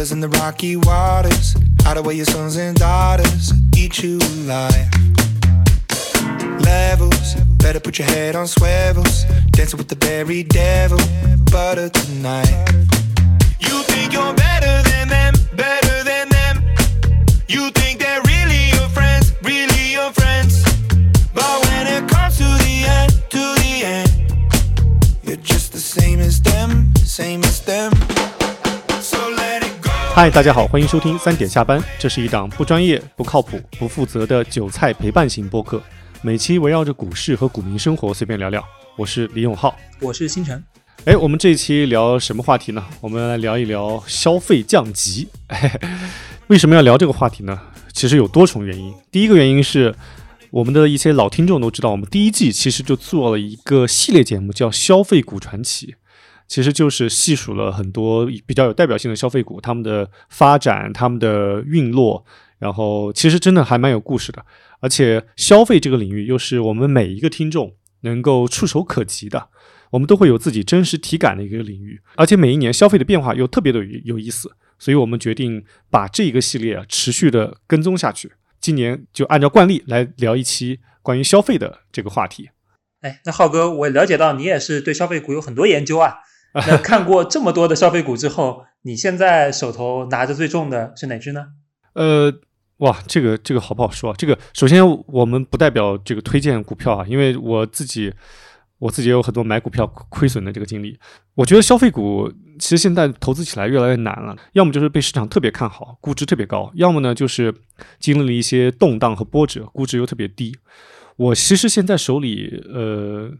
[0.00, 1.54] Flooders in the rocky waters.
[1.82, 3.52] Hide away your sons and daughters.
[3.76, 4.88] Eat you alive.
[6.64, 9.24] Levels, better put your head on swivels.
[9.50, 10.98] Dancing with the very devil.
[11.52, 12.48] Butter tonight.
[13.60, 16.64] You think you're better than them, better than them.
[17.46, 18.09] You think they're
[30.20, 35.82] 嗨，大家好，欢迎收听三点下班，这是一档不专业、不靠谱、不负责的韭菜陪伴型播客，
[36.20, 38.62] 每期围绕着股市和股民生活随便聊聊。
[38.98, 39.74] 我是李永浩。
[39.98, 40.62] 我是星辰。
[41.06, 42.84] 哎，我们这一期聊什么话题呢？
[43.00, 45.26] 我们来聊一聊消费降级。
[46.48, 47.58] 为什么要聊这个话题呢？
[47.94, 48.92] 其实有多重原因。
[49.10, 49.94] 第一个原因是
[50.50, 55.86] 我们的一些老听众都知道，我们第一季其实就做了一个系列节目，叫《消费股传奇》，
[56.50, 62.26] 其实就是细数了很多比较有代表性的消费股，他们的发展、他们的运落，
[62.58, 64.44] 然后其实真的还蛮有故事的。
[64.80, 69.48] 而且消费这个领域又是我们每一个听众能够触手可及的。
[69.90, 78.32] 我们都会有自己真实体感的一个领域，而且每一年消费的变化又特别的有意思，所以我们决定把这一个系列持续的跟踪下去。
[78.60, 82.50] 今年就按照惯例来聊一期关于消费的这个话题。
[83.02, 86.18] 哎，那浩哥，我了解到你也是对消费股有很多研究啊。
[86.66, 91.46] 那看过这么多的消费股之后，你现在手头拿着最重的是哪只呢？
[91.94, 92.32] 呃，
[92.78, 94.14] 哇，这个这个好不好说？
[94.16, 98.12] 这个首先我们不代表这个推荐股票啊，因为我自己。
[98.80, 100.98] 我自己也有很多买股票亏损的这个经历。
[101.34, 107.54] 我觉得消费股其实现在投资起来越来越难了，要么就是被市场特别看好，估值特别高；要么呢就是
[107.98, 110.56] 经历了一些动荡和波折，估值又特别低。
[111.20, 113.30] 我其实现在手里呃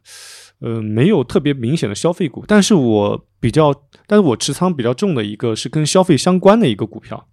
[0.61, 3.73] 呃没有特别明显的消费股，但是我比较，
[4.07, 7.27] 但是我持仓比较重的一个是跟消费相关的一个股票，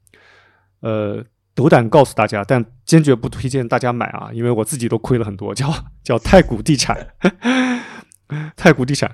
[0.82, 1.26] 呃。
[1.58, 5.56] 斗胆告诉大家，但坚决不推荐大家买啊，因为我自己都亏了很多。
[5.56, 5.74] 叫
[6.04, 7.16] 叫太古地产，
[8.56, 9.12] 太古地产，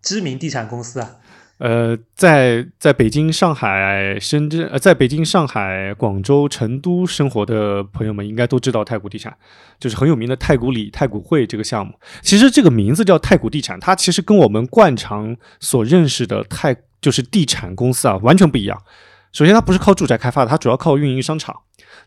[0.00, 1.16] 知名地产公司啊。
[1.60, 9.36] 呃，在在北京、上海、深圳，呃，在北京、上海、广州、成都生活的朋友们应该都知道太古地产，
[9.78, 11.92] 就是很有名的太古里、太古汇这个项目。
[12.22, 18.82] 其实这个名字叫太古地产，它其实跟我们惯常所认识的太就是地产公司啊完全不一样。
[19.30, 21.54] 首先，它不是靠住宅开发的，它主要靠运营商场。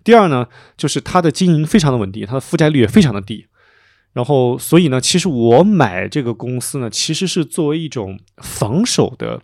[0.04, 3.46] 第二呢，就是它的经营非常的稳定，它的负债率也非常的低。
[4.14, 9.42] 然后，所以呢，其实我买这个公司呢，其实是作为一种防守的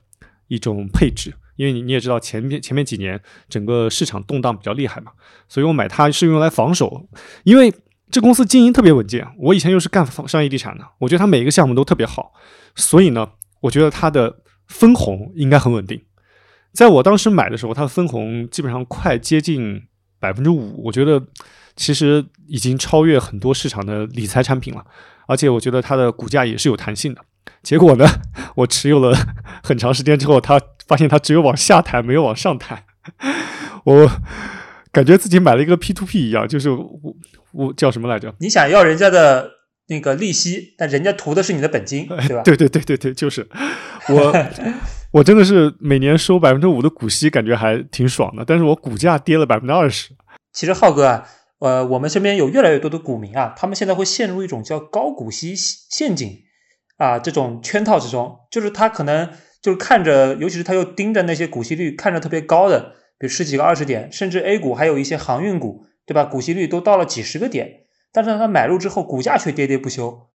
[0.47, 3.19] 一种配置，因为你你也知道，前面前面几年
[3.49, 5.11] 整个市场动荡比较厉害嘛，
[5.47, 7.07] 所以我买它是用来防守。
[7.43, 7.73] 因为
[8.11, 12.31] 这公司经营特别稳健，我以前又是干商业地产的，我觉得它每一个项目都特别好，
[12.75, 13.27] 所以呢，
[13.61, 15.99] 我觉得它的分红应该很稳定。
[16.71, 19.81] 在我当时买的时候，它的分红基本上快接近
[20.19, 21.19] 百分之五，我觉得
[21.79, 24.85] 其实已经超越很多市场的理财产品了，
[25.27, 27.21] 而且我觉得它的股价也是有弹性的。
[27.63, 28.05] 结果呢，
[28.55, 29.15] 我持有了
[29.63, 32.83] 很长时间之后，它发现它只有往下弹，没有往上弹，
[33.85, 34.11] 我
[34.91, 37.15] 感觉自己买了一个 P to P 一样，就是我
[37.53, 38.35] 我叫什么来着？
[38.39, 39.49] 你想要人家的
[39.87, 42.43] 那个利息，但人家图的是你的本金， 对吧？
[42.43, 43.47] 对对对对对，就是
[44.09, 44.33] 我。
[45.11, 48.45] 我真的是每年收百分之五的股息，感觉还挺爽的。
[48.45, 50.11] 但是我股价跌了百分之二十。
[50.53, 51.27] 其实浩哥啊，
[51.59, 56.39] 呃，我们身边有越来越多的股民啊，他们现在会陷入一种叫高股息陷阱
[56.97, 58.39] 啊这种圈套之中。
[58.49, 59.29] 就是他可能
[59.61, 66.23] 就是看着，尤其是他又盯着那些股息率看着特别高的，比如十几个、二十点，甚至 A 股还有一些航运股，对吧？
[66.23, 67.81] 股息率都到了几十个点，
[68.13, 70.29] 但是他买入之后，股价却跌跌不休。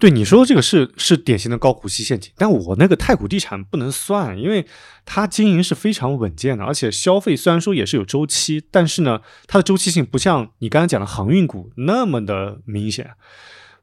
[0.00, 4.66] 对你说的这个是是典型的高股息陷阱，但我那个太古地产不能算，因为
[5.04, 13.10] 它经营是非常稳健的，而且消费虽然说也是有周期，但是呢，它的周期性不像你刚才讲的航运股那么的明显。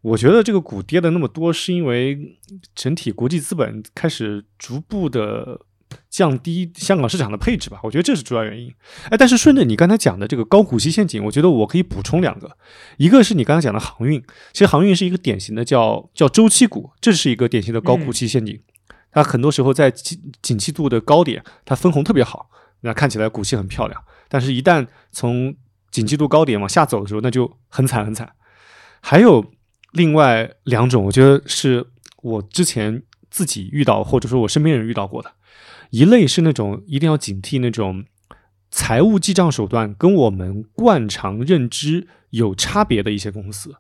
[0.02, 2.38] 我觉得这个股跌的那么多，是因为
[2.74, 5.62] 整体国际资本开始逐步的。
[6.10, 8.74] 降低香港市场的配置吧，我觉得这是主要原因。
[9.10, 12.58] 哎，但是顺着你刚才讲的这个高股息陷阱，我觉得我可以补充两个。
[12.98, 14.22] 一个是你刚才讲的航运，
[14.54, 18.60] 其实航运是一个典型的叫叫周期股，这是一个典型的高股息陷阱。
[19.12, 22.50] 它很多时候在景景气度的高点，它分红特别好，
[22.82, 24.04] 那看起来股息很漂亮。
[24.28, 25.56] 但是，一旦从
[25.90, 28.32] 景气度高点往下走的时候，那就很惨很惨。
[29.02, 29.44] 还有
[29.94, 31.88] 另外两种，我觉得是
[32.22, 33.02] 我之前
[33.32, 35.32] 自己遇到，或者说我身边人遇到过的。
[35.92, 38.06] 一类是那种一定要警惕那种
[38.70, 43.76] 财务记账手段跟我们惯常认知有差别的一些公司，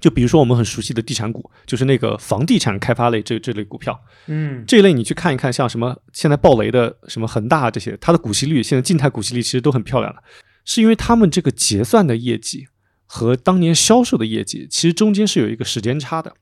[0.00, 4.64] 就比如说我们很熟悉的地产股，就是那个房地产开发类这这类股票，嗯。
[4.66, 10.22] 这一类你去看一看，像什么现在暴雷的什么恒大这些，它的股息率现在静态股息率其实都很漂亮了，
[10.64, 12.66] 是因为他们这个结算的业绩
[13.06, 16.34] 和当年销售的业绩其实中间是有一个时间差的，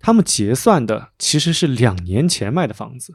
[0.00, 3.14] 他们结算的其实是两年前卖的房子。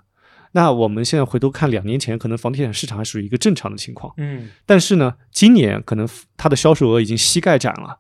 [0.56, 6.07] 那我们现在回头看，两年前可能房地产市场还属于一个正常的情况，嗯但是呢，今年可能
[6.38, 8.00] 它的销售额已经膝盖斩了，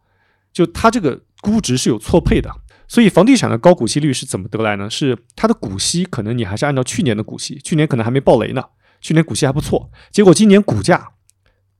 [0.53, 2.49] 就它这个估值是有错配的。
[2.87, 4.89] 所以房地产的高股息率是怎么得来呢？
[4.89, 8.63] 是它的股息可能你还是按照去年的股息，去年可能还没爆雷呢，
[9.01, 11.11] 去年股息还不错，结果今年股价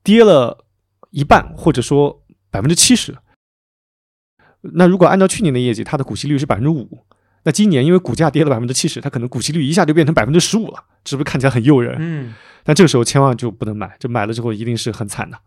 [0.04, 0.66] 跌了
[1.12, 3.16] 一半，或者说百分之七十。
[4.74, 7.06] 那如果按照去年的业绩，它的股息率是百分之五，
[7.45, 11.95] 那今年因为股价跌了百分之七十，它可能股息率一下就变成百分之十五了，是不是看起来很诱人？
[12.00, 15.38] 嗯但这个时候千万就不能买，这买了之后一定是很惨的。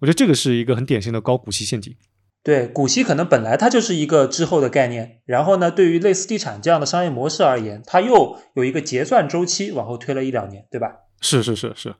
[0.00, 1.94] 我觉得这个是一个很典型的高股息陷阱。
[2.42, 10.88] 对，股息可能本来它就是一个滞后的概念，然后呢，对于类似地产这样的商业模式而言，它又有一个结算周期往后推了一两年，对吧？
[11.20, 11.94] 是是是是，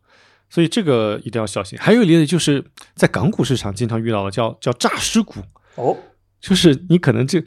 [0.51, 1.79] 所以这个一定要小心。
[1.81, 2.65] 还有一类就是
[2.97, 5.41] 在港股市场经常遇到的，叫叫诈尸股，
[5.77, 5.97] 哦，
[6.41, 7.43] 就是你可能这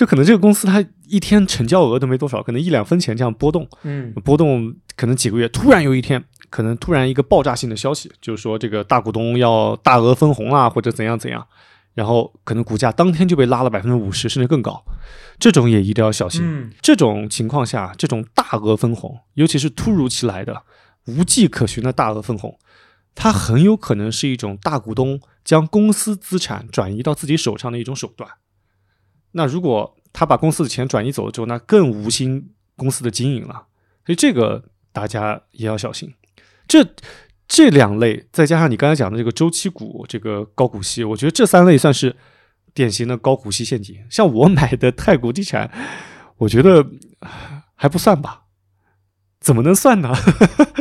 [0.00, 11.46] 就可能这个公司它一天成交额都没多少，可能一两分钱这样波动，嗯波动可能几个月，突然有一天，可能突然一个爆炸性的消息，就是说这个大股东要大额分红啊，或者怎样怎样，
[11.92, 14.82] 然后可能股价当天就被拉了百分之五十甚至更高，
[15.38, 16.40] 这种也一定要小心。
[16.42, 20.62] 嗯这种情况下，这种大额分红，尤其是突如其来的、
[21.04, 22.58] 无迹可寻的大额分红，
[23.14, 28.30] 它很有可能是一种大股东将公司资产转移到自己手上的一种手段。
[29.32, 33.66] 那如果他把公司的钱转移走了之后，那更无心公司的经营了。
[34.04, 36.12] 所以这个大家也要小心。
[36.66, 36.86] 这
[37.46, 42.16] 这两类，再加上你刚才讲的这个周期股、这个高股息，我觉得这三类算是
[42.72, 43.96] 典型的高股息陷阱。
[44.10, 45.70] 像我买的太古地产，
[46.38, 46.86] 我觉得
[47.74, 48.44] 还不算吧？
[49.40, 50.12] 怎么能算呢？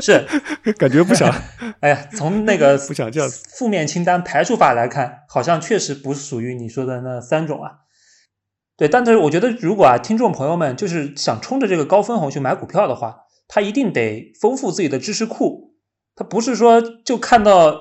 [0.02, 0.28] 是，
[0.78, 1.34] 感觉不想
[1.80, 7.72] 哎呀，从那个不想这样负面清单排除法来看，好像确实不是属于你说的那三种啊。
[8.80, 15.74] 对，但是我觉得，如果啊，听众朋友们就是想冲着这个高分红去买股票的话，他一定得丰富自己的知识库，
[16.16, 17.78] 他不是说就看到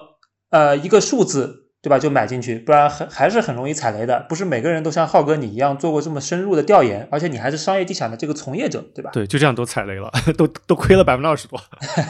[0.51, 4.27] 呃一个数字，对吧，就买进去，不然很还是很容易踩雷的。
[4.29, 9.11] 不是每个人都像浩哥你一样做过这么深入的调研，而且你还是商业地产的这个从业者，对吧？
[9.13, 11.61] 对，就这样都踩雷了， 都都亏了百分之二十多。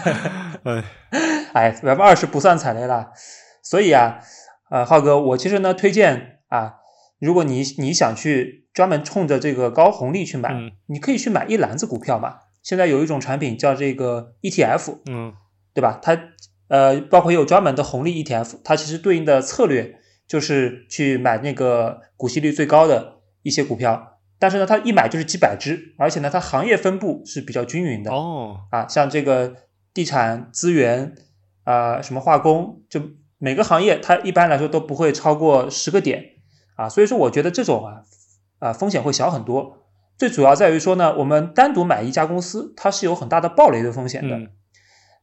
[0.65, 0.85] 哎，
[1.53, 3.09] 哎，百分之二十不算踩雷了。
[3.63, 4.19] 所以啊，
[4.71, 6.77] 呃，浩哥，我其实呢推荐啊，
[7.21, 12.37] 如果你你想去专门冲着这个高红利去买，嗯你可以去买一篮子股票嘛。
[12.63, 15.35] 现在有一种产品叫这个 ETF，嗯
[15.75, 15.99] 对吧？
[16.01, 16.17] 它
[16.69, 19.99] 呃，包括也有专门的红利 ETF，它其实对应的策略
[20.29, 24.21] 就是去买那个股息率最高的一些股票。
[24.39, 28.13] 但是呢，它一买就是几百只，而且呢，它行业分布是比较均匀的。
[28.13, 29.57] 哦，啊，像这个
[29.93, 31.17] 地产资源
[31.65, 33.03] 啊、什么化工，就
[33.39, 36.23] 每个行业它一般来说都不会超过十个点
[36.77, 38.03] 啊，所以说我觉得这种啊
[38.59, 39.79] 啊风险会小很多。
[40.17, 44.37] 最主要在于说呢，我们单独买一家公司，它是有很大的暴雷的风险的。
[44.37, 44.49] 嗯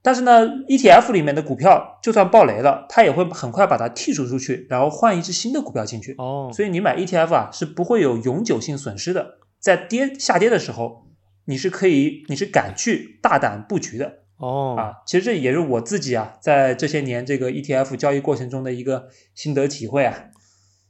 [0.01, 6.13] 但是呢，ETF 里面的股票就算暴雷了，它也会很快把它剔除出去，然后换一只新的股票进去。
[6.19, 11.07] 哦，所以你买 ETF 啊是不会有永久性损失的，在跌下跌的时候，
[11.45, 15.01] 你是可以你是敢去大胆布局的哦，啊。
[15.07, 20.13] 其实这也是我自己啊在这些年这个 ETF 交易过程中的一个心得体会啊。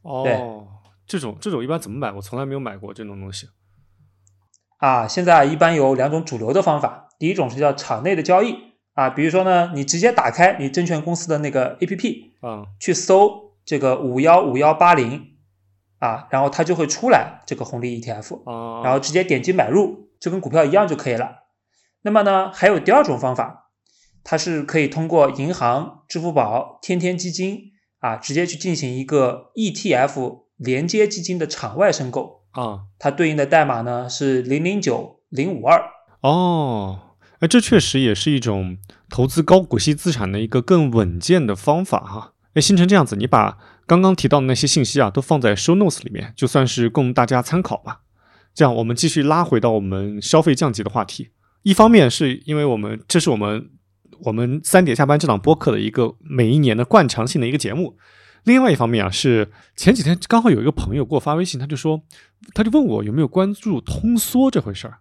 [0.01, 0.67] 哦，
[1.07, 2.11] 这种这种一般怎么买？
[2.11, 3.47] 我从来没有买过这种东西。
[4.77, 8.55] 啊，现在一般有两种主流的方法，第一种是叫场内的交易
[8.93, 15.37] 啊，比如说呢，你直接打开你证券公司的那个 APP，嗯去搜这个五幺五幺八零
[15.99, 21.45] 啊，然后它就会出来这个红利 ETF，啊，然后直接点击买入，就跟股票一样就可以了。
[22.01, 23.71] 那么呢，还有第二种方法，
[24.23, 35.81] 它是可以通过银行、支付宝、天天基金啊，直接去进行一个 ETF 连接基金的场外申购，啊它对应的代码呢是零零九零五二。
[36.21, 36.99] 哦，
[37.39, 38.77] 哎，这确实也是一种
[39.09, 42.33] 投资高股息资产的一个更稳健的方法哈。
[42.53, 48.01] 哎，新成这样子，你把刚刚提到的那些信息啊，都放在 show notes 里面，就算是供大家参考吧。
[48.53, 51.31] 这样，我们继续拉回到我们消费降级的话题。
[51.63, 53.69] 一方面是因为我们这是我们
[54.21, 57.97] 我们三点下班这档播客的一个每一年的惯常性的一个节目。
[58.45, 62.01] 另外一方面啊，是前几天刚好有一个朋友给我发微信，他就说，
[62.53, 64.99] 他就问我有没有关注通缩这回事儿。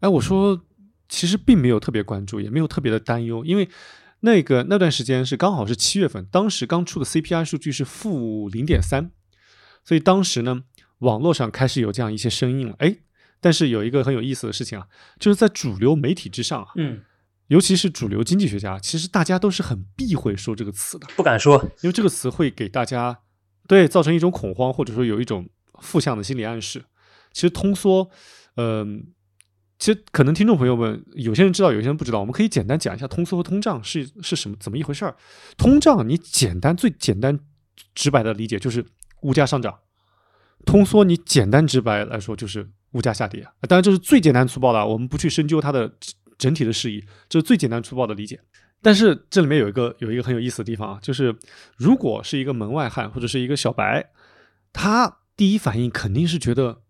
[0.00, 0.64] 哎，我说
[1.08, 3.68] 其实并没有特别关注，也没有特别的担忧，因为
[4.20, 9.10] 那个那段时间是刚好是七月份，当时刚出的 CPI 数据是负零点三，
[9.82, 10.62] 所以当时呢，
[10.98, 12.74] 网络上开始有这样一些声音了。
[12.80, 12.98] 哎，
[13.40, 14.86] 但是有一个很有意思的事情啊，
[15.18, 16.68] 就是在主流媒体之上啊，
[17.48, 23.18] 尤其是主流经济学家，其实大家都是很避讳说这个词的，不敢说，因为这个词会给大家
[23.66, 25.48] 对造成一种恐慌，或者说有一种
[25.80, 26.84] 负向的心理暗示。
[27.32, 28.10] 其实通缩，
[28.56, 29.06] 嗯、
[29.78, 32.20] 其实可能听众朋友们有些人知道，有些人不知道。
[32.20, 35.16] 我们可以简单讲一下通缩和通胀是是什么怎么一回事儿。
[35.56, 37.38] 通胀你简单最简单
[37.94, 38.84] 直白的理解就是
[39.22, 39.78] 物价上涨，
[40.66, 43.42] 通缩你简单直白来说就是物价下跌。
[43.42, 45.92] 啊当然这是最简单粗暴的啊，我们不去深究它的
[46.38, 48.40] 整体的释义，这是最简单粗暴的理解。
[48.80, 51.36] 但是这里面有一个有一个很有意思的地方啊，就是
[51.76, 54.10] 如果是一个门外汉或者是一个小白，
[54.72, 56.82] 他第一反应肯定是觉得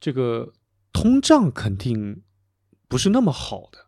[0.00, 0.52] 这个
[0.92, 2.22] 通胀肯定
[2.88, 3.86] 不是那么好的，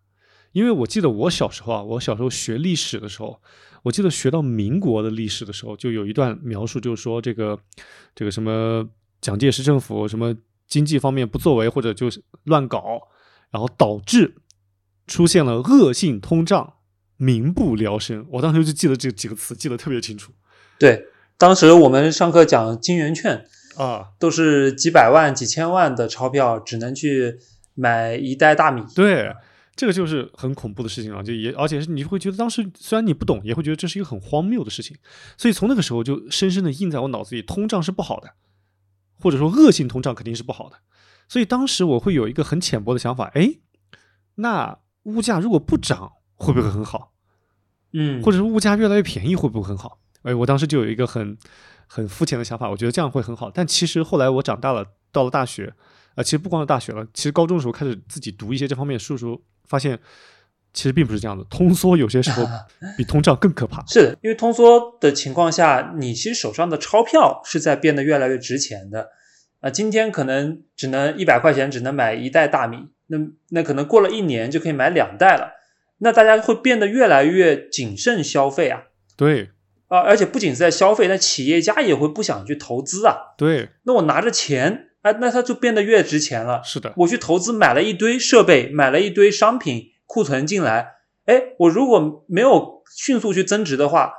[0.52, 3.42] 因为我记得我小时候啊，我小时候学历史的时候，
[3.82, 7.58] 我记得学到民国的历史的时候，就有一段描述，就是说这个
[8.14, 8.88] 这个什么
[9.20, 10.32] 蒋介石政府什么
[10.68, 13.00] 经济方面不作为或者就是乱搞，
[13.50, 14.36] 然后导致
[15.06, 16.74] 出现了恶性通胀，
[17.16, 18.26] 民不聊生。
[18.32, 20.32] 我当时就记得这几个词，记得特别清楚
[20.78, 21.06] 对，
[21.36, 23.44] 当时我们上课讲金圆券，
[23.76, 24.08] 啊。
[24.18, 27.38] 都是几百万、几千万的钞票，只能去
[27.74, 28.82] 买一袋大米。
[28.94, 29.34] 对，
[29.76, 34.96] 这个就是很恐怖的事情啊，就也而且是你会觉得当时虽然你不懂，也会觉得这是一个很荒谬的事情，
[35.36, 38.30] 所以从那个时候就深深的印在我脑子里，通胀是不好的，
[39.20, 40.76] 或者说恶性通胀肯定是不好的，
[41.28, 43.56] 所以当时我会有一个很浅薄的想法，哎，
[44.36, 47.12] 那物价如果不涨会不会很好？
[47.92, 49.98] 嗯，或者是物价越来越便宜会不会很好？
[50.22, 51.36] 哎，我当时就有一个很
[51.86, 53.50] 很肤浅的想法，我觉得这样会很好。
[53.50, 55.72] 但其实后来我长大了，到了大学，
[56.14, 59.98] 啊、其实不光是大学了，其实高中的时候开始自己读一些这方面的书的时候，发现
[60.72, 61.44] 其实并不是这样的。
[61.44, 62.44] 通缩有些时候
[62.96, 63.84] 比通胀更可怕。
[63.86, 69.10] 是的，因为通缩的情况下，你其实手上的钞票是在变得越来越值钱的。
[69.60, 73.18] 啊、今天可能只能一百块钱只能买一袋大米，那
[73.50, 75.52] 那可能过了一年就可以买两袋了。
[75.98, 78.82] 那大家会变得越来越谨慎消费啊
[79.16, 79.50] 对
[79.88, 80.00] 啊！
[80.00, 83.16] 而且不仅是在消费，那企业家也会不想去投资啊。
[83.38, 86.60] 对，那我拿着钱，哎，那它就变得越值钱了。
[86.64, 90.94] 是的，我去投资买了一堆设备，买了一堆商品库存进来，
[91.26, 94.12] 哎，我如果没有迅速去增值的话，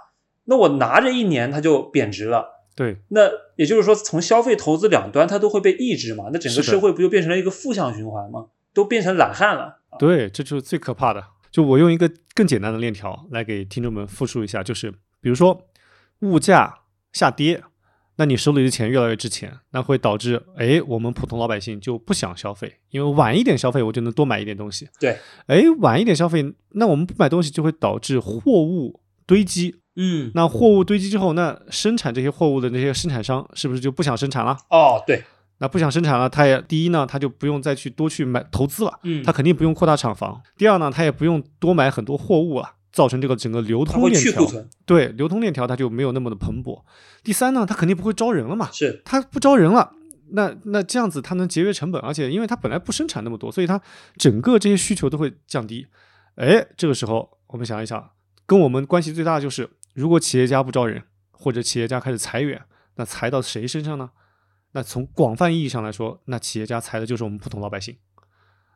[0.46, 2.54] 那我拿着一年它就贬值了。
[2.76, 8.48] 对那也就是说，从消费、投资两端它都会被抑制嘛，那整个社会不就变成了一个负向循环吗？
[8.76, 9.80] 都变成懒汉了。
[9.98, 11.26] 对，这就是最可怕的。
[11.50, 14.92] 就我用一个更简单的链条来给听众们复述一下，就是
[15.22, 15.70] 比如说
[16.20, 16.80] 物价
[17.14, 17.64] 下跌，
[18.18, 24.90] 那你手里的钱越来越值钱，那会导致哎，我们普通老百姓就不想消费，因为晚一点消费我就能多买一点东西。
[25.00, 25.18] 对，
[25.48, 29.80] 哎，晚一点消费，那我们不买东西就会导致货物堆积。
[29.98, 34.58] 嗯，那货物堆积之后，那生产这些货物的那些生产商是不是就不想生产了？
[34.70, 35.24] 哦，对，
[35.60, 39.00] 那不想生产了，他也第一呢，他就不用再去多去买投资了。
[39.04, 40.42] 嗯，他肯定不用扩大厂房。
[40.58, 44.46] 第二呢，他也不用多买很多货物了，造成这个整个流通链条
[44.86, 46.82] 对流通链条它就没有那么的蓬勃。
[47.24, 49.94] 第三呢，他肯定不会招人了嘛，是他不招人了。
[50.32, 53.80] 那那这样子，他能节约成本，而且因为他本来不生产那么多，所以他
[54.18, 55.88] 整个这些需求都会降低。
[56.36, 58.10] 哎，这个时候我们想一想，
[58.46, 62.62] 跟我们关系最大的就是，如果企业家不招人，或者企业家开始裁员，
[62.96, 64.10] 那裁到谁身上呢？
[64.76, 67.98] 那从广泛意义上来说，那企业家裁的就是我们普通老百姓。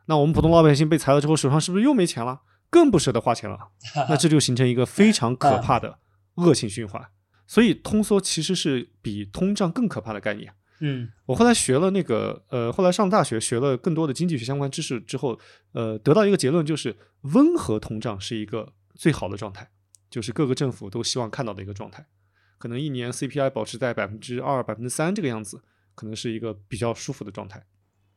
[0.06, 2.40] 那我们普通老百姓被裁了之后，手上是不是又没钱了？
[2.70, 3.58] 更不舍得花钱了。
[4.08, 5.98] 那这就形成一个非常可怕的
[6.36, 7.06] 恶性循环。
[7.46, 10.54] 所以通缩其实是比通胀更可怕的概念。
[10.82, 15.38] 嗯我后来学了那个呃，后来上大学学了更多的经济学相关知识之后，
[15.72, 16.96] 呃，得到一个结论就是
[17.34, 19.68] 温和通胀是一个最好的状态，
[20.08, 22.06] 就是各个政府都希望看到的一个状态。
[22.56, 25.62] 可能一年 CPI 保持在百分之二、百分之三这个样子，
[25.94, 27.62] 可能是一个比较舒服的状态。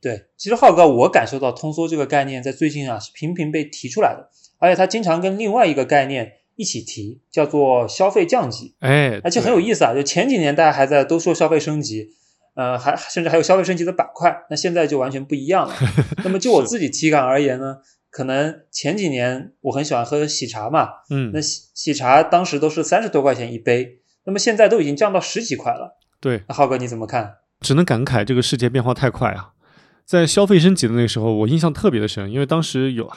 [0.01, 9.93] 对，其实浩哥，我感受到通缩这个概念在最近啊是频频被提出来的，而且它经常跟另外一个概念一起提，叫做消费降级，哎，而且很有意思啊。
[9.93, 12.09] 就前几年大家还在都说消费升级，
[12.55, 15.73] 呃，还甚至还有消费升级的板块，那现在就完全不一样了。
[16.25, 17.77] 那么就我自己体感而言呢，
[18.09, 25.97] 可能前几年我很喜欢喝喜茶嘛，嗯那，喜喜茶当时都是三十多块钱一杯，那么现在都已经降到十几块了。
[26.19, 27.37] 对，那浩哥你怎么看？
[27.63, 29.51] 只能感慨这个世界变化太快啊！
[30.05, 33.09] 在消费升级的那个时候，我印象特别的深，因为当时有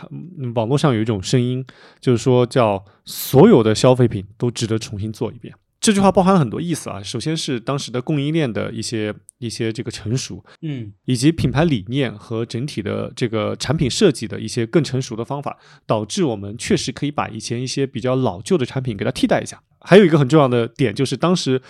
[0.55, 1.67] 网络上有一种声音，
[2.01, 5.53] 就是说叫所有的消费品都值得重新做一遍。
[5.81, 19.61] 这句话包含了很多意思啊，首先是当时的供应链的一些一些这个成熟，嗯以及品牌理念和整体的这个产品设计的一些更成熟的方法，导致我们确实可以把以前一些比较老旧的产品给它替代一下。
[19.81, 21.61] 还有一个很重要的点就是当时。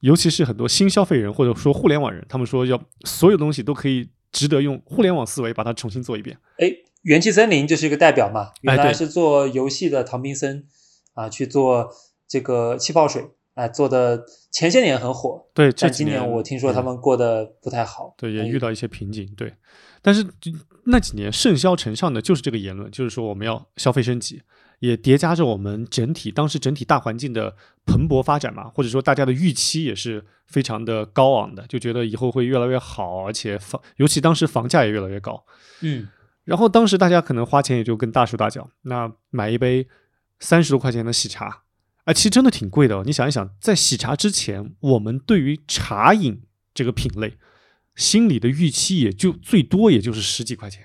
[0.00, 6.36] 尤其是很多新消费人或者说互联网人，他们说要所有东西都可以值得用互联网思维把它重新做一遍。
[6.58, 6.70] 哎，
[7.02, 10.66] 元气森林就是一个代表嘛，原来是做游戏的唐宾森
[11.14, 11.90] 啊，去做
[12.28, 19.54] 这个气泡水，啊，做的前些年很火，对，这今几年我听说他嗯们过得不太好，对，也哎遇到一些瓶颈，对。
[20.02, 20.24] 但是
[20.84, 24.40] 那几年盛嚣尘上的就是这个言论，就是说我们要消费升级，
[24.80, 35.44] 也叠加着我们整体当时整体大环境的蓬勃发展嘛，或者说大家的预期也是非常的高昂的，就觉得以后会越来越好，而且房尤其当时房价也越来越高。
[35.80, 36.08] 嗯，
[36.44, 39.88] 然后当时大家可能花钱也就跟大手大脚，那买一杯
[40.40, 41.62] 三十多块钱的喜茶，
[42.04, 43.02] 啊，其实真的挺贵的、哦。
[43.04, 46.42] 你想一想，在喜茶之前，我们对于茶饮
[46.74, 47.38] 这个品类，
[47.94, 50.84] 心里的预期也就最多也就是十几块钱，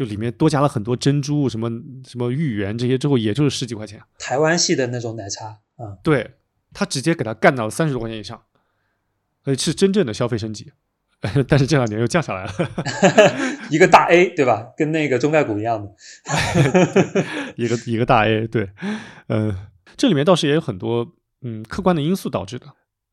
[0.00, 1.68] 就里面多加了很多珍珠、什么
[2.08, 4.00] 什么芋圆这些之后，也就是十几块钱。
[4.18, 6.36] 台湾系的那种奶茶，啊，对
[6.72, 8.42] 他直接给他干到了三十多块钱以上，
[9.44, 10.72] 呃，是真正的消费升级。
[11.46, 12.52] 但是这两年又降下来了。
[13.68, 14.72] 一个大 A 对吧？
[14.74, 15.94] 跟那个中概股一样的，
[17.56, 18.70] 一个一个大 A，对，
[19.26, 22.68] 呃，这里面倒是也有很多嗯客观的因素导致的，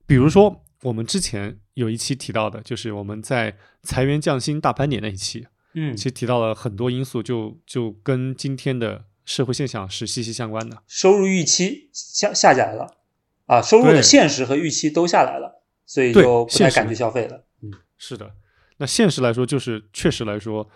[0.05, 5.95] 比如说我们之前有一期提到的，就是我们在裁员降薪大盘点那一期，嗯。
[5.95, 10.83] 其，实提到了很多因素就，就跟今天的社会现象是息息相关的。
[10.87, 12.97] 收入预期下下下来了，
[13.45, 18.33] 啊，收入的现实和预期都下来了，所以就不太敢去消费了，嗯，是的，
[18.77, 20.69] 那现实来说，就是确实来说，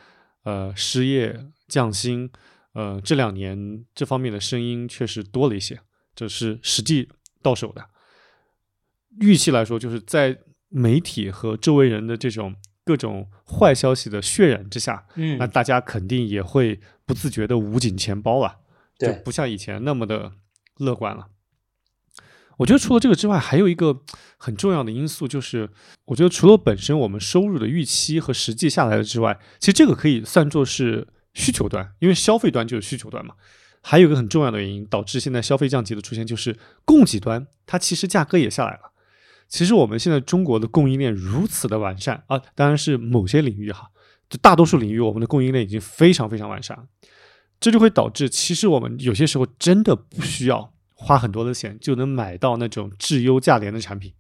[0.44, 2.30] 呃，失业降薪，
[2.74, 5.80] 呃，这两年这方面的声音确实多了一些，
[6.16, 7.10] 这是实际
[7.42, 7.86] 到手的。
[9.20, 10.38] 预期来说，就是在
[10.70, 12.56] 媒体和周围人的这种
[12.92, 18.58] 各种坏消息的渲染之下，嗯那大家肯定也会不自觉的捂紧钱包了，
[19.00, 20.34] 就，不像以前那么的
[20.76, 21.28] 乐观了。
[22.58, 24.02] 我觉得除了这个之外，还有一个
[24.36, 25.70] 很重要的因素，就是
[26.04, 33.36] 我觉得除了本身我们收入的预期和实际下来的之外，其实这个可以算作是需求端，因为消费端就是需求端嘛。
[33.82, 38.91] 还有一个很重要的原因，导致现在消费降级的出现，就是供给端它其实价格也下来了。
[39.52, 43.92] 其实我们现在中国的供应链如此的完善啊，当然是某些领域哈，
[44.30, 46.88] 就大多数领域我们的供应链已经非常非常完善。
[47.60, 54.14] 这就会导致，其实我们有些时候真的不需要花很多的钱就能买到那种质优价廉的产品。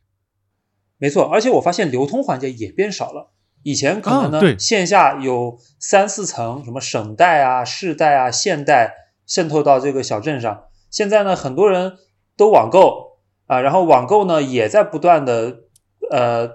[0.97, 3.31] 没错，而且我发现流通环节也变少了。
[3.63, 8.93] 以前可能呢，啊对线下有三四层，什么省代啊、市代啊、县代
[9.25, 10.65] 渗透到这个小镇上。
[10.89, 11.97] 现在呢，很多人
[12.35, 13.10] 都网购
[13.51, 15.63] 啊，然后网购呢也在不断的
[16.09, 16.49] 呃，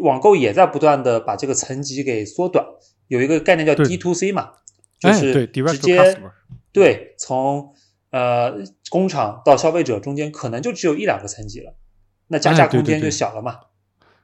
[0.00, 2.64] 网购也在不断的把这个层级给缩短。
[3.08, 4.52] 有一个概念叫对 D to C 嘛，
[4.98, 6.18] 就是直接
[6.72, 7.74] 对从
[8.12, 8.54] 呃
[8.88, 11.74] 工厂到消费者中间可能就只有一两个层级了，
[12.28, 13.58] 那加价空间就小了嘛。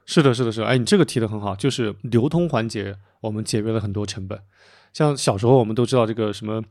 [0.07, 0.65] 是的，是的，是的。
[0.65, 4.41] 哎，你这个提的很好，就是流通环节我们节约了很多成本。
[4.91, 6.63] 像小时候我们都知道这个什么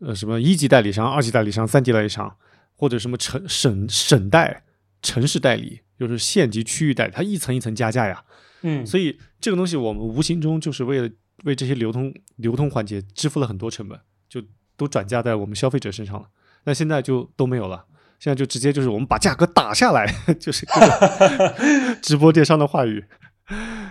[0.00, 2.36] 呃什么一级代理商、二级代理商、三级代理商，
[2.80, 4.64] 或者什么城省省代、
[5.02, 8.24] 城市代理，就是县级区域代理，它一层一层加价呀。
[8.62, 11.10] 嗯，所以这个东西我们无形中就是为了
[11.44, 14.42] 为这些流通流通环节支付了很多成本，就
[14.78, 16.30] 都转嫁在我们消费者身上了。
[16.64, 17.84] 那现在就都没有了，
[18.18, 23.04] 现在就直接就是我们把价格打下来， 就是各种 直播电商的话语，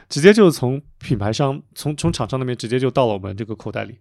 [0.09, 3.99] 直接就从品牌商从从厂商那边直接就到了我们这个口袋里。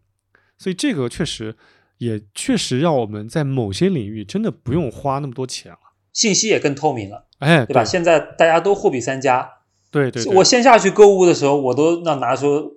[0.56, 1.54] 所以这个确实
[1.98, 5.78] 也确实让我们在某些领域真的不用花那么多钱了。
[6.12, 7.84] 信息也更透明了，哎，对吧？
[7.84, 9.48] 现在大家都货比三家，
[9.90, 12.74] 对对对，我线下去购物的时候，我都要拿出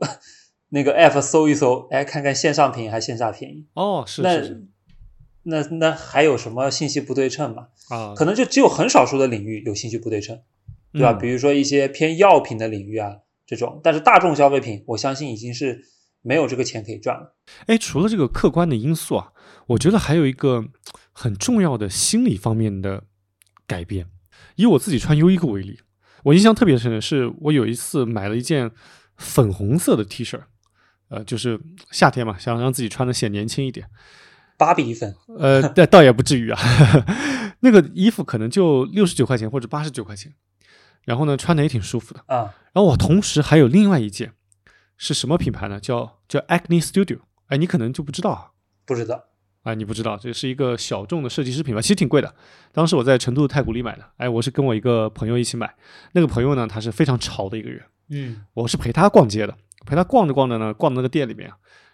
[0.70, 3.66] 那个 app 搜一搜，哎，看看线上便宜还是线下便宜。
[3.74, 4.68] 哦是那是是
[5.44, 7.68] 那那还有什么信息不对称嘛？
[7.90, 10.40] 啊，可能就只有很少数的领域有信息不对称，
[10.94, 11.14] 对吧？
[11.14, 15.82] 嗯比如说一些偏药品的领域啊，这种，但是大众消费品，我相信已经是
[16.22, 17.36] 没有这个钱可以赚了。
[17.68, 19.32] 哎，除了这个客观的因素啊，
[19.68, 20.66] 我觉得还有一个
[21.12, 23.04] 很重要的心理方面的
[23.68, 24.08] 改变。
[24.56, 25.80] 以我自己穿优衣库为例，
[26.24, 28.72] 我印象特别深的是，我有一次买了一件
[29.18, 30.40] 粉红色的 T 恤，
[31.10, 31.60] 呃，就是
[31.92, 33.88] 夏天嘛，想让自己穿的显年轻一点。
[34.58, 36.60] 芭比粉，呃，倒倒也不至于啊，
[37.62, 40.32] 那个衣服可能就六十九块钱或者八十九块钱，
[41.04, 42.24] 然后呢，穿的也挺舒服的。
[42.28, 44.34] 啊，然后我同时还有另外一件，
[45.04, 45.80] 是什么品牌呢？
[45.80, 47.18] 叫叫 Acne Studio。
[47.48, 48.52] 哎，你可能就不知道啊。
[48.86, 49.24] 不知道，
[49.64, 52.32] 啊，你不知道，这是一个小众的设计师品牌，其实挺贵的。
[52.72, 55.74] 当时我在成都的太古里买的，哎，我是跟我一个朋友一起买。
[56.12, 61.52] 那个朋友呢，他是非常潮的一个人，嗯我是陪他逛街的，陪他逛着逛着呢，逛到那个店里面，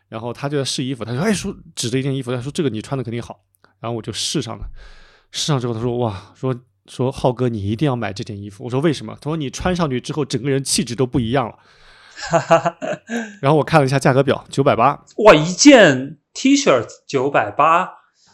[0.09, 3.39] 然后他就在试衣服，他说，哎，说指着一件衣服，他说这个你穿的肯定好，
[3.79, 4.65] 然后我就试上了，
[5.31, 6.53] 试上之后他说，哇，说
[6.87, 8.65] 说浩哥你一定要买这件衣服。
[8.65, 9.17] 我说为什么？
[9.21, 11.57] 他说你穿上去之后整个人气质都不一样了。
[13.41, 15.03] 然后我看了一下价格表，九百八。
[15.25, 17.89] 哇，一件 T 恤九百八，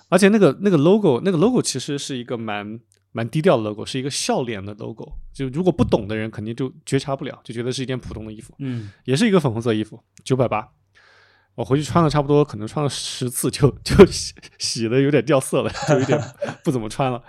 [0.10, 2.80] 而且那个那个 logo 那个 logo 其实是一个蛮
[3.12, 5.13] 蛮低调的 logo，是一个笑脸的 logo。
[5.34, 8.54] 就如果不懂的人肯定就觉察不了，就觉得是一件普通的衣服。
[8.60, 10.69] 嗯，也是一个粉红色衣服，九百八。
[11.56, 16.20] 我回去穿了差不多，可能穿了十次就就洗洗的有点掉色了，就有点
[16.63, 17.24] 不怎么穿了。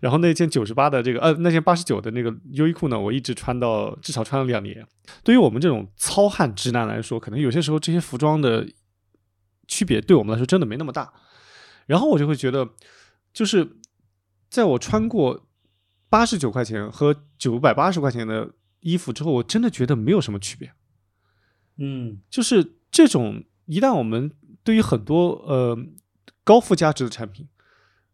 [0.00, 4.86] 然后那件九十八的这个呃，那件八十九的那个优衣库呢，我一直穿到至少穿了两年。
[5.24, 8.68] 对于我们这种糙汉直男来说，可能有些时候这些服装的
[9.66, 11.12] 区别对我们来说真的没那么大。
[11.86, 12.68] 然后我就会觉得，
[13.32, 13.78] 就是
[14.50, 15.46] 在我穿过
[16.10, 20.72] 八十九块钱和九百八十块钱的衣服之后，我真的觉得没有什么区别。
[21.78, 23.44] 嗯，就是这种。
[23.70, 24.32] 一旦我们
[24.64, 25.78] 对于很多呃
[26.42, 27.48] 高附加值的产品，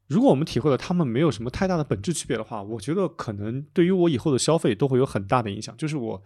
[0.06, 5.74] 如果我们体会了它们没有什么太大的本质区别的话，我觉得可能对于我以后的消费都会有很大的影响。
[5.78, 6.22] 就是我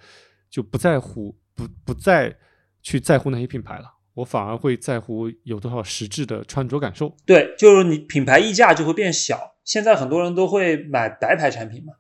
[0.51, 2.37] 就不在乎不不再
[2.83, 7.17] 去在乎那些品牌了，我反而会在乎有多少实质的穿着感受。
[7.25, 9.55] 对，就是你品牌溢价就会变小。
[9.65, 11.93] 现在很多人都会买白牌产品嘛？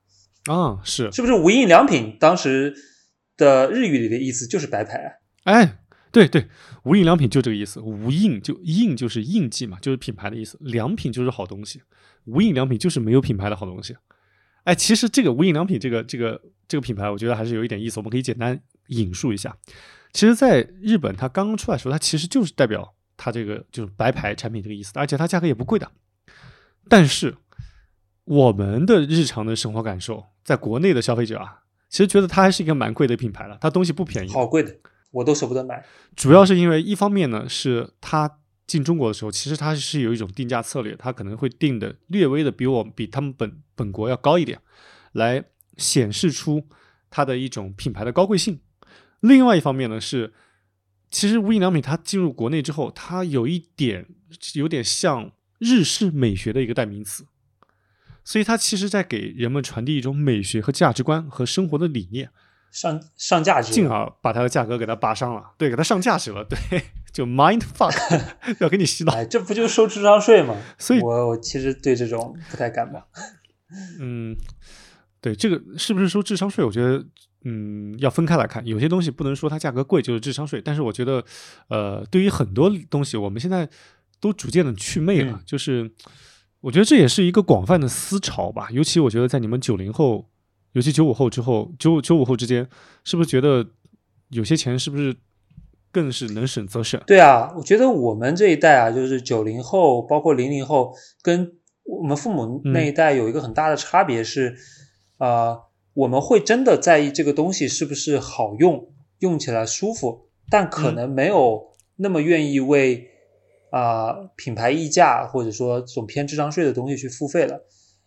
[0.52, 2.74] 啊，是是不是无印良品当时
[3.36, 5.12] 的日语里的意思就是白牌啊？
[5.44, 5.76] 哎。
[6.12, 6.48] 对对，
[6.84, 7.80] 无印良品就这个意思。
[7.80, 10.58] 无印就印就是印记嘛，就是品牌的意思。
[10.60, 11.82] 良品就是好东西，
[12.24, 13.96] 无印良品就是没有品牌的好东西。
[14.64, 17.98] 哎，其实这个无印良品这个这个这个品牌，我觉得还是有一点意思。
[17.98, 19.56] 我们可以简单引述一下。
[20.12, 25.88] 其实，在日本，它刚刚出来的时候，它其实就是代表它这个就是白牌产品这个意思，而且它价格也不贵的。
[26.88, 27.36] 但是，
[28.24, 34.76] 我们的日常的生活感受，在国内的消费者啊，其实觉得它还是一个蛮贵的品牌了，它东西不便宜，好贵的。
[35.10, 44.60] 我都舍不得买，主要是因为一方面呢，是它进中国的时候，其实它是有一种定价策略，它可能会定的略微的比我比他们本本国要高一点，
[45.12, 45.44] 来
[45.76, 46.68] 显示出
[47.10, 48.60] 它的一种品牌的高贵性。
[49.18, 50.32] 另外一方面呢，是
[51.10, 54.06] 其实无印良品它进入国内之后，它有一点
[54.54, 57.26] 有点像日式美学的一个代名词，
[58.22, 62.30] 所以它其实在给人们传递一种美学和价值观和生活的理念。
[62.70, 66.58] 上上价值，进而把它的价格给它拔上了，对，给它上价值了，对，
[67.12, 67.92] 就 mind fuck，
[68.60, 70.56] 要给你洗脑，哎，这不就收智商税吗？
[70.78, 73.02] 所以，我我其实对这种不太感冒。
[74.00, 74.36] 嗯，
[75.20, 76.64] 对，这个是不是收智商税？
[76.64, 77.04] 我觉得，
[77.44, 81.24] 嗯，要分开来看，有些东西不能说它价格贵就是智商税，但是我觉得，
[81.68, 83.68] 呃，对于很多东西，我们现在
[84.20, 85.90] 都逐渐的去魅了，就是
[86.60, 90.30] 我觉得这也是一个广泛的思潮吧，尤其我觉得在你们九零后。
[90.72, 92.68] 尤其九五后之后，九九五后之间，
[93.02, 93.66] 是不是觉得
[94.28, 95.16] 有些钱是不是
[95.90, 97.02] 更是能省则省？
[97.08, 104.56] 对啊，我觉得我们这一代啊，就是九零后，包括零零后，跟我们父母那一代有一个很大的差别是，
[105.18, 105.58] 啊，
[105.92, 113.08] 我们会真的在意这个东西是不是好用，用起来舒服，但可能没有那么愿意为
[113.70, 117.64] 啊品牌溢价或者说这种偏智商税的东西去付费了，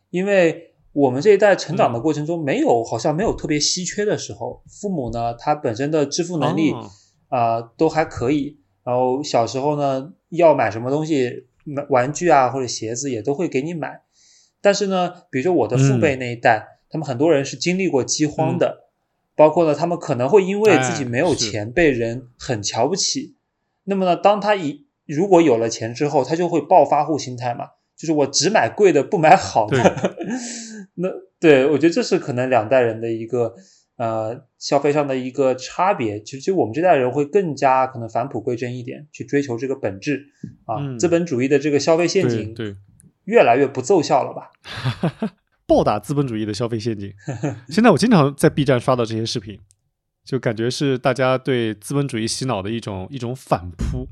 [0.09, 0.69] 因为。
[0.93, 6.73] 我们这一代成长的过程中，没有好像没有特别稀缺的时候，父母呢，他本身的支付能力
[7.29, 14.01] 啊都还可以，然后小时候呢要买什么东西，买玩具啊或者鞋子也都会给你买。
[14.61, 18.85] 但是呢，比如说我的父辈那一代，他们很多人是经历过饥荒的，
[19.35, 23.35] 包括呢他们可能会因为自己没有钱被人很瞧不起。
[23.83, 30.17] 那么呢，当他一如果有了钱之后，他就会暴发户心态嘛，就是我只买贵的不买好的。
[30.95, 33.53] 那对我觉得这是可能两代人的一个
[33.97, 36.19] 呃消费上的一个差别。
[36.21, 40.25] 其实，其实我们这代人会更加可能返璞归真一点，去追求这个本质
[40.65, 40.97] 啊。
[40.97, 42.75] 资本主义的这个消费陷阱，对
[43.25, 44.51] 越来越不奏效了吧？
[45.65, 47.13] 暴打资本主义的消费陷阱。
[47.69, 49.59] 现在我经常在 B 站刷到这些视频，
[50.25, 54.07] 就感觉是大家对资本主义洗脑的一种一种反扑。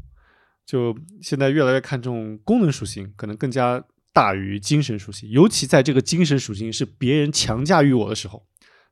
[0.72, 3.84] 就现在越来越看重功能属性，可能更加。
[4.14, 8.46] 大于精神属性，尤其在这个精神属性是别人强驾驭我的时候，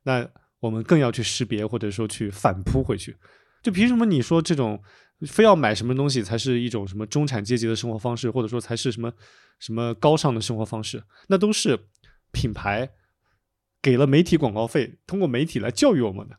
[0.04, 0.26] 那
[0.60, 3.14] 我们更要去识别或者说去反扑回去。
[3.62, 4.82] 就凭什么你说这种
[5.26, 9.12] 非要买什么东西才是一种什么中产阶级的生活方式，或者说才是什么
[9.58, 11.04] 什么高尚的生活方式？
[11.28, 11.78] 那都是
[12.32, 12.88] 品牌
[13.82, 16.36] 给了媒体广告费，通过媒体来教育我们的。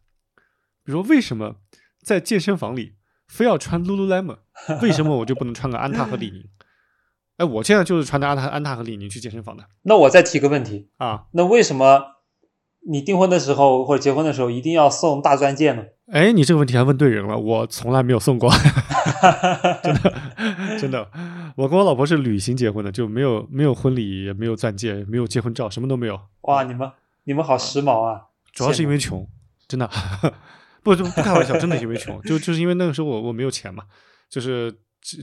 [0.84, 1.58] 比如说，为什么
[2.02, 2.96] 在健身房里
[3.32, 4.38] 非要穿 Lululemon？
[4.82, 6.44] 为什么我就不能穿个安踏和李宁？
[7.38, 9.64] 哎，我现在就是穿着安踏、安踏和李宁去健身房的。
[9.84, 12.04] 那我再提个问题啊，那为什么
[12.88, 15.84] 你订婚的时候或者结婚的时候一定要送大钻戒呢？
[16.12, 18.52] 哎，你这个问题还问对人了，我从来没有送过，
[19.82, 20.14] 真的
[20.78, 21.10] 真的，
[21.56, 26.20] 我跟我老婆是旅行结婚的，就没有没有婚礼，也没有钻戒，没有结婚照，什么都没有。
[26.42, 26.92] 哇，你们
[27.24, 28.24] 你们好时髦啊！
[28.52, 29.26] 主要是因为穷，
[29.68, 29.90] 真的，
[30.84, 33.84] 不不不开玩笑，真的因为穷，就就是因为那个时候我我没有钱嘛，
[34.30, 34.74] 就是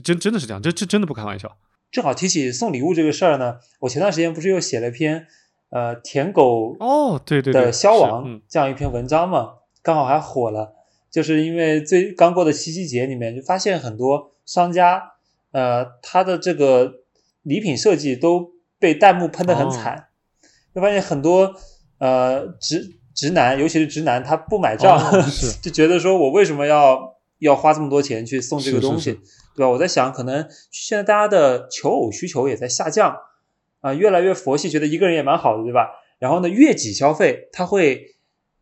[0.03, 1.57] 真真的是这样，这这真的不开玩笑。
[1.91, 5.25] 正好提起送礼物这个事儿呢，我前段时间不是又写了篇
[5.71, 10.75] 呃舔狗哦对对的消亡嗯这样一篇文章嘛，刚好还火了，
[11.09, 15.13] 就是因为最刚过的七夕节里面就发现很多商家
[15.51, 16.93] 呃他的这个
[17.41, 20.09] 礼品设计都被弹幕喷得很惨，
[20.75, 21.55] 就发现很多
[21.97, 25.25] 呃直直男，尤其是直男，他不买账，哦
[25.61, 29.13] 就觉得说我为什么要要花这么多钱去送这个东西，是
[29.55, 29.69] 对吧？
[29.69, 33.17] 我在想，可能现在大家的求偶需求也在下降
[33.81, 35.89] 啊、越来越佛系，觉得一个人也蛮好的，对吧？
[36.17, 38.15] 然后呢，越己消费，它会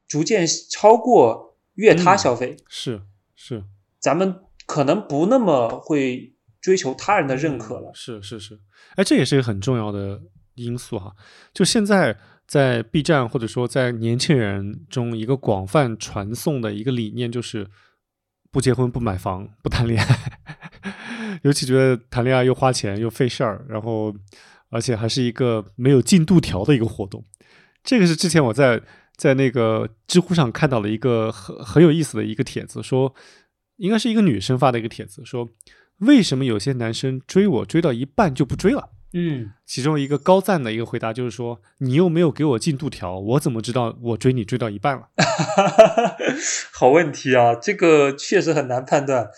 [0.07, 3.01] 逐渐超过越他嗯消费，是
[3.35, 3.63] 是
[3.99, 7.91] 咱们可能不那么会追求他人的认可了。
[7.93, 8.59] 是是是，
[8.95, 10.19] 哎，这也是一个很重要的
[10.55, 11.13] 因素哈。
[11.53, 12.17] 就现在
[12.47, 17.67] 在 B 站或者说在年轻人中，一个广泛传颂的一个理念就是
[18.51, 24.15] 不结婚、不买房、不谈恋爱， 尤其觉得谈恋爱又花钱又费事儿，然后
[24.69, 27.23] 而且还是一个没有进度条的一个活动。
[27.83, 28.81] 这个是之前我在
[29.17, 33.13] 在那个知乎上看到了一个很很有意思的一个帖子，说
[33.75, 35.49] 应该是一个女生发的一个帖子，说
[35.97, 38.91] 为什么有些男生追我追到一半就不追了？
[39.13, 45.09] 嗯，其中一个高赞的一个回答就是说，你又没有给我进度条，我怎么知道我追你追到一半了？
[46.73, 49.29] 好问题啊，这个确实很难判断，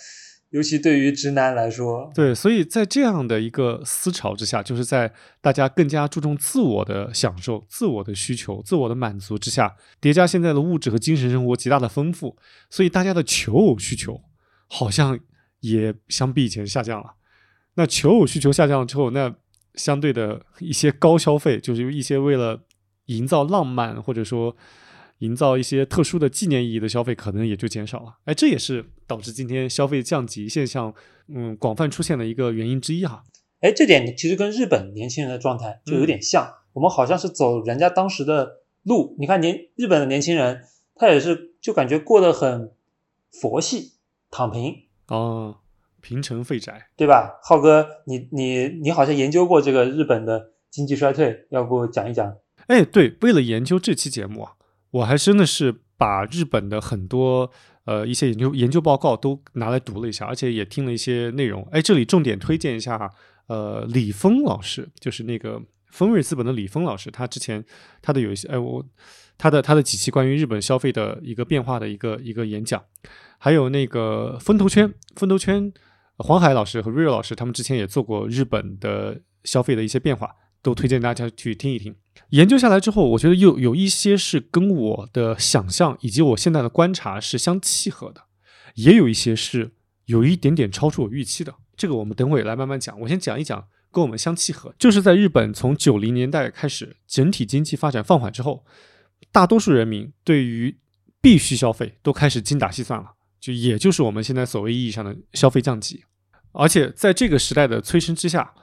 [0.49, 2.11] 尤其对于直男来说。
[2.15, 12.35] 对，所以在这样的一个思潮之下，就是在大家更加注重自我的享受、自我的需求、自我的满足之下，叠加现在的物质和精神生活极大的丰富，
[12.69, 14.19] 所以大家的求偶需求
[14.67, 15.19] 好像
[15.59, 17.13] 也相比以前下降了。
[17.75, 19.33] 那求偶需求下降了之后，那
[19.75, 22.61] 相对的一些高消费，就是一些为了
[23.05, 24.55] 营造浪漫或者说
[25.19, 28.17] 营造一些特殊的纪念意义的消费，可能也就减少了。
[28.25, 30.93] 哎，这也是导致今天消费降级现象，
[31.27, 33.23] 嗯，广泛出现的一个原因之一哈。
[33.61, 39.15] 哎，这点其实跟日本年轻人的状态就有点像，我们好像是走人家当时的路。
[39.19, 40.63] 你看年日本的年轻人，
[40.95, 42.71] 他也是就感觉过得很
[43.29, 43.95] 佛系，
[44.31, 45.57] 躺平，哦，
[46.01, 47.39] 平成废宅，对吧？
[47.43, 52.35] 浩哥，你你你好像研究过这个日本的经济衰退，要不讲一讲？
[52.67, 54.53] 哎，对，为了研究这期节目啊，
[54.91, 57.51] 我还真的是把日本的很多
[57.85, 61.67] 呃一些研究研究报告都拿来读了一下，而且也听了一些内容。
[61.71, 63.09] 哎，这里重点推荐一下哈
[63.47, 67.65] 呃李峰老师，就是那个丰瑞资本的李峰老师，他之前
[68.01, 68.85] 他的有一些哎我
[69.39, 72.83] 他的他的几期关于日本消费的一个变化的一个一个演讲，
[73.39, 75.73] 还有那个风投圈风投圈
[76.19, 81.95] 黄海老师和瑞瑞老师，他们之前也做过日本的消费的一些变化，都推荐大家去听一听。
[82.31, 88.23] 研究下来之后，我觉得有有一些是跟我的想象以及我现在的观察是相契合的，
[88.75, 89.71] 也有一些是
[90.05, 91.55] 有一点点超出我预期的。
[91.77, 92.99] 这个我们等会来慢慢讲。
[92.99, 98.65] 我先讲一讲跟我们相契合，就是在日本从九零年代开始，整体经济发展放缓之后，
[99.31, 100.77] 大多数人民对于
[101.21, 106.03] 必须消费都开始精打细算了，就也就是我们现在所谓意义上的消费降级。
[106.51, 108.53] 而且在这个时代的催生之下，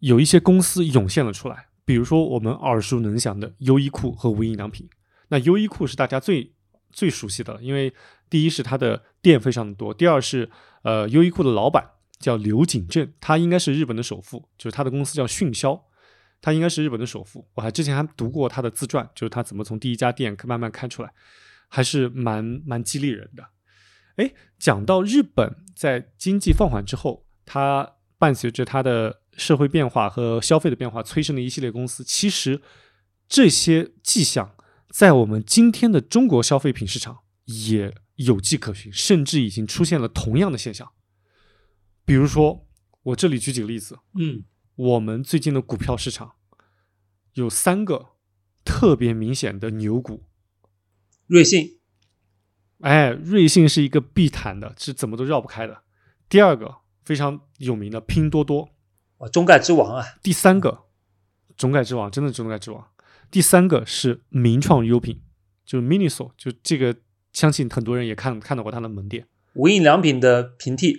[0.00, 4.88] 有一些公司涌现了出来，比如说我们耳熟能详的优衣库和无印良品。
[5.28, 6.52] 那优衣库是大家最
[6.90, 7.92] 最熟悉的了，因为
[8.28, 10.50] 第一是它的店非常的多，第二是
[10.82, 11.84] 呃优衣库的老板
[12.18, 15.82] 叫刘景正，他应该是日本的首富，就是他的公司叫迅销，
[16.40, 17.48] 他应该是日本的首富。
[17.54, 21.12] 我还之前还读过他的自传，就是他怎么从第一家店慢慢开出来，
[21.68, 23.44] 还是蛮蛮激励人的。
[24.16, 32.60] 哎，讲到日本在经济放缓之后，它伴随着它的社会变化和消费的变化，催生的一系列公司，其实
[33.28, 34.54] 这些迹象
[34.90, 40.92] 在我们今天的中国消费品市场也有迹可循，甚至已经出现了同样的现象。
[42.04, 42.68] 比如说，
[43.04, 46.32] 我这里举几个例子，嗯，我们最近的股票市场
[47.34, 48.10] 有三个
[48.64, 50.24] 特别明显的牛股，
[51.26, 51.78] 瑞幸，
[52.80, 55.82] 哎，瑞幸是一个必谈的，是怎么都绕不开的。
[56.28, 58.68] 第二个非常有名的拼多多，
[59.18, 60.84] 啊，中概之王啊，第三个
[61.56, 62.86] 中概之王，真的是中概之王。
[63.30, 65.20] 第三个是名创优品，
[65.64, 66.94] 就是 Miniso，就这个，
[67.32, 69.26] 相信很多人也看看到过它的门店。
[69.54, 70.98] 无印良品的平替，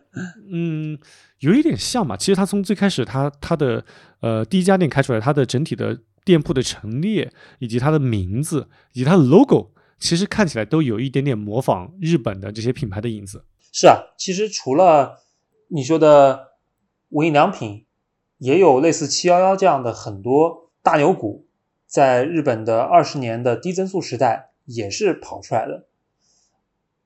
[0.52, 0.98] 嗯，
[1.40, 2.16] 有一点像嘛。
[2.16, 3.84] 其实它从最开始它它的
[4.20, 13.44] 呃第一家店开出来，它的整体的店铺的陈列以及它的名字以及它的 logo，其实看起来都有一点点模仿日本的这些品牌的影子。
[13.72, 15.23] 是啊，其实除了
[15.74, 16.52] 你说的
[17.08, 17.84] 无印良品，
[18.38, 21.48] 也有类似七幺幺这样的很多大牛股，
[21.84, 25.88] 在日本的二十年的低增速时代也是跑出来的。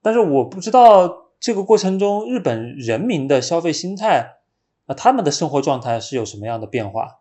[0.03, 4.37] 但是我不知道这个过程中日本人民的消费心态，
[4.85, 7.21] 啊，他们的生活状态是有什么样的变化？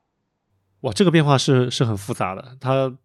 [0.82, 2.98] 哇，这个变化是是很复杂的，它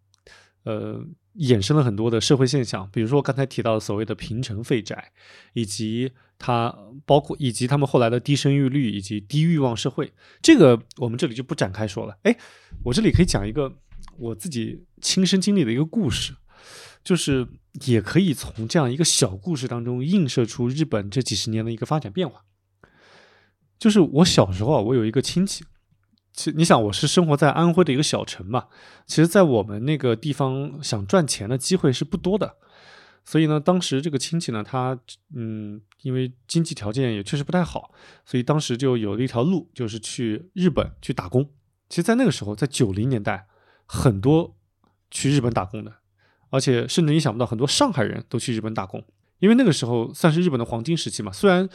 [0.65, 1.07] 呃。
[1.37, 5.13] 衍生了很多的社会现象，比如说刚才提到的所谓的平成废宅，
[5.55, 12.19] 以及它包括以及他们后来的低生育率以及低欲望社会，这个我们这里就不展开说了。
[12.23, 12.37] 哎，
[12.85, 13.73] 我这里可以讲一个
[14.19, 16.35] 我自己亲身经历的一个故事，
[17.03, 17.49] 就是
[17.87, 22.45] 也可以从这样一个小故事当中映射出日本这几十年的一个发展变化。
[23.79, 25.65] 就是我小时候啊，我有一个亲戚。
[26.33, 28.67] 其实你想，我是生活在安徽的一个小城嘛，
[29.07, 32.57] 其实，在我们那个地方想赚钱的机会是不多的，
[33.25, 34.99] 所以呢，当时这个亲戚呢，他
[35.35, 37.93] 嗯，因为经济条件也确实不太好，
[38.25, 41.51] 所以当时就有了一条路，就是去日本去打工。
[41.91, 43.47] 其实，在那个时候，在九零年代，
[43.85, 44.57] 很多
[45.11, 45.93] 去日本打工的，
[46.49, 49.05] 而且甚至你想不到，很多上海人都去日本打工，
[49.39, 51.69] 因为那个时候算是日本的黄金时期嘛，虽然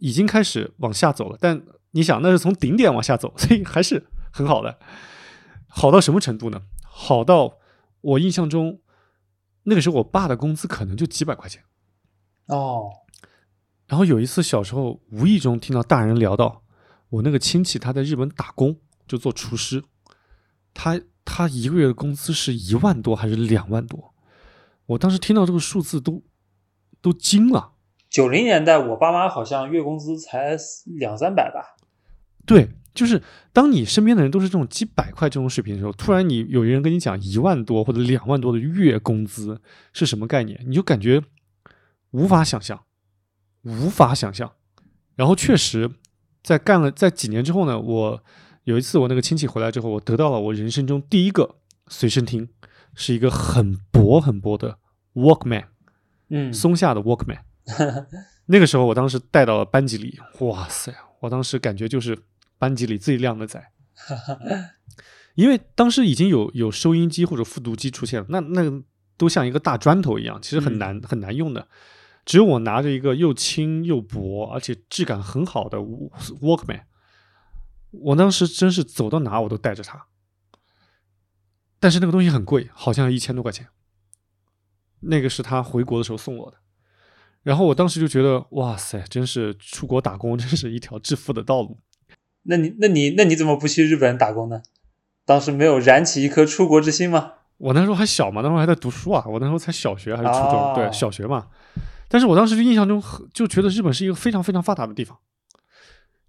[0.00, 1.62] 已经开始往下走了，但。
[1.92, 4.78] 你想，那是从顶点往下走，所以还是很好的。
[5.66, 6.62] 好到什么程度呢？
[6.84, 7.58] 好到
[8.00, 8.80] 我印象中，
[9.64, 11.64] 那个时候我爸的工资可能就几百块钱。
[12.46, 12.90] 哦。
[13.88, 16.62] 然后有一次小时候无意中听到大人聊到，
[17.08, 19.82] 我那个亲戚他在日本打工，就做厨师，
[20.72, 24.14] 他他一个月的工资是一万多还是两万多？
[24.86, 26.22] 我当时听到这个数字都
[27.02, 27.72] 都惊了。
[28.10, 31.76] 九零年代，我爸妈好像月工资才两三百吧。
[32.44, 39.60] 对，就是当你身边的人都是这种几百块这种水平的时候，突然你有一人跟你讲一万多或者两万多的月工资
[39.92, 41.22] 是什么概念，你就感觉
[42.10, 42.82] 无法想象，
[43.62, 44.50] 无法想象。
[45.14, 45.88] 然后确实，
[46.42, 48.24] 在干了在几年之后呢，我
[48.64, 52.48] 有一次我那个亲戚回来之后，我得到了我人生中第一个随身听，
[52.94, 54.78] 是一个很薄很薄的
[55.14, 55.66] Walkman，
[56.30, 57.38] 嗯，松下的 Walkman。
[58.46, 62.18] 那个时候我当时带到了班级里，哇塞，我当时感觉就是。
[62.60, 63.72] 班级里最靓的仔，
[65.34, 68.82] 因为当时已经有有收音机或者复读机出现了，那那个
[69.16, 71.66] 都像一个大砖头一样，其实很难很难用的。
[72.26, 76.82] 只有我拿着一个又轻又薄而且质感很好的 Walkman，
[77.92, 80.08] 我当时真是走到哪我都带着它。
[81.78, 83.68] 但是那个东西很贵，好像一千多块钱。
[85.00, 86.58] 那个是他回国的时候送我的，
[87.42, 91.78] 然后我当时就觉得，哇塞，真是出国打工真是一条致富的道路。
[92.42, 94.62] 那你那你那你怎么不去日本打工呢？
[95.24, 97.34] 当时没有燃起一颗出国之心吗？
[97.58, 101.48] 我那时候还小嘛，那时候还在读书啊，我那时候才小学还是初中，对，小学嘛。
[102.08, 105.16] 但是我当时就印象中就觉得日本是一个非常非常发达的地方。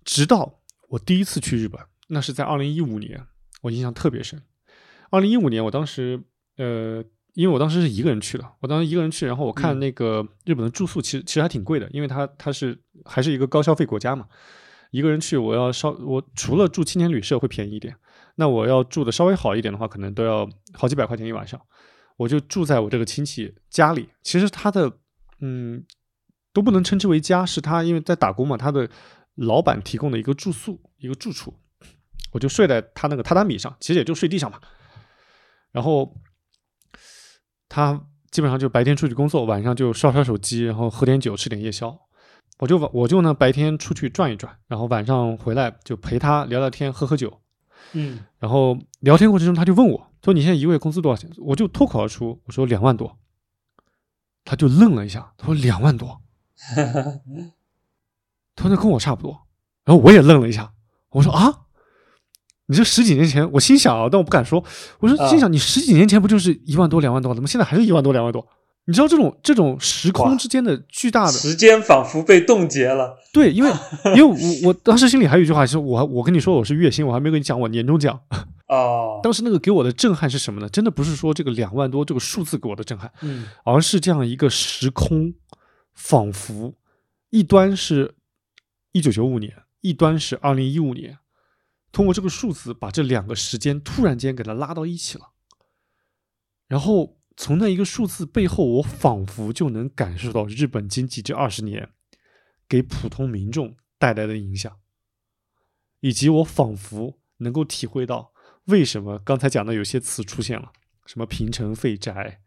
[0.04, 3.26] 直到我第一次去日本，那是在二零一五年，
[3.62, 4.42] 我印象特别深。
[5.10, 6.22] 二零一五年，我当时
[6.58, 14.28] 呃，因为我当时是一个人去的，我当时一个人去，然后我看那个日本的住宿，其实其实还挺贵的，因为它它是还是一个高消费国家嘛。
[14.92, 17.96] 一个人去，我要稍我除了住青年旅社会便宜一点，
[18.36, 21.60] 那我要住的稍微好一点的话，可能都要好几百块钱一晚上。
[22.18, 24.92] 我就住在我这个亲戚家里，其实他的
[25.40, 25.82] 嗯
[26.52, 28.90] 都不能称之为家，是他因为在打工嘛，他的
[29.36, 31.54] 老板提供的一个住宿一个住处，
[32.34, 34.60] 我就睡在他那个榻榻米上，其实也就睡地上嘛。
[35.72, 36.14] 然后
[37.74, 37.98] 他
[38.32, 41.98] 基本上就白天出去工作，晚上就刷刷手机，然后喝点酒，吃点夜宵。
[42.60, 47.40] 我就我就呢白天出去转一转，然后晚上回来就陪他聊聊天、喝喝酒。
[47.94, 51.32] 嗯，然后聊天过程中他就问我，说你现在一个月工资多少钱？
[51.38, 53.18] 我就脱口而出，我说两万多。
[54.44, 56.22] 他就愣了一下，他说两万多。
[58.54, 59.48] 他说那跟我差不多。
[59.86, 60.74] 然后我也愣了一下，
[61.12, 61.68] 我说啊，
[62.72, 64.64] 你这十几年前，我心想啊，但我不敢说。
[65.00, 68.48] 我说心想你十几年前不就是一万多、两万多，怎么现在还是一万多、两万多？
[68.86, 73.16] 你知道这种这种时空之间的巨大的时间仿佛被冻结了。
[73.34, 73.70] 对，因为
[74.16, 78.18] 因为我我当时心里还有一句话，是我我跟你说我是月薪，我还没跟你讲我年终奖。
[78.68, 80.70] 哦， 当时那个给我的震撼是什么呢？
[80.70, 85.34] 真的不是说这个两万多这个数字给我的震撼，嗯，而是这样一个时空，
[85.94, 86.74] 仿佛
[87.30, 88.16] 一端是
[88.94, 91.18] 一九九五年，一端是二零一五年，
[91.92, 95.32] 通过这个数字把这两个时间突然间给它拉到一起了，
[96.68, 97.18] 然后。
[97.38, 101.90] 从那一个数字背后，我仿佛就能感受到日本经济这二十年
[102.68, 104.80] 给普通民众带来的影响，
[106.02, 108.34] 以及我仿佛能够体会到
[108.66, 110.74] 为什么刚才讲的有些词出现了，
[111.06, 112.42] 什么平成废宅，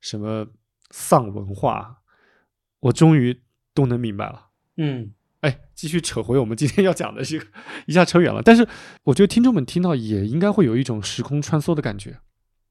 [0.00, 0.46] 什么
[0.90, 2.02] 丧文化，
[2.78, 3.42] 我终于
[3.74, 4.50] 都能明白了。
[4.76, 7.46] 嗯哎，继续扯回我们今天要讲的这个，
[7.86, 8.42] 一下扯远了。
[8.42, 8.66] 但是
[9.04, 12.18] 我觉得听众们听到也应该会有一种时空穿梭的感觉。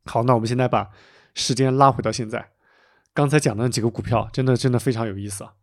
[0.06, 0.90] 好，那我们现在把
[1.34, 2.50] 时间拉回到现在，
[3.14, 5.54] 刚才讲的那几个股票，真的真的非常有意思啊。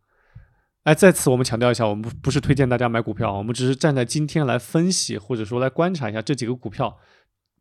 [0.84, 6.98] 哎，在此我们强调一下，我们不是推荐大家买股票，我们只是站在今天来分析，或者说来观察一下这几个股票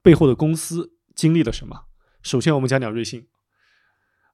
[0.01, 1.85] 背后的公司经历了什么。
[2.21, 3.27] 首先，我们讲讲瑞幸。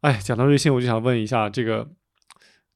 [0.02, 1.92] 哎，讲到瑞幸，我就想问一下，这个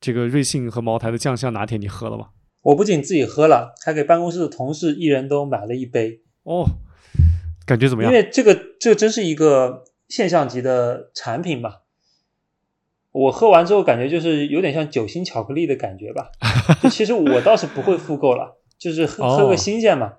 [0.04, 2.32] 这个瑞幸和茅台的酱香拿铁你喝了吗？
[2.62, 6.20] 我不仅自己喝了，还给办公室的同事一人都买了一杯。
[6.44, 6.66] 哦，
[7.66, 8.12] 感觉怎么样？
[8.12, 11.76] 因为这个这真是一个现象级的产品嘛。
[13.14, 16.32] 我喝完之后感觉就是有点像酒心巧克力的感觉吧。
[16.84, 20.16] 就其实我倒是不会复购了，就是喝喝个新鲜嘛。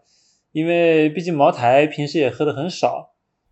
[0.52, 3.10] 因为毕竟茅台平时也喝的很少，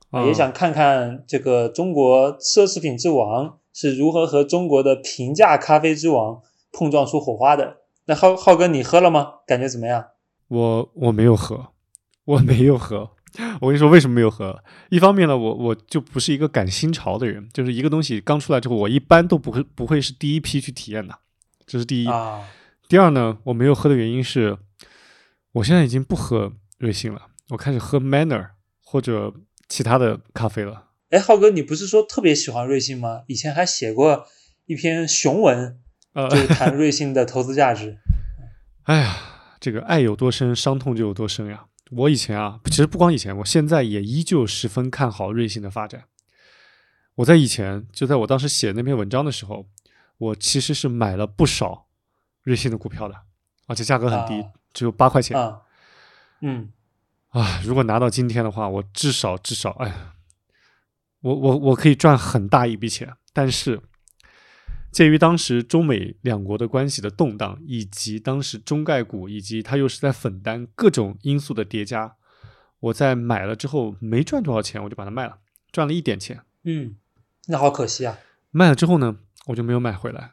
[0.09, 6.43] 啊也想看看这个中国奢侈品之王是如何和中国的平价咖啡之王
[6.73, 7.79] 碰撞出火花的。
[8.07, 9.35] 那浩浩哥，你喝了吗？
[9.47, 10.07] 感觉怎么样？
[10.49, 11.69] 我我没有喝，
[12.25, 13.11] 我没有喝。
[13.61, 14.63] 我跟你说为什么没有喝？
[14.91, 21.15] 一方面呢，我我就不是一个赶新潮的人，就是一个东西刚出来之后，我一般都不会不会是第一批去体验的，
[21.67, 22.09] 这是第一。
[22.09, 22.47] 啊，
[22.89, 24.59] 第二呢，我没有喝的原因是，
[25.53, 28.49] 我现在已经不喝瑞幸了，我开始喝 Manner
[28.85, 29.33] 或者
[29.67, 30.89] 其他的咖啡了。
[31.13, 33.23] 哎，浩哥，你不是说特别喜欢瑞幸吗？
[33.27, 34.27] 以前还写过
[34.65, 35.79] 一篇雄文，
[36.15, 37.99] 呃，就是谈瑞幸的投资价值。
[38.85, 39.17] 哎呀，
[39.61, 41.67] 这个爱有多深，伤痛就有多深呀。
[41.91, 46.05] 我以前啊，其实不光以前，我现在也依旧十分看好瑞幸的发展。
[47.17, 49.67] 我在以前，就在我当时写那篇文章的时候，
[50.17, 51.89] 我其实是买了不少
[52.43, 53.15] 瑞幸的股票的，
[53.67, 55.61] 而且价格很低，啊只有八块钱啊，
[56.41, 56.73] 嗯，
[57.29, 57.61] 啊。
[57.63, 60.15] 如果拿到今天的话，我至少至少，哎呀，
[61.23, 63.13] 我我我可以赚很大一笔钱。
[63.33, 63.81] 但是，
[64.93, 72.17] 鉴于当时中美两国的关系的动荡，以及当时中概股以及它又是在粉单各种因素的叠加，
[72.79, 75.39] 我在买了之后没赚多少钱，我就把它卖了，
[75.71, 76.43] 赚了一点钱。
[76.65, 76.97] 嗯，
[77.47, 78.19] 那好可惜啊。
[78.51, 79.17] 卖了之后呢，
[79.47, 80.33] 我就没有买回来，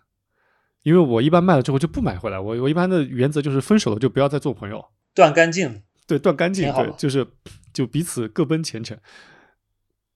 [0.84, 2.38] 因为我一般卖了之后就不买回来。
[2.38, 5.84] 我我一般的原则就是分手了就不要再做朋友，断干净。
[6.06, 7.26] 对，断干净，对，就是
[7.72, 8.98] 就彼此各奔前程。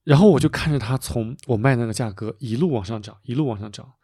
[0.04, 3.94] 然后我就看着它从我卖那个价格一路往上涨，一路往上涨，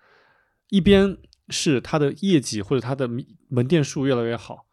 [0.69, 1.17] 一边
[1.49, 4.67] 是它的业绩或者它的门门店数越来越好，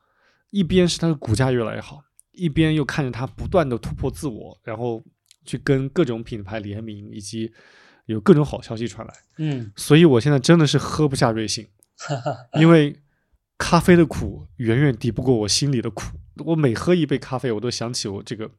[0.49, 2.01] 一边是它的股价越来越好，
[2.31, 5.03] 一边又看着它不断的突破自我，然后
[5.45, 7.51] 去跟各种品牌联名，以及
[8.05, 9.13] 有各种好消息传来。
[9.37, 11.67] 嗯，所以我现在真的是喝不下瑞幸，
[12.59, 13.01] 因为
[13.57, 16.17] 咖啡的苦远远抵不过我心里的苦。
[16.45, 18.49] 我每喝一杯咖啡，我都想起我这个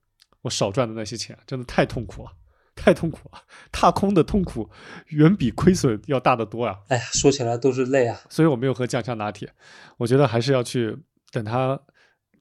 [0.42, 2.32] 我少赚的那些钱，真的太痛苦了，
[2.78, 3.42] 太痛苦了。
[3.70, 4.68] 踏空的痛苦
[5.08, 6.76] 远比亏损要大得多啊。
[6.88, 8.20] 哎呀，说起来都是泪啊。
[8.28, 9.52] 所以我没有喝酱香拿铁，
[9.98, 10.96] 我觉得还是要去
[11.30, 11.78] 等它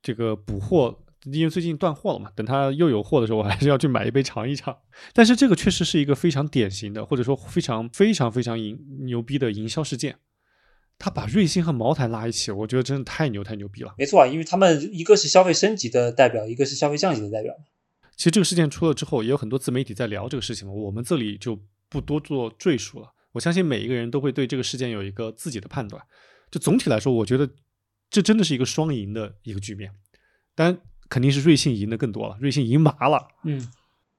[0.02, 2.30] 这个补货，因为最近断货了嘛。
[2.36, 4.78] 等它又有货的时候，我还是要去买一杯尝一尝。
[5.14, 10.18] 但是这个确实是一个非常典型的，或者说非常非常非常营牛逼的营销事件。
[11.00, 13.94] 他把瑞幸和茅台拉一起，我觉得真的太牛太牛逼了。
[14.00, 17.54] 没错啊，因为他们一个是消费升级的代表，一个是消费降级的代表。
[18.18, 21.58] 其实这个事件出了之后，也有很多自媒体在聊这个事情嘛，我们这里就
[21.88, 23.14] 不多做赘述了。
[23.32, 26.04] 我相信每一个人都会对这个事件有一个自己的判断。
[26.50, 27.48] 就总体来说，我觉得
[28.10, 29.92] 这真的是一个双赢的一个局面。
[30.56, 33.28] 当然，肯定是瑞幸赢的更多了，瑞幸赢麻了。
[33.44, 33.72] 嗯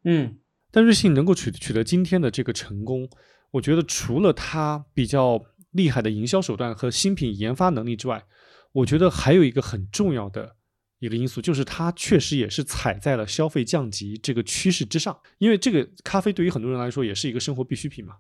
[0.04, 0.38] 嗯
[0.70, 3.08] 但瑞幸能够取取得今天的这个成功，
[3.50, 8.24] 我觉得除了它比较厉害的营销手段和新品研发能力之外，
[8.70, 10.54] 我觉得还有一个很重要的
[10.98, 15.16] 一个因素，就是它确实也是踩在了消费降级这个趋势之上。
[15.38, 18.16] 因为这个咖啡对于很多人来说也是一个生活必需品嘛。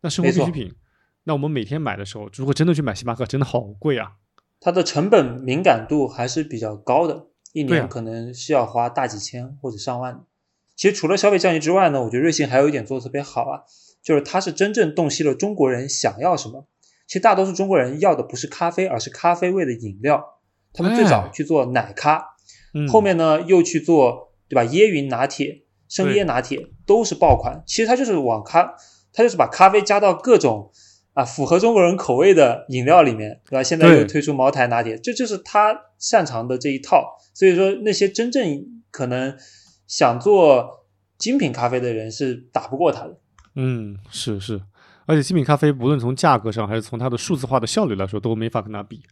[0.00, 0.72] 那生活必需品，
[1.24, 4.12] 那我们每天买的时候，如果真的去买星巴克，真的好贵啊。
[4.60, 10.24] 它的成本敏感度还是比较高的，一年可能是要花大几千或者上万的。
[10.74, 13.62] 其实除了消费降级之外呢，我觉得瑞幸还有一点做的特别好啊，
[14.02, 16.66] 就是它是真正洞悉了中国人想要什么。
[17.06, 20.35] 其实大多数中国人要的不是咖啡，而是咖啡味的饮料。
[20.76, 22.22] 他们最早哎去做奶咖，
[22.74, 24.62] 嗯，后面呢又去做对吧？
[24.70, 27.62] 椰云拿铁、生椰拿铁都是爆款。
[27.66, 28.74] 其实它就是往咖，
[29.12, 30.70] 它就是把咖啡加到各种
[31.14, 33.62] 啊符合中国人口味的饮料里面，对吧？
[33.62, 37.16] 现在又推出茅台拿铁，这就是他擅长的这一套。
[37.34, 39.36] 所以说那些真正可能
[39.86, 40.86] 想做
[41.18, 43.18] 精品咖啡的人是打不过他的。
[43.54, 44.60] 嗯，是是，
[45.06, 49.02] 而且精品咖啡不论从价格上还是从它的数字化的效率来说，都没法跟它比。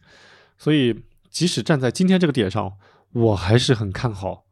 [0.57, 0.95] 所以，
[1.35, 2.77] 即使站在今天这个点上，
[3.11, 4.45] 我还是很看好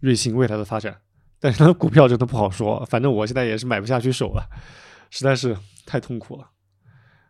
[0.00, 1.02] 瑞幸未来的发展。
[1.38, 4.44] 但是它的股票真的不好说，反正我现在也是买不下去手了，
[5.08, 5.56] 实在是
[5.86, 6.50] 太痛苦了。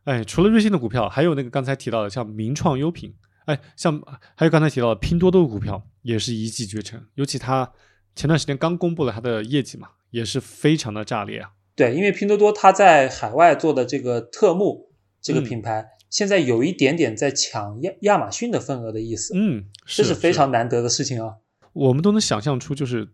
[0.05, 4.01] 哎，除了瑞幸的股票，还有那个刚才提到的像名创优品，哎，像
[4.35, 7.71] 还有刚才提到的拼多多的股票也是一骑绝尘，尤其它
[8.15, 11.51] 前段时间刚公布了它的业绩嘛，也是非常的炸裂啊。
[11.75, 21.37] 对，因为拼多多它在海外做的这个特目这个嗯品牌，现在有一点点在抢亚亚马逊的份额的意思，嗯，这是非常难得的事情啊。
[21.73, 23.09] 我们都能想象出，就是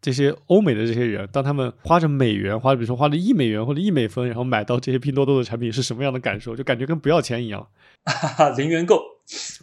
[0.00, 6.54] 这些欧美的这些人，当他们花着美元，花比如说花了一美元或者一美分，然后买到这些拼多多的产品，是什么样的感受？
[6.54, 7.66] 就感觉跟不要钱一样。
[8.04, 9.00] 哈哈，零元购，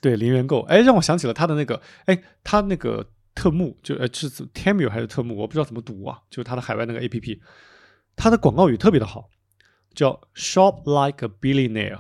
[0.02, 3.06] 对，零元购，哎，让我想起了他的那个，哎，他那个
[3.36, 7.40] 特目，就呃是 Temu 还是特目，我不知道怎么读啊，就是他的海外那个 APP，
[8.16, 9.30] 他的广告语特别的好，
[9.94, 12.00] 叫 Shop like a billionaire，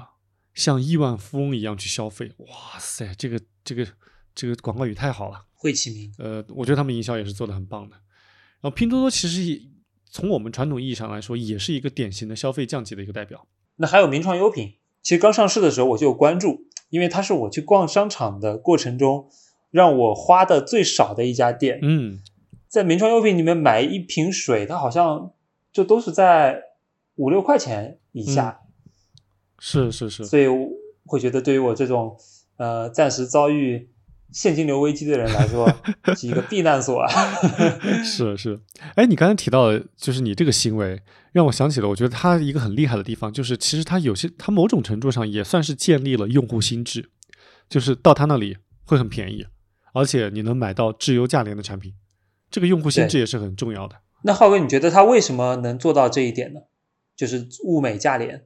[0.60, 2.34] 像亿万富翁一样去消费。
[2.40, 3.88] 哇塞，这个这个
[4.36, 5.46] 这个广告语太好了。
[5.56, 6.14] 会起名。
[6.18, 7.96] 呃，我觉得他们营销也是做的很棒的。
[8.60, 9.62] 然后拼多多其实也
[10.12, 13.48] 从我们传统意义上来说，也是一个典型的消费降级的一个代表。
[13.78, 19.30] 那还有名创优品，其实刚上市的时候我就有关注，因为它是我去逛商场的过程中
[19.72, 21.80] 让我花的最少的一家店。
[21.82, 22.20] 嗯，
[22.68, 25.32] 在名创优品里面买一瓶水，它好像
[25.72, 26.64] 就都是在
[27.16, 28.60] 五六块钱以下，
[29.60, 30.68] 是是是，所以我
[31.06, 32.16] 会觉得对于我这种
[32.58, 33.90] 呃暂时遭遇
[34.32, 35.68] 现金流危机的人来说，
[36.16, 37.10] 是一个避难所啊。
[38.04, 38.60] 是是，
[38.96, 41.02] 哎，你刚才提到的，就是你这个行为，
[41.32, 47.10] 让我想起了，我觉得他一个很厉害的地方，就是其实他有些，他某种程度上也算是建立了用户心智，
[47.68, 49.46] 就是到他那里会很便宜，
[49.94, 51.94] 而且你能买到质优价廉的产品，
[52.52, 53.96] 这个用户心智也是很重要的。
[54.24, 56.60] 那浩哥，你觉得他为什么能做到这一点呢？
[57.16, 58.44] 就是物美价廉。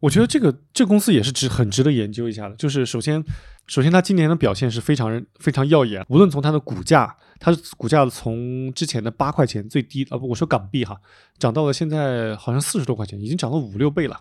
[0.00, 2.56] 我觉得这个这个公司也是值很值得研究一下的。
[2.56, 3.22] 就是首先，
[3.66, 10.98] 首先它今年的表现是非常非常耀眼，无论从它的股价，它的股价从之前的八块钱最低啊不，我说港币哈，
[11.38, 14.20] 涨到了现在好像四十多块钱，已经涨了五六倍了。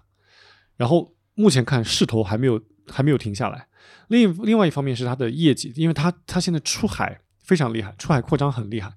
[0.75, 3.67] 然后目前看势头还没有还没有停下来。
[4.09, 8.91] 另另外一方面是它的业绩，因为它它现在出海非常厉害，出海扩张很厉害。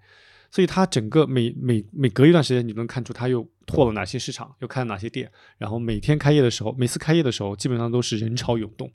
[0.52, 8.92] 所以它整个每每每隔一段时间，你能看出它又拓了哪些市场，又开了哪些店，然后每天开业的时候，每次开业的时候，基本上都是人潮涌动。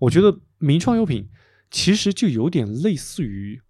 [0.00, 1.28] 我觉得名创优品
[1.70, 3.62] 其实就有点类似于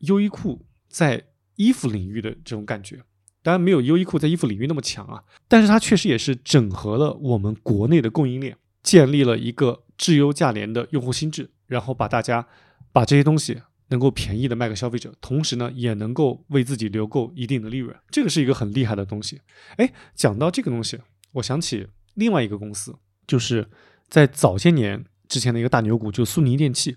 [0.00, 1.24] 优衣库在
[1.56, 3.02] 衣服领域的这种感觉，
[3.42, 12.46] 当然没有优衣库在衣服领域那么强啊，但是它确实也是整合了我们国内的供应链，建立了一个质优价廉的用户心智，然后把大家
[12.92, 19.40] 把这些东西能够便宜的卖给消费者，同时呢，也能够为自己留够一定的利润，这个是一个很厉害的东西。
[19.76, 20.98] 哎，讲到这个东西，
[21.32, 22.94] 我想起另外一个公司，
[23.26, 23.68] 就是
[24.08, 26.96] 在早些年之前的一个大牛股，就苏宁电器。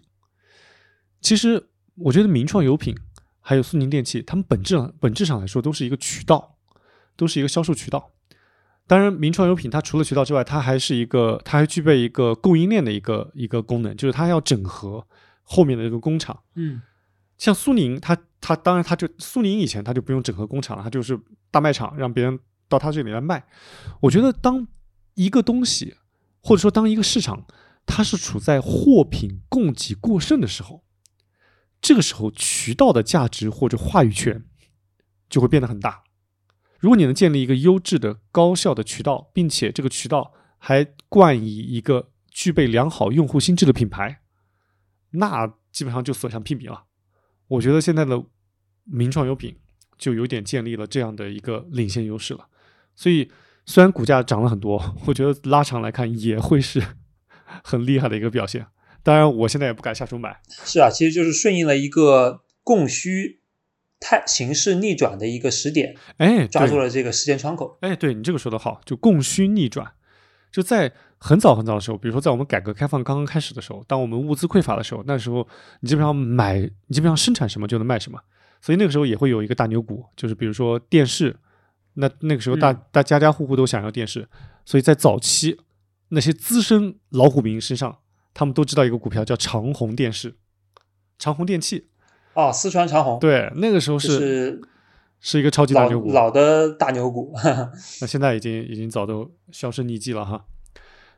[1.22, 2.96] 其实我觉得名创优品
[3.39, 6.58] 还有苏宁电器，他们本质本质上来说都是一个渠道，
[7.16, 8.12] 都是一个销售渠道。
[8.88, 15.08] 当然，名创优品它除了渠道之外，它还是一个，它还具备一个供应链的一个一个功能，就是它要整合
[15.44, 16.44] 后面的这个工厂。
[16.56, 16.82] 嗯，
[17.38, 21.20] 像苏宁，它它当然它就苏宁以前它就不用整合工厂了，它就是
[21.50, 23.46] 大卖场，让别人到它这里来卖。
[24.02, 24.68] 我觉得当
[25.16, 25.96] 一个东西，
[26.42, 27.46] 或者说当一个市场，
[27.86, 30.84] 它是处在货品供给过剩的时候，
[31.82, 34.46] 这个时候渠道的价值或者话语权
[35.30, 36.04] 就会变得很大。
[36.80, 44.20] 如果你能建立一个优质的、高效的渠道，并且这个渠道还冠以一个具备良好用户心智的品牌，
[45.12, 46.86] 那基本上就所向披靡了。
[47.47, 48.24] 我觉得现在的
[48.86, 49.55] 名创优品
[49.97, 52.47] 就有点建立了这样的一个领先优势了。
[52.95, 53.32] 所以
[53.66, 56.82] 虽然股价涨了很多，我觉得拉长来看也会是
[57.64, 58.68] 很厉害的一个表现。
[59.03, 60.41] 当然，我现在也不敢下手买。
[60.64, 63.41] 是啊，其实就是顺应了一个供需
[63.99, 67.78] 态形势逆转的一个时点，哎，抓住了这个时间窗口。
[67.82, 69.93] 哎，对你这个说的好，就供需逆转，
[70.51, 70.93] 就在
[71.24, 75.47] 很早很早的时候，比如说在我们改革开放刚刚开始的时候，当我们物资匮乏的时候，那时候
[75.82, 78.19] 你基本上买，你基本上生产什么就能卖什么，
[78.59, 81.38] 所以那个时候也会有一个大牛股，就是比如说电视，
[81.93, 82.82] 那那个时候大、嗯。
[82.91, 84.28] 大家家户户都想要电视，
[84.65, 85.59] 所以在早期
[86.09, 87.99] 那些资深老虎民身上，
[88.34, 90.36] 他们都知道一个股票叫长虹电视，
[91.19, 91.88] 长虹电器，
[92.34, 94.61] 哦，四川长虹，，对，那个时候就是是
[95.19, 97.32] 是一个超级大牛股，老的大牛股，
[98.01, 100.45] 那现在已经已经早都销声匿迹了哈，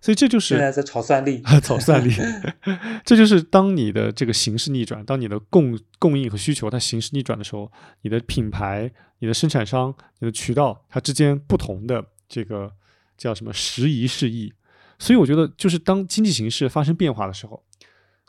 [0.03, 1.41] 所以这就是现在在炒算力。
[1.63, 2.11] 炒算力，
[3.05, 12.73] 这就是当你的这个形势逆转，当你的供供应和需求它形势逆转的时候，你的品牌、你的生产商、你的渠道它之间不同的这个
[13.17, 14.51] 叫什么时移世易。
[14.99, 17.63] 所以我觉得，就是当经济形势发生变化的时候，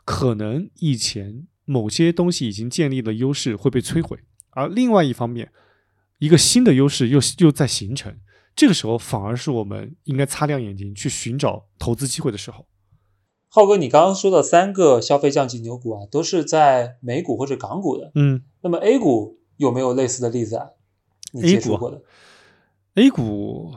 [0.05, 4.17] 可能以前某些东西已经建立的优势会被摧毁，
[4.51, 5.51] 而另外一方面，
[6.19, 8.17] 一个新的优势又又在形成。
[8.55, 12.65] 这个时候反而是我们应该擦亮眼睛去寻找投资机会的时候。
[13.49, 18.11] 浩哥，你刚刚说的三个消费降级牛股啊，都是在美股或者港股的。
[18.15, 20.69] 嗯那么 A 股有没有类似的例子啊？
[21.31, 22.01] 你接触过的
[22.95, 23.73] ？，A 股，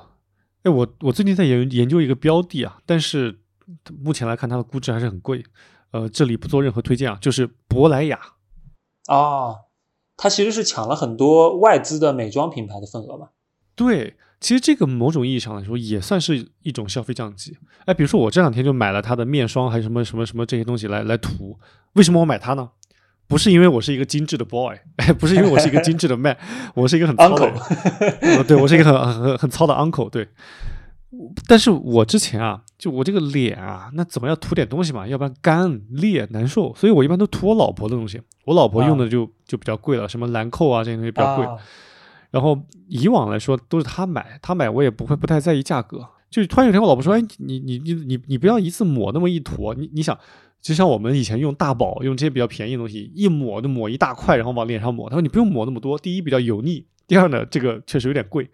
[0.62, 3.40] 哎，我我最近在研研究一个标的啊，但是
[4.00, 5.44] 目前来看它的估值还是很贵。
[5.90, 8.20] 呃，这里不做任何推荐啊，就是珀莱雅。
[9.06, 9.54] 啊，
[10.16, 13.30] 它其实是抢了很多外资的美妆品牌的份额嘛。
[13.74, 17.56] 对，其实这个某种意义上来说也算是一种消费降级。
[17.86, 21.58] 哎，比如说我这两天就买了它的面霜，还有什么什么什么这些东西来来涂。
[21.94, 22.70] 为什么我买它呢？
[23.26, 26.34] 不是因为我是一个精致的 boy，哎，不是因为我是一个精致的 man，
[26.74, 27.52] 我是一个很糙的
[28.48, 30.26] 对我是一个很很很很糙的 uncle，对。
[31.46, 38.20] 但是我之前啊，就我这个脸啊，那怎么要涂点东西嘛，要不然干裂难受，所以我一般都涂我老婆的东西。
[38.44, 41.44] 我老婆用的就、就比较贵了，什么兰蔻啊这些东西比较贵。
[41.44, 41.56] 啊
[42.30, 46.06] 然后以往来说都是他买，他买我也不会不太在意价格。
[46.30, 50.18] 就突然有一天我老婆说：“哎，你你你你你不要一次抹那么一坨，你你想，
[50.60, 55.08] 就像我们以前用大宝用这些比较便宜的东西，一抹就抹一大块，然后往脸上抹。
[55.08, 58.50] 他说你不用抹那么多，第一比较油腻，第二呢这个确实有点贵。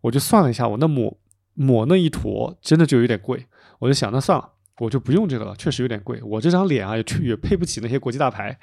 [0.00, 1.16] 我就算了一下，我那抹
[1.54, 3.46] 抹那一坨真的就有点贵，
[3.80, 6.22] 我就想那算了。”我就不用这个了，确实有点贵。
[6.22, 8.56] 我这张脸啊，也也配不起那些国际大牌，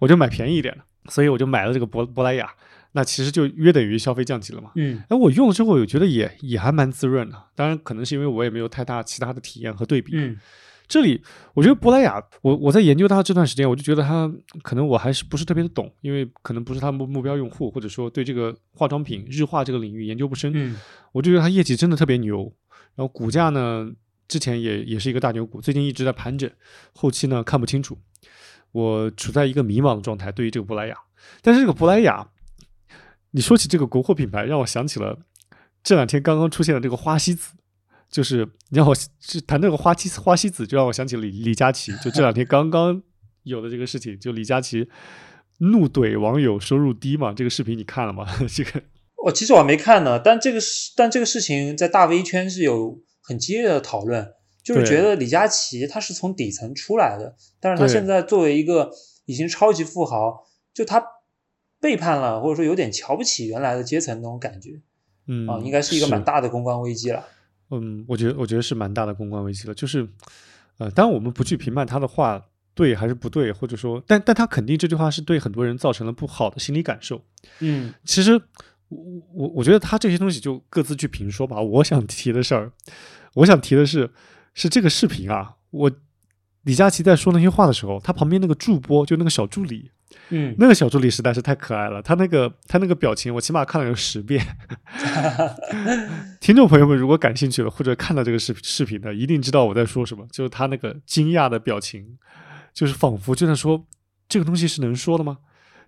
[0.00, 2.52] 我就买便宜一点的，所以我就买了这个珀珀莱雅。
[2.92, 4.70] 那其实就约等于消费降级了嘛。
[4.76, 7.42] 嗯哎，我用了之后，我觉得也也还蛮滋润的。
[7.54, 10.12] 当然，可能是因为我也没有太大其他的体验和对比。
[10.14, 10.38] 嗯
[10.88, 11.22] 这里
[11.54, 14.30] 我觉得珀莱雅，我我在研究它这段时间，我就觉得它
[14.62, 20.52] 可能我还是不是特别的懂，因为可能不是它目目标用户，或者说对这个化妆品日化这个领域研究不深。
[20.54, 20.76] 嗯
[21.12, 22.52] 我就觉得它业绩真的特别牛，
[22.94, 23.90] 然后股价呢，
[24.28, 26.50] 之前也也是一个大牛股，最近一直在盘整，
[26.94, 27.96] 后期呢看不清楚，
[28.72, 30.30] 我处在一个迷茫的状态。
[30.30, 30.96] 对于这个珀莱雅，
[31.40, 32.28] 但是这个珀莱雅，
[33.32, 35.18] 你说起这个国货品牌，让我想起了
[35.82, 37.54] 这两天刚刚出现的这个花西子，
[38.10, 43.02] 就是你让我是谈这个花西花西子，就让我想起李李佳琦，就这两天刚刚
[43.42, 44.88] 有的这个事情，就李佳琦
[45.58, 48.26] 怒怼网友收入低嘛，这个视频你看了吗？
[48.48, 48.82] 这个
[49.24, 54.28] 我其实我还没看呢，但这个事，但这个事情在大 V 圈是有很激烈的讨论，
[54.62, 58.90] 就是觉得李佳琦他是从底层出来的，但是他现在作为一个
[59.24, 61.02] 已经超级富豪，就他
[61.82, 64.80] 背叛了，或者说有点瞧不起原来的阶层那种感觉
[65.26, 67.24] 嗯啊，应该是一个蛮大的公关危机了。
[67.70, 70.08] 嗯，我觉得我觉得是蛮大的公关危机了，就是，
[70.78, 72.40] 呃，当然我们不去评判他的话
[72.74, 77.20] 对还是不对，或者说，但但他肯定这句话是对很多人造成了不好的心理感受。
[77.60, 78.40] 嗯其实
[78.88, 78.98] 我
[79.34, 81.60] 我我觉得他这些东西就各自去评说吧。
[81.60, 82.72] 我想提的事儿，
[83.34, 84.10] 我想提的是，
[84.54, 85.90] 是这个视频啊，我
[86.64, 89.91] 李佳琦在说那些话的时候，他旁边那个助播就那个小助理，
[90.30, 94.44] 嗯那个小助理实在是太可爱了，他那个他那个表情，我起码看了有十遍。
[96.40, 102.18] 听众朋友们，如果感兴趣了或者看到这个视视频的，一定知道我在说什么，就是他那个惊讶的表情，
[102.72, 103.86] 就是仿佛就在说
[104.28, 105.38] 这个东西是能说的吗？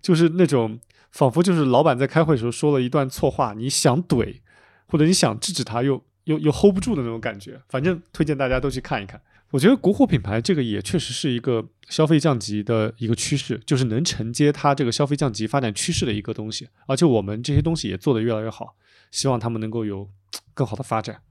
[0.01, 0.79] 就是那种
[1.11, 4.41] 仿佛就是老板在开会的时候说了一段错话，你想怼
[4.85, 7.59] 或者你想制止他又又又 hold 不住的那种感觉。
[7.69, 9.19] 反正推荐大家都去看一看。
[9.55, 16.67] 我觉得国货品牌这个也确实是一个消费降级的一个趋势，就是能承接它这个消费降级发展趋势的一个东西。
[16.87, 18.75] 而且我们这些东西也做得越来越好，
[19.11, 20.09] 希望他们能够有
[20.53, 21.21] 更好的发展。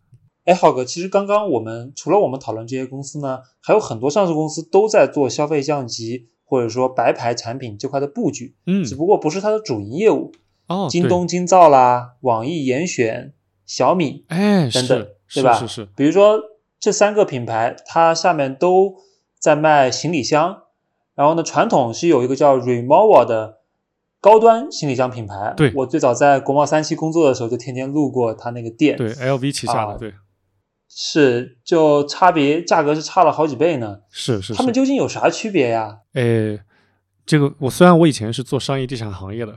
[0.47, 10.33] 哎，浩哥，其实刚刚我们除了我们讨论这些公司呢，还有很多上市公司都在做消费降级或者说白牌产品这块的布局，嗯只，不过不是它的主营业务。
[10.69, 13.35] 哦，京东京造啦，网易严选、
[13.67, 15.53] 小米哎，等等是，对吧？
[15.59, 16.41] 是是是，比如说
[16.85, 18.97] 这三个品牌，它下面都
[19.39, 20.65] 在卖行李箱，
[21.15, 23.61] 然后呢，传统是有一个叫 Remova 的
[24.21, 25.55] 高端行李箱品牌。
[25.57, 28.99] 对我最早在国贸三期工作的时候，就天天路过它那个店。
[28.99, 30.13] 对 LV 旗下的，啊对，
[30.87, 34.01] 是就差别价格是差了好几倍呢。
[34.11, 34.55] 是是是。
[34.55, 36.01] 他们究竟有啥区别呀？
[36.13, 36.61] 诶，
[37.25, 39.57] 这个我虽然我以前是做商业地产行业的，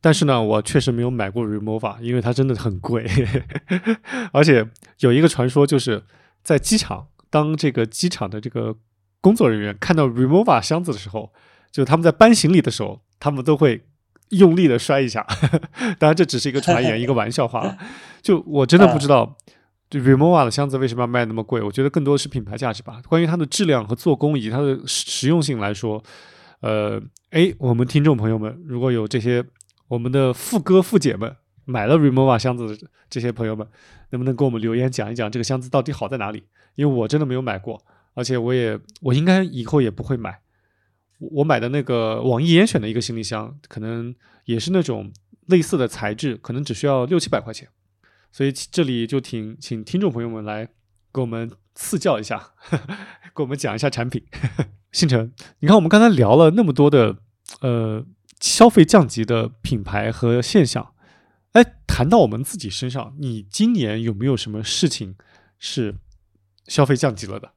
[0.00, 3.04] 但是呢，我确实没有买过 Remova，因为它真的很贵，
[4.30, 4.64] 而且
[5.00, 6.04] 有一个传说就是
[6.48, 8.74] 在机场，当这个机场的这个
[9.20, 11.30] 工作人员看到 Remova 箱子的时候，
[11.70, 13.84] 就他们在搬行李的时候，他们都会
[14.30, 15.26] 用力的摔一下。
[16.00, 17.76] 当然，这只是一个传言，一个玩笑话了。
[18.22, 19.36] 就我真的不知道。
[19.90, 21.60] 就 Remova 的箱子为什么要卖那么贵？
[21.60, 23.02] 我觉得更多的是品牌价值吧。
[23.06, 26.02] 关于它的质量和做工以及它的实用性来说，
[26.60, 29.44] 呃，哎，我们听众朋友们，如果有这些
[29.88, 31.36] 我们的富哥富姐们
[31.68, 33.68] 买了 Remova 箱子的这些朋友们，
[34.10, 36.44] 能不能给我们留言讲一讲这个箱子到底好在哪里？
[36.76, 40.40] 因为我真的没有买过，而且我也我应该以后也不会买。
[41.18, 44.14] 我买的那个网易严选的一个行李箱，可能
[44.46, 45.12] 也是那种
[45.46, 47.68] 类似的材质，可能只需要六七百块钱。
[48.32, 50.66] 所以这里就请请听众朋友们来
[51.12, 52.52] 给我们赐教一下，
[53.36, 54.24] 给我们讲一下产品。
[54.92, 57.18] 星辰，你看我们刚才聊了那么多的
[57.60, 58.04] 呃
[58.40, 60.94] 消费降级的品牌和现象，
[61.52, 65.16] 哎，谈到我们自己身上，你今年有没有什么事情
[65.58, 65.96] 是
[66.66, 67.52] 消费降级了的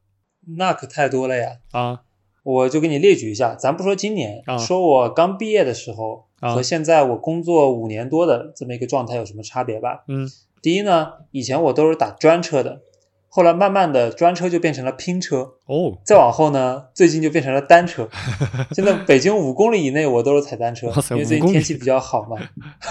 [0.56, 1.58] 那可太多了呀！
[1.72, 2.02] 啊？
[2.42, 10.02] 我就给你列举一下，咱不说今年，啊说我刚毕业的时候啊和现在我工作五年多的这么一个状态有什么差别吧？
[10.08, 10.28] 嗯，
[10.60, 12.82] 第一呢，以前我都是打专车的，
[13.34, 18.06] 后来慢慢的专车就变成了拼车，哦，再往后呢，最近就变成了单车。
[18.72, 22.36] 现在北京五公里以内我都是踩单车因为最5公里近天气比较好嘛，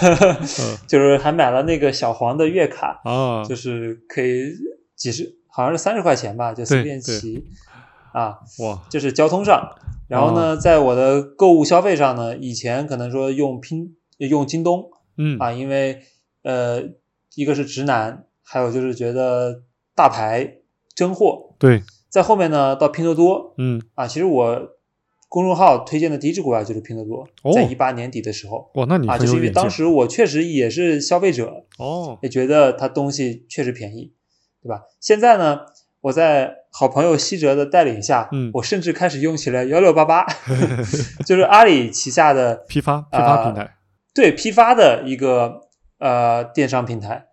[0.00, 4.50] 呃 就是还买了那个小黄的月卡，啊，就是可以
[4.96, 7.44] 几十，好像是三十块钱吧，就随便骑。
[8.12, 8.40] 啊。
[8.58, 9.76] 哇，就是交通上，
[10.08, 15.38] 然后哦呢，在我的购物消费上呢，以前可能说用拼用京东嗯。
[15.38, 16.00] 啊，因为
[16.42, 16.82] 呃，
[17.36, 19.62] 一个是直男，还有就是觉得
[19.94, 20.58] 大牌
[20.94, 21.54] 真货。
[21.58, 23.54] 对，在后面呢，到拼多多。
[23.58, 24.60] 嗯，啊，其实我
[25.28, 27.52] 公众号推荐的第一只股票就是拼多多，哦。
[27.54, 28.70] 在一八年底的时候。
[28.74, 34.12] 哇，那你啊，就是因为当时我确实也是消费者，哦，也觉得它东西确实便宜，
[34.62, 34.82] 对吧？
[35.00, 35.60] 现在呢，
[36.02, 38.50] 我在好朋友西哲的带领下，嗯。
[38.54, 40.26] 我甚至开始用起了幺六八八
[41.24, 43.76] 就是阿里旗下的批发批啊发平台，
[44.14, 45.60] 对批发的一个
[45.98, 47.28] 呃电商平台。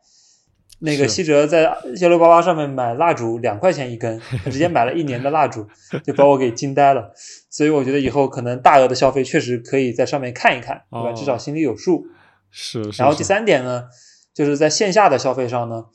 [0.79, 1.63] 那个是西哲在
[2.01, 5.67] 幺六八八上面买蜡烛两块钱一根，他直接买了一年的蜡烛，
[6.03, 7.11] 就把我给惊呆了。
[7.49, 11.09] 所以我觉得以后可能大额的消费确实可以在上面看一看，对吧？
[11.09, 12.05] 哦至少心里有数。
[12.51, 13.85] 是，是是然后第三点呢，
[14.33, 15.85] 就是在线下的消费上呢，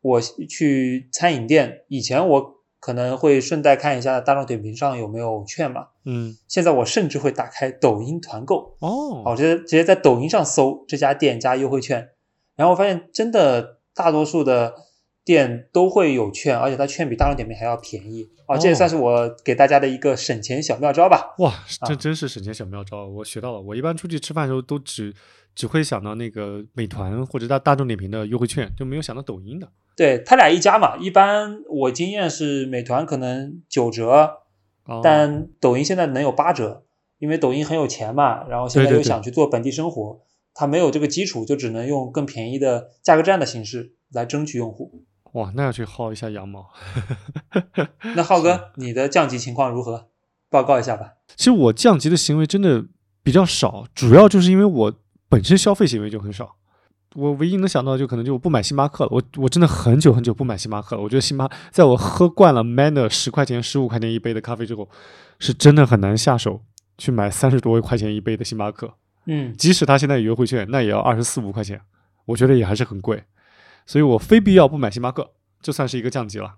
[0.00, 12.10] 我去餐饮店，以前我可能会顺带看一下大众点评上有没有券嘛，嗯，现在我甚至会打开抖音团购，哦，好，直接直接在抖音上搜这家店加优惠券，
[12.56, 14.74] 然后我发现真的大多数的
[15.24, 21.34] 店都会有券，而且它券比大众点评还要便宜啊，这也哦算是我给大家的一个省钱小妙招吧。
[21.38, 23.60] 哇，啊这真是省钱小妙招，我学到了。
[23.60, 25.14] 我一般出去吃饭的时候都只
[25.54, 29.68] 只会想到那个美团或者大大众点评的优惠券，就没有想到抖音的。
[29.96, 34.38] 对他俩一家嘛，一般我经验是美团可能九折，
[34.84, 36.82] 哦、但抖音现在能有八折，
[37.18, 40.20] 因为抖音很有钱嘛，然后现在又想去做本地生活，
[40.54, 45.04] 它没有这个基础，就只能用更便宜的价格战的形式来争取用户。
[45.32, 46.70] 哇，那要去薅一下羊毛。
[48.14, 50.08] 那浩哥， 你的降级情况如何？
[50.48, 51.14] 报告一下吧。
[51.34, 52.84] 其实我降级的行为真的
[53.24, 54.94] 比较少，主要就是因为我
[55.28, 56.54] 本身消费行为就很少。
[57.16, 61.02] 我唯一能想到就可能就我不买星巴克了，我我真的很久很久不买星巴克了。
[61.02, 64.88] 我觉得星巴在我喝惯了 Manner 十块钱、十五块钱一杯的咖啡之后，
[65.40, 66.60] 是真的很难下手
[66.96, 68.94] 去买三十多块钱一杯的星巴克。
[69.26, 71.80] 嗯即使他现在有优惠券，那也要二十四五块钱，
[72.26, 73.24] 我觉得也还是很贵。
[73.86, 76.56] 所以我非必要不买星巴克，这算是一个降级了。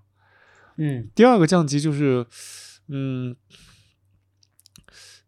[0.77, 2.25] 嗯第二个降级就是，
[2.87, 3.35] 嗯，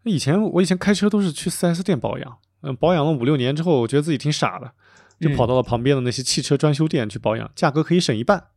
[0.03, 4.71] 以前我以前开车都是去 4S 店保养，嗯，保养了五六年之后，我觉得自己挺傻的，
[5.19, 8.47] 就跑到了旁边的那些汽车专修店去保养，价格可以省一半，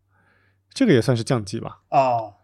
[0.72, 1.80] 这个也算是降级吧。
[1.90, 2.34] 哦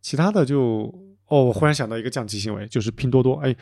[0.00, 0.94] 其他的就，
[1.26, 3.34] 哦，我忽然想到一个降级行为，就是拼多多。
[3.36, 3.54] 哎，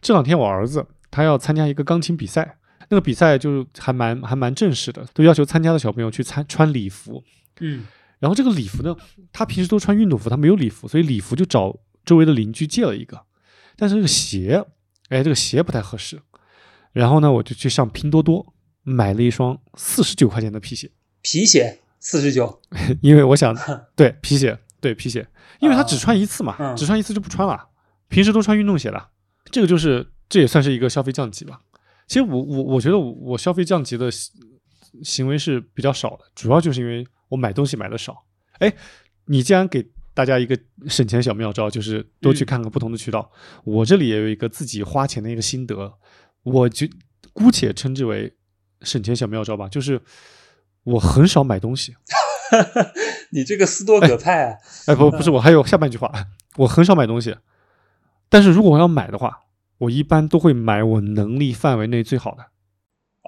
[0.00, 0.84] 这两天我儿子
[1.14, 2.58] 他要参加一个钢琴比赛，
[2.88, 7.22] 那个比赛就还蛮还蛮正式的，都要求参加的小朋友去参穿礼服。
[7.60, 7.86] 嗯
[8.18, 8.96] 然后这个礼服呢，
[9.32, 13.20] 他平时都穿运动服，他没有礼服，所以礼服就找周围的邻居借了一个。
[13.76, 14.64] 但是这个鞋，
[15.10, 16.20] 哎，这个鞋不太合适。
[16.92, 20.90] 然后呢，我就去上拼多多买了一双四十九块钱的皮鞋，
[21.22, 22.62] 皮鞋四十九。
[23.02, 23.54] 因为我想，
[23.94, 25.26] 对皮鞋，对皮鞋，
[25.60, 27.68] 因为他只穿一次嘛，嗯只穿一次就不穿了，
[28.08, 29.08] 平时都穿运动鞋的。
[29.50, 31.60] 这个就是，这也算是一个消费降级吧。
[32.06, 34.32] 其实我我我觉得我我消费降级的行
[35.02, 38.24] 行为是比较少的，主要就是因为我买东西买的少。
[38.58, 38.72] 哎，
[39.26, 40.56] 你既然给大家一个
[40.86, 43.30] 省钱小妙招，就是多去嗯看看不同的渠道。
[43.64, 45.94] 我这里也有一个自己花钱的一个心得，
[46.42, 46.86] 我就
[47.32, 48.32] 姑且称之为
[48.82, 50.00] 省钱小妙招吧，就是
[50.84, 51.96] 我很少买东西。
[53.32, 56.12] 你这个斯多葛派啊，哎，不，不是，我还有下半句话，
[56.58, 57.36] 我很少买东西，
[58.28, 59.40] 但是如果我要买的话，
[59.84, 62.46] 我一般都会买我能力范围内最好的。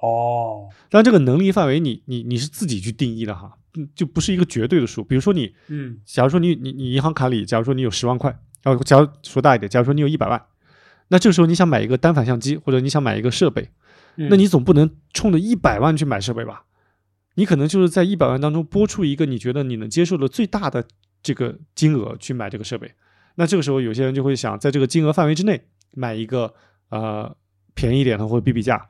[0.02, 5.02] 哦，但，这个能力范围你你你是自己去定义的哈，嗯就不是一个绝对的数。
[5.02, 10.42] 比如说你，嗯假如说你你你银行卡里，假如说你有十万块，然后假如说大一点，假如说你有一百万，
[11.08, 13.70] 那这个时候你想买一个单反相机，或者你想买一个设备，
[14.16, 16.64] 嗯那你总不能冲着一百万去买设备吧？
[17.36, 20.86] 你可能就是在一百万当中拨出一个你觉得你能接受的最大的
[21.22, 22.92] 这个金额去买这个设备。
[23.36, 26.54] 那这个时候有些人就会想，在这个金额范围之内买一个
[26.90, 27.36] 呃
[27.74, 28.88] 便宜一点的或者比比价。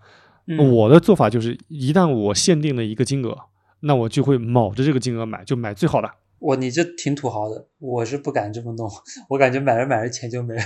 [0.48, 3.36] 嗯我的做法就是，一旦我限定了一个金额，
[3.80, 6.08] 那我就会卯着这个金额买，就买最好的。
[6.38, 8.88] 我你这挺土豪的，我是不敢这么弄，
[9.30, 10.62] 我感觉买着买着钱就没了。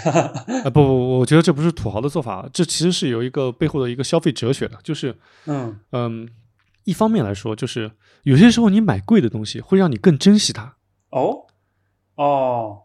[0.64, 5.16] 啊、不不，我觉得这不是土豪的做法，这其实是有一个背后的一个消费哲学的，就是
[5.46, 6.28] 嗯嗯，
[6.84, 7.92] 一方面来说，就是
[8.24, 10.76] 有些时候你买贵的东西会让你更珍惜它。
[11.10, 11.46] 哦
[12.16, 12.82] 哦，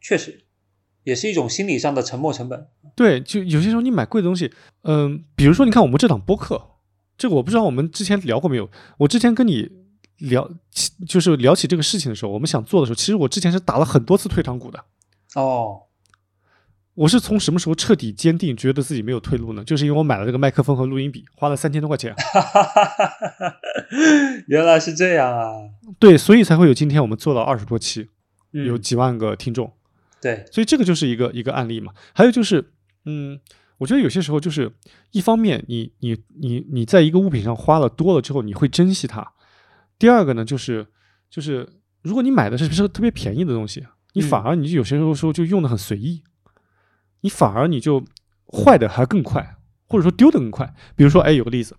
[0.00, 0.41] 确实，
[1.04, 2.66] 也是一种心理上的沉没成本。
[2.94, 6.62] 对，就有些时候你买贵的东西，嗯、比如说你看我们这档播客，
[7.16, 8.68] 这个我不知道我们之前聊过没有。
[8.98, 9.70] 我之前跟你
[10.18, 14.84] 聊起，就是聊起这个事情的时候，我们想做的时候，其实我之前是打了很多次退堂鼓的。
[15.34, 15.84] 哦，
[16.94, 19.64] 我是从什么时候彻底坚定，觉得自己没有退路呢？
[19.64, 22.14] 就是因为我买了这个麦克风和录音笔，花了三千多块钱。
[24.48, 25.52] 原来是这样啊。
[25.98, 28.08] 对，所以才会有今天我们做了二十多期，
[28.52, 29.72] 嗯有几万个听众。
[30.22, 31.92] 对，所以这个就是一个一个案例嘛。
[32.14, 32.72] 还有就是，
[33.06, 33.40] 嗯，
[33.78, 34.72] 我觉得有些时候就是
[35.10, 39.34] 一方面你，你你你在一个物品上花了多了之后，你会珍惜它；
[39.98, 40.86] 第二个呢，就是
[41.28, 41.68] 就是
[42.02, 46.22] 如果你买的是是特别便宜的东西，你嗯反而你就有些时候说就用的很随意，
[47.22, 48.04] 你反而你就
[48.46, 49.56] 坏的还更快，
[49.88, 50.72] 或者说丢的更快。
[50.94, 51.76] 比如说，哎，有个例子，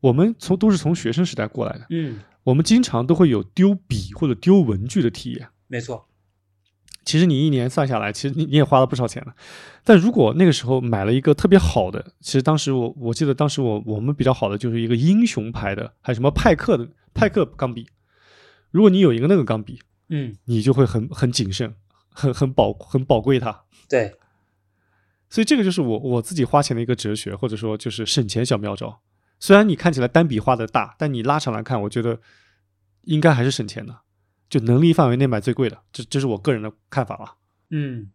[0.00, 5.48] 我们从都是从学生时代过来的，嗯，我们经常都会有丢笔或者丢文具的体验。
[5.68, 6.08] 没错。
[7.04, 9.34] 其实你一年算下来，其实你你也花了不少钱了。
[9.84, 17.88] 但如果那个时候买了一个特别好的，其实当时我我记得当时我我们比较好的就是一个英雄牌的，还有什么派克的派克钢笔。
[18.70, 21.74] 如果你有一个那个钢笔，嗯，你就会很很谨慎，
[22.10, 23.64] 很很宝很宝贵它。
[23.88, 24.14] 对，
[25.28, 29.00] 所以这个就是我我自己花钱的一个哲学，或者说就是省钱小妙招。
[29.40, 32.20] 虽然你看起来单笔花的大，但你拉长来看，我觉得
[33.02, 34.01] 应该还是省钱的。
[34.52, 37.36] 就能力范围内买最贵的，这这是我个人的看法了。
[37.70, 38.10] 嗯，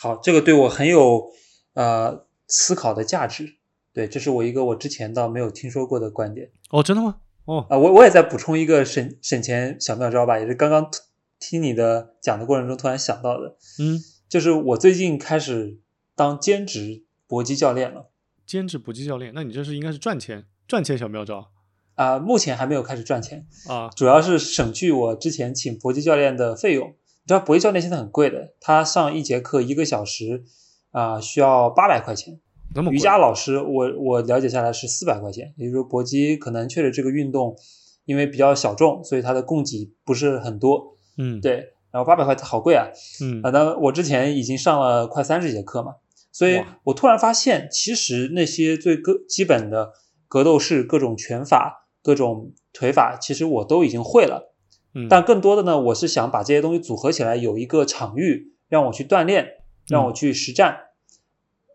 [0.00, 1.30] 好，这个对我很有
[1.74, 3.58] 呃思考的价值。
[3.92, 7.18] 对，这是我一个我之前倒没有听说过的观点哦，真的吗？
[7.44, 10.90] 哦，啊、我我也在补充一个省省钱小妙招吧，也是刚刚
[11.38, 15.78] 听你的讲的过程中突然想到的，嗯，就是我最近开始
[16.16, 18.10] 当兼职搏击教练了。
[18.44, 21.52] 兼职搏击教练，那你这是应该是赚钱赚钱小妙招
[21.96, 23.90] 啊、目前还没有开始赚钱，啊。
[23.96, 26.88] 主要是省去我之前请搏击教练的费用。
[26.88, 30.44] 你知道搏击教练现在很贵的，他上一节课一个小时
[30.92, 32.38] 啊、需要八百块钱。
[32.74, 37.56] 那么瑜伽老师，我我了解下来是四百块钱，也就是说搏击可能确实这个运动
[38.04, 40.96] 因为比较小众，所以它的供给不是很多。
[41.16, 42.86] 嗯，，对，然后八百块好贵啊。
[43.22, 45.94] 嗯啊，那我之前已经上了快三十节课嘛，
[46.30, 49.92] 所以我突然发现，其实那些最个基本的
[50.28, 54.54] 格斗式、各种拳法、各种腿法，其实我都已经会了。
[54.94, 59.48] 嗯，但更多的呢，我是想把这些东西组合起来，有一个场域让我去锻炼，
[59.88, 60.76] 让我去实战。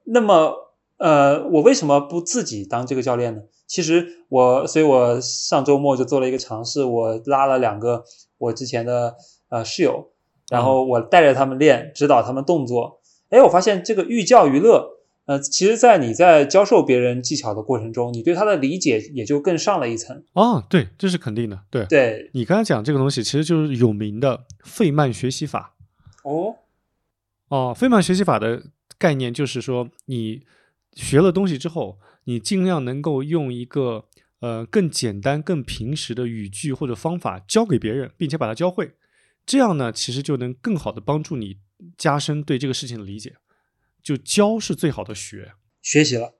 [0.05, 0.53] 那么，
[0.95, 3.41] 呃，我为什么不自己当这个教练呢？
[3.67, 8.05] 其实我，所以我上周末就做了一个尝试，我拉了两个
[8.37, 9.17] 我之前的
[9.49, 10.11] 呃室友，
[10.49, 13.01] 然后我带着他们练，指导他们动作。
[13.31, 20.23] 哎，我发现这个寓教于乐，呃，其实，在你在教授别人技巧的过程中，你对他的理解也就更上了一层。
[20.33, 21.61] 哦，对，这是肯定的。
[21.69, 25.75] 对，对，你刚才讲这个东西，其实就是有名的费曼学习法。
[26.23, 26.55] 哦，
[27.49, 28.63] 哦，费曼学习法的
[28.97, 30.41] 概念就是说，你
[30.93, 34.05] 学了东西之后，你尽量能够用一个
[34.39, 38.95] 呃更简单、更平实的语句或者方法教给别人，并且把它教会。
[39.45, 41.57] 这样呢，其实就能更好的帮助你
[41.95, 43.35] 加深对这个事情的理解。
[44.03, 45.53] 就教是最好的学。
[45.81, 46.33] 学习了，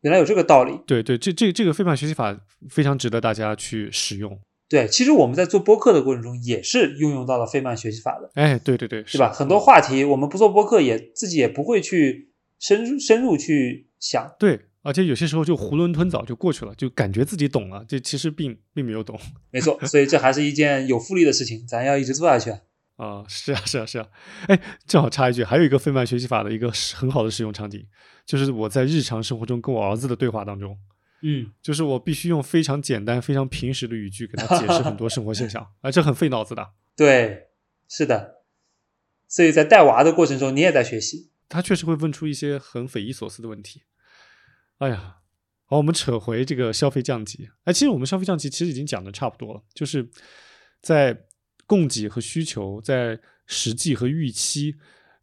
[0.00, 0.80] 原来有这个道理。
[0.86, 2.38] 对对，这这这个费曼学习法
[2.68, 4.40] 非常值得大家去使用。
[4.68, 9.32] 对，其实我们在做播客的过程中也是运用到了费曼学习法的，哎，对对对，是吧？
[9.32, 14.30] 很多话题我们不做播客也自己也不会去深入深入去想。
[14.38, 19.18] 对，而且有些时候就囫囵吞枣就过去了，就感觉自己懂了，这其实并并没有懂
[19.50, 22.52] 没错，所以这还是一件有复利的事情，咱要一直做下去。
[22.98, 24.08] 啊、是啊是啊是啊。
[24.48, 27.86] 哎，正好插一句，还有一个费曼学习法的一个很好的使用场景，
[28.26, 30.76] 就是我在日常生活中跟我儿子的对话当中，
[31.22, 36.70] 嗯，就是我必须用非常简单、非常平实的语句给他解释很多生活现象，啊，这很费脑子的。
[36.96, 37.48] 对，
[37.88, 38.42] 是的。
[39.28, 41.30] 所以在带娃的过程中，你也在学习。
[41.48, 43.82] 他确实会问出一些很匪夷所思的问题。
[44.78, 45.16] 哎呀，
[45.66, 47.48] 好，我们扯回这个消费降级。
[47.64, 50.08] 哎，其实我们消费降级其实已经讲的差不多了，就是
[50.80, 51.26] 在
[51.68, 54.74] 供给和需求，在实际和预期，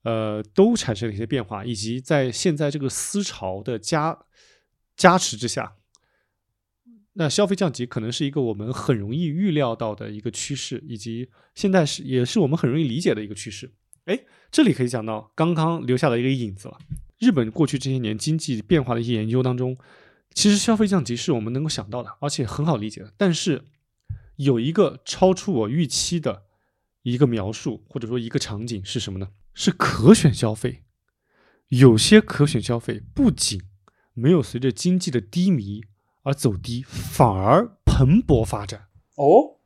[0.03, 4.17] 呃，都产生了一些变化，以及在现在这个思潮的加
[4.95, 5.75] 加持之下，
[7.13, 13.71] 那消费降级可能是一个我们很容易预料到的一个趋势，以及现在是也是我们很容易理解的一个趋势。
[14.05, 14.19] 哎，
[14.51, 16.77] 这里可以讲到刚刚留下的一个影子了。
[17.17, 19.75] 日本过去这些年经济变化的一些研究当中，
[20.33, 23.11] 其实消费降级是我们能够想到的，而且很好理解的。
[23.17, 23.63] 但是
[24.37, 26.43] 有一个超出我预期的
[27.03, 29.29] 一个描述，或者说一个场景是什么呢？
[29.53, 30.83] 是可选消费。
[31.69, 33.61] 有些可选消费不仅
[34.13, 35.83] 没有随着经济的低迷
[36.23, 38.87] 而走低，反而蓬勃发展。
[39.15, 39.57] 哦，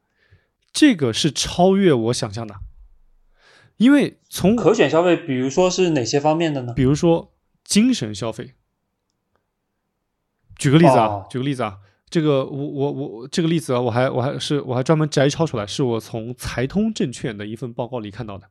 [0.72, 2.61] 这个是超越我想象的，
[3.78, 6.74] 因为从可选消费，比如说是哪些方面的呢？
[6.74, 8.53] 比如说精神消费。
[10.57, 11.80] 举个例子啊，哦举个例子啊，
[12.10, 18.49] 这个我我我这个例子啊，我还我还是我还专门摘抄出来，是我从财通证券的一份报告里看到的。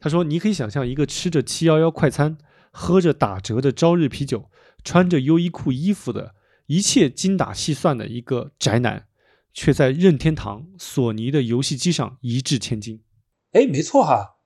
[0.00, 2.38] 他说，你可以想象一个吃着七幺幺快餐、
[2.72, 4.50] 喝着打折的朝日啤酒、
[4.82, 6.34] 穿着优衣库衣服的
[6.66, 9.06] 一切精打细算的一个宅男，
[9.52, 13.02] 却在任天堂、索尼的游戏机上一掷千金。
[13.52, 14.38] 哎，没错哈，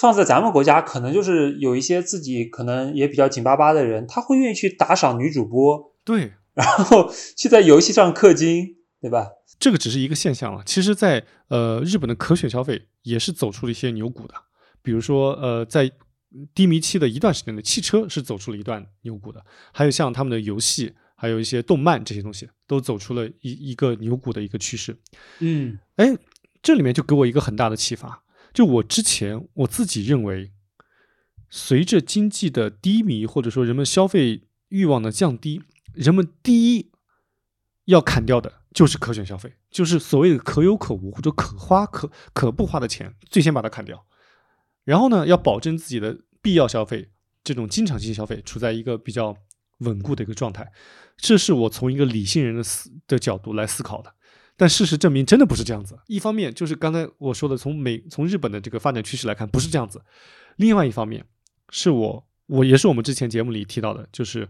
[0.00, 9.28] 放在咱们国家，可能就是有一些自己可能也比较紧巴巴的人，他会愿意去打赏女主播，对，然后去在游戏上氪金，对吧？
[9.60, 10.62] 这个只是一个现象了。
[10.64, 14.34] 其实在，呃日本的可选消费也是走出了一些牛股的，
[14.82, 15.92] 比如说呃在
[16.54, 24.96] 低迷期的一段时间内，汽车是走出了一段牛股的，还有像他们的游戏，还有一些动漫这些东西，都走出了一一个牛股的一个趋势。
[25.40, 26.16] 嗯哎，
[26.62, 28.22] 这里面就给我一个很大的启发，
[28.54, 30.52] 就我之前我自己认为，
[31.48, 35.62] 随着经济的低迷，或者说人们消费欲望的降低，
[35.96, 36.90] 人们第一
[37.86, 44.06] 要砍掉的就是可选消费，就是所谓的可有可无或者可花可可不花的钱，最先把它砍掉。
[44.84, 47.10] 然后呢，要保证自己的必要消费，
[47.42, 49.36] 这种经常性消费处在一个比较
[49.78, 50.70] 稳固的一个状态。
[51.16, 54.12] 这是我从一个理性人的思的角度来思考的。
[54.58, 55.98] 但事实证明，真的不是这样子。
[56.06, 59.98] 一方面就是刚才我说的，从美从日本的这个发展趋势来看，不是这样子；
[60.56, 61.24] 另外一方面，
[61.70, 64.48] 是我我也是我们之前节目里提到的，就是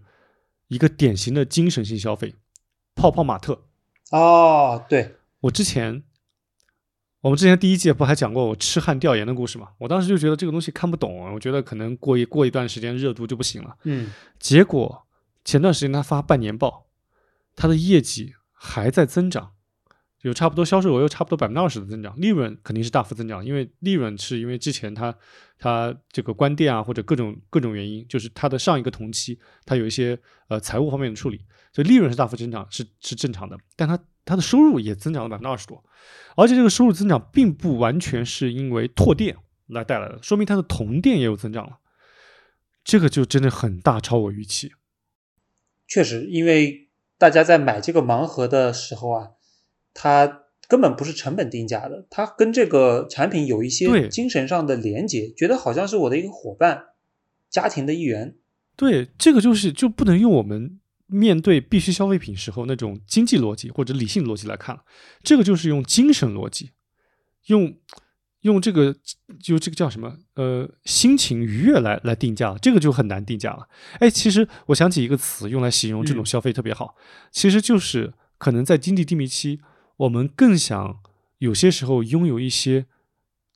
[0.69, 2.35] 一个典型的精神性消费——
[2.95, 3.67] 泡泡玛特。
[4.11, 6.03] 哦，对，我之前
[7.23, 9.71] 我们之前第一季不还讲过我痴汉调研的故事吗？
[9.79, 13.77] 我当时就觉得这个东西看不懂，我觉得可能过一过一段时间热度就不行了。
[13.83, 15.07] 嗯结果
[15.45, 16.87] 前段时间他发半年报，
[17.57, 19.55] 他的业绩还在增长，
[20.23, 25.15] 有差不多销售额有差不多百分之二十的增长，利润肯定是大幅增长，因为利润是因为之前他
[25.59, 31.41] 他这个关店啊或者各种各种原因，就是他的上一个同期他有一些呃财务方面的处理，
[31.73, 35.85] 所以利润是大幅增长是是正常的，但他他的收入也增长了百分之二十多，
[36.37, 39.37] 而且这个收入增长并不完全是因为拓店
[39.69, 41.79] 来带来的，说明它的同店也有增长了，
[42.83, 44.73] 这个就真的很大超我预期。
[45.87, 49.31] 确实，因为大家在买这个盲盒的时候啊，
[49.99, 56.85] 它根本不是成本定价的，它跟这个产品有一些精神上的连接，觉得好像是我的一个伙伴，
[57.49, 58.37] 家庭的一员。
[58.77, 64.83] 对，这个就是就不能用我们面对必需消费品时候那种经济逻辑或者理性逻辑来看了，
[65.23, 66.73] 这个就是用精神逻辑，
[67.47, 67.75] 用
[68.43, 68.95] 用这个
[69.41, 73.67] 就这个叫什么呃心情愉悦来来定价，这个就很难定价了。
[73.99, 76.97] 哎，其实我想起一个词用来形容这种嗯消费特别好，
[77.31, 79.61] 其实就是可能在经济低迷期，
[79.99, 81.01] 我们更想
[81.39, 82.87] 有些时候拥有一些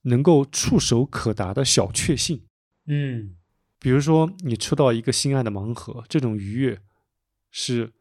[0.03, 2.43] 能够触手可达的小确幸。
[2.87, 3.37] 嗯，
[3.79, 6.81] 比如说，你抽到一个心爱的盲盒，这种愉悦
[7.51, 7.93] 是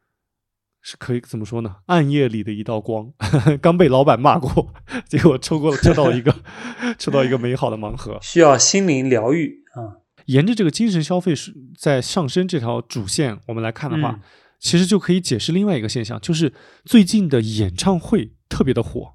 [0.81, 1.77] 是可以怎么说呢？
[1.87, 3.11] 暗夜里的一道光，
[3.61, 4.73] 刚被老板骂过，
[5.07, 6.33] 结果抽过了，抽到了一个
[6.97, 8.17] 抽到一个美好的盲盒。
[8.21, 9.99] 需要心灵疗愈啊。
[10.25, 14.21] 沿着这个精神消费是在上升这条主线，我们来看的话，嗯
[14.59, 16.53] 其实就可以解释另外一个现象，就是
[16.85, 19.13] 最近的演唱会特别的火。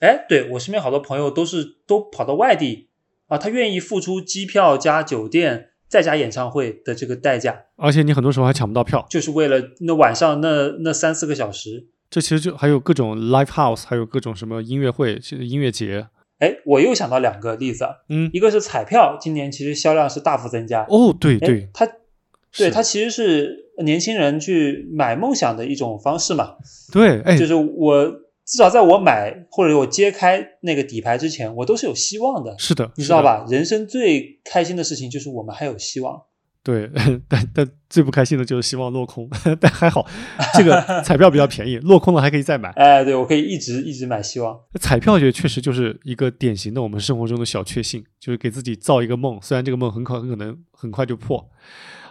[0.00, 2.90] 哎，对我身边好多朋友都是都跑到外地
[3.28, 11.88] 啊，他愿意付出机票加酒店再加演唱会的这个代价，而且你很多时候还抢不到票，就是为了那晚上那那三四个小时。
[12.10, 16.08] 这其实就还有各种 live house，还有各种什么音乐会、音乐节。
[16.38, 20.84] 哎，我又想到两个例子啊，嗯，一个是彩票，今年其实销量是大幅增加。
[20.90, 21.88] 哦，对哎对，它
[22.56, 26.54] 对它其实是年轻人去买梦想的一种方式嘛，
[26.92, 28.06] 对，哎，就是我
[28.46, 32.92] 至少在我买或者我揭开那个底牌之前，我都是有希望的，是的，是的？
[32.96, 33.44] 你知道吧？
[33.48, 36.22] 人生最开心的事情就是我们还有希望。
[36.62, 36.88] 对，
[37.28, 39.28] 但但最不开心的就是希望落空，
[39.60, 40.06] 但还好，
[40.56, 42.70] 这个 彩票比较便宜，落空了还可以再买。
[42.70, 44.58] 哎，对我可以一直一直买希望。
[44.80, 51.46] 彩票也确实就是一个典型的我们生活中的小确幸，就是给自己造一个梦，虽然这个梦很可很可能很快就破。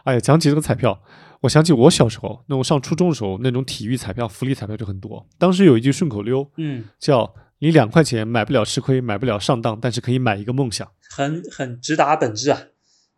[0.04, 1.02] 哎呀，讲起这个彩票，
[1.42, 5.26] 我想起我小时候那我上初中的时候，那种体育彩票、福利彩票就很多。
[5.38, 12.60] 当时有一句顺口溜嗯，叫“你两块钱买不了吃亏，买不了上当，但是可以买一个梦想很很直达本质啊，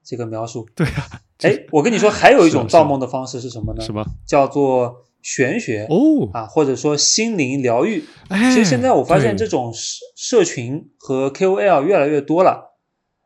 [0.04, 0.68] 这个描述”。。
[0.76, 1.08] 对啊，
[1.42, 3.82] 哎，我跟你说，还有一种造梦的方式是什么呢？
[3.84, 4.06] 什么？
[4.28, 8.04] 叫做玄学哦，啊，或者说心灵疗愈。
[8.30, 12.76] 哎，其实现在我发现这种社社群和 KOL 越来越多了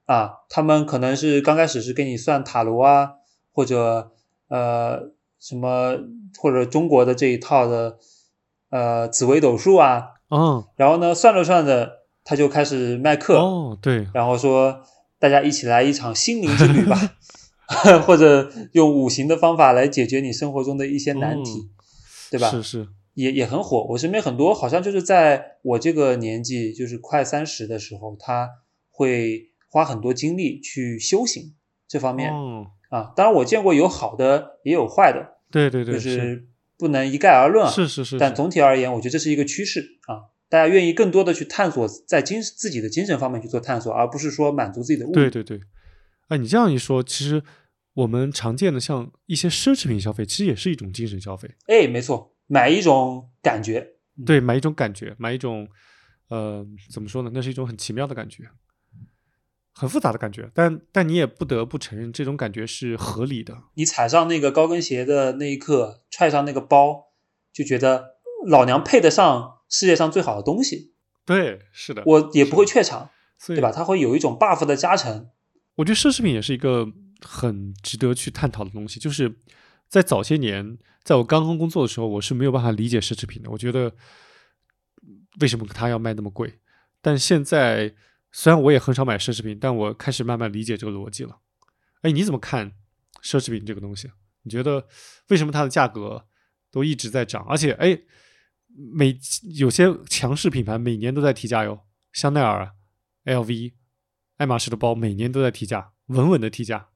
[0.05, 3.11] 啊，他们可能是刚开始是给你算塔罗啊，
[3.51, 4.11] 或者
[4.47, 5.97] 呃什么
[6.39, 7.97] 或者中国的这一套的
[8.69, 14.81] 呃紫微斗数啊，嗯，然后呢算着算着他就开始卖课，哦，对，然后说
[15.17, 16.97] 大家一起来一场心灵之旅吧
[18.05, 21.69] 或者用五行的方法来解决你生活中的一些难题，
[22.31, 22.49] 对吧？
[22.49, 23.85] 是是，也也很火。
[23.89, 28.49] 我身边很多好像就是在我这个年纪，就是快三十的时候，他
[28.89, 31.53] 会花很多精力去修行
[31.87, 33.13] 这方面、哦，啊。
[33.15, 37.71] 当然，我见过有好的，也有坏的，对对对，就是不能一概而论啊。
[37.71, 40.29] 是是是，但总体而言，我觉得这是一个趋势啊。
[40.49, 45.13] 大家愿意更多的去探索，在精自己的精神方面去做探索，而不是说满足自己的物欲。
[45.13, 45.59] 对对对，
[46.29, 47.43] 哎，你这样一说，其实
[47.93, 51.47] 我们常见的像一些奢侈品消费，其实也是一种精神消费。
[51.67, 53.87] 哎，没错，买一种感觉。
[54.25, 55.67] 对，买一种感觉，买一种，
[56.29, 57.29] 呃，怎么说呢？
[57.31, 58.43] 那是一种很奇妙的感觉，
[59.79, 60.51] 很复杂的感觉。
[60.53, 63.57] 但但你也不得不承认，这种感觉是合理的。
[63.75, 67.05] 你踩上那个高跟鞋的那一刻，踹上那个包，
[67.53, 70.93] 就觉得老娘配得上世界上最好的东西，
[71.25, 73.09] 对，是的，我也不会怯场，
[73.47, 73.71] 对吧？
[73.71, 75.29] 它会有一种 buff 的加成。
[75.75, 76.85] 我觉得奢侈品也是一个
[77.21, 78.99] 很值得去探讨的东西。
[78.99, 79.33] 就是
[79.87, 83.49] 在早些年，在我刚刚工作的时候，我是没有办法理解奢侈品的。
[83.49, 83.93] 我觉得
[85.39, 86.59] 为什么它要卖那么贵？
[87.01, 87.93] 但现在
[88.31, 91.39] 虽然我也很少买奢侈品，但我开始慢慢理解这个逻辑了。
[92.01, 92.71] 哎，你怎么看
[93.21, 94.11] 奢侈品这个东西？
[94.43, 94.87] 你觉得
[95.27, 96.25] 为什么它的价格
[96.71, 97.45] 都一直在涨？
[97.49, 97.99] 而且，哎，
[98.73, 99.17] 每
[99.55, 101.81] 有些强势品牌每年都在提价哟，
[102.13, 102.71] 香奈儿、
[103.25, 103.73] LV、
[104.37, 106.89] 爱马仕的包每年都在提价，稳稳的提价。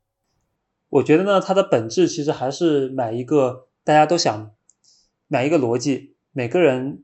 [0.88, 4.56] 我觉得呢，它的本质其实还是买一个大家都想
[5.28, 7.04] 买一个逻辑，每个人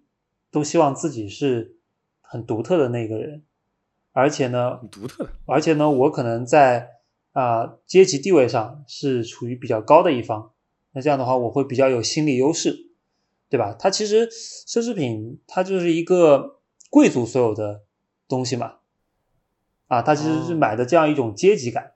[0.51, 1.79] 都希望自己是
[2.21, 3.43] 很独特的那个人，
[4.11, 5.29] 而且呢，很独特的。
[5.45, 6.89] 而且呢，我可能在
[7.31, 10.51] 啊、阶级地位上是处于比较高的一方，
[10.93, 12.75] 那这样的话，我会比较有心理优势，
[13.49, 13.75] 对吧？
[13.79, 17.83] 它其实奢侈品它就是一个贵族所有的
[18.27, 18.73] 东西嘛，
[19.87, 21.91] 啊，它其实是哦买的这样一种阶级感，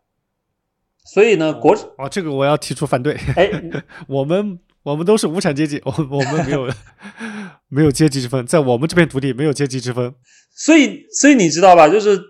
[1.03, 3.15] 所以呢，国哦，这个我要提出反对。
[3.35, 3.51] 哎，
[4.07, 6.69] 我们我们都是无产阶级，我我们没有
[7.73, 10.13] 没有阶级之分，在我们这片土地没有阶级之分。
[10.55, 11.89] 所以所以你知道吧？
[11.89, 12.21] 就是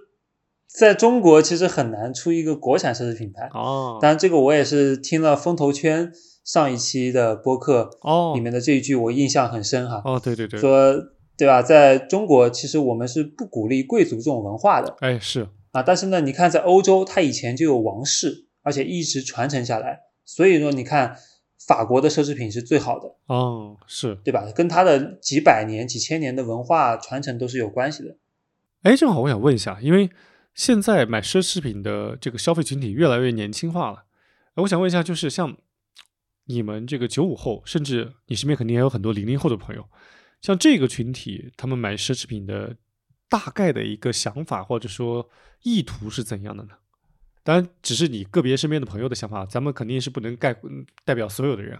[0.73, 6.11] 在中国其实很难出一个国产奢侈品牌，哦当然这个我也是听了风投圈
[6.45, 10.01] 上一期的播客哦里面的这一句，我印象很深哈。
[10.05, 10.95] 哦，对对对，说
[11.37, 11.61] 对吧？
[11.61, 15.83] 在中国，其实我们是不鼓励贵族这种文化的哎是啊。
[15.83, 19.99] 但是呢，你看在欧洲，它以前就有王室，而且一直传承下来。
[20.25, 21.17] 所以说，你看
[21.67, 24.15] 法国的奢侈品是最好的，哦是。
[24.23, 24.51] 对吧？
[24.53, 28.17] 跟它的几百年、几千年的文化传承都是有关系的。
[28.81, 30.09] 哎，正好我想问一下，因为
[30.53, 34.05] 现在买奢侈品的这个消费群体越来越年轻化了，
[34.55, 35.55] 哎我想问一下，就是像
[36.45, 39.87] 你们这个九五后，甚至你身边肯定也有很多零零后的朋友，
[40.41, 42.75] 像这个群体，他们买奢侈品的
[43.29, 45.29] 大概的一个想法或者说
[45.61, 46.73] 意图是怎样的呢？
[47.43, 51.79] 当然，只是你个别身边的朋友的想法，咱们肯定是不能概嗯代表所有的人。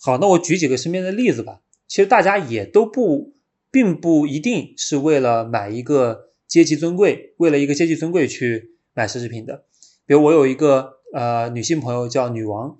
[0.00, 1.60] 好，那我举几个身边的例子吧。
[1.88, 3.34] 其实大家也都不，
[3.70, 9.64] 并不一定是为了买一个阶级尊贵，为了一个阶级尊贵去买奢侈品的。
[10.06, 12.78] 比如我有一个呃女性朋友叫女王，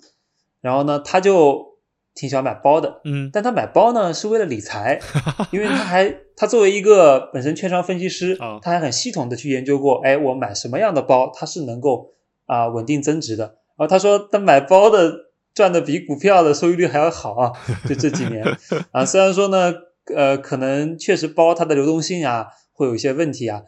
[0.61, 1.70] 然后呢，她就
[2.13, 4.99] 挺喜欢买包的，嗯，但他买包呢是为了理财，
[5.51, 12.13] 因为他还他作为一个本身券商分析师他，还很系统的去研究过，哎，我买什么样的包它是能够
[12.45, 13.43] 啊、稳定增值的。
[13.77, 17.51] 然后他说，他买包的赚的比股票的收益率还要好啊，
[17.87, 18.45] 就这几年。
[18.91, 19.73] 啊，虽然说呢，
[20.13, 23.61] 呃，可能确实包它的流动性啊会有一些问题啊，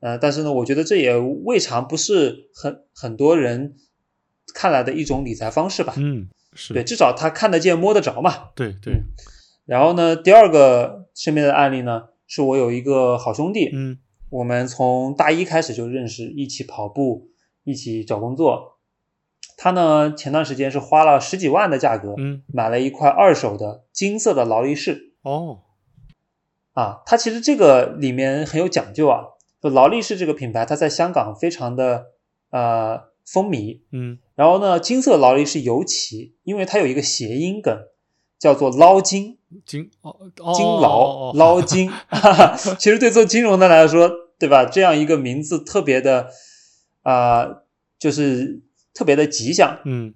[0.00, 3.74] 呃，但是呢，我觉得这也未尝不是很很多人
[4.54, 5.94] 看来的一种理财方式吧。
[5.98, 6.28] 嗯，
[6.60, 8.50] 是对，至少他看得见摸得着嘛。
[8.54, 9.02] 对对，
[9.64, 17.30] 然后呢，第二个身边的案例呢，是我有一个好兄弟，嗯我们从大一开始就认识，一起跑步，
[17.64, 18.78] 一起找工作。
[19.56, 25.62] 他呢，前段时间是花了十几万的价格，嗯，买了一块二手的金色的劳力士哦，
[26.74, 27.00] 啊。
[27.06, 29.24] 他其实这个里面很有讲究啊。
[29.62, 32.06] 就劳力士这个品牌，它在香港非常的
[32.50, 37.78] 呃风靡，嗯然后呢，金色劳力士尤其，因为它有一个谐音梗，
[38.38, 41.88] 叫做捞金，金哦哦金哦劳哦捞金。
[41.90, 44.64] 哈哈，其实对做金融的来说，对吧？
[44.64, 46.30] 这样一个名字特别的，
[47.02, 47.46] 啊、
[47.98, 48.62] 就是
[48.92, 49.78] 特别的吉祥。
[49.84, 50.14] 嗯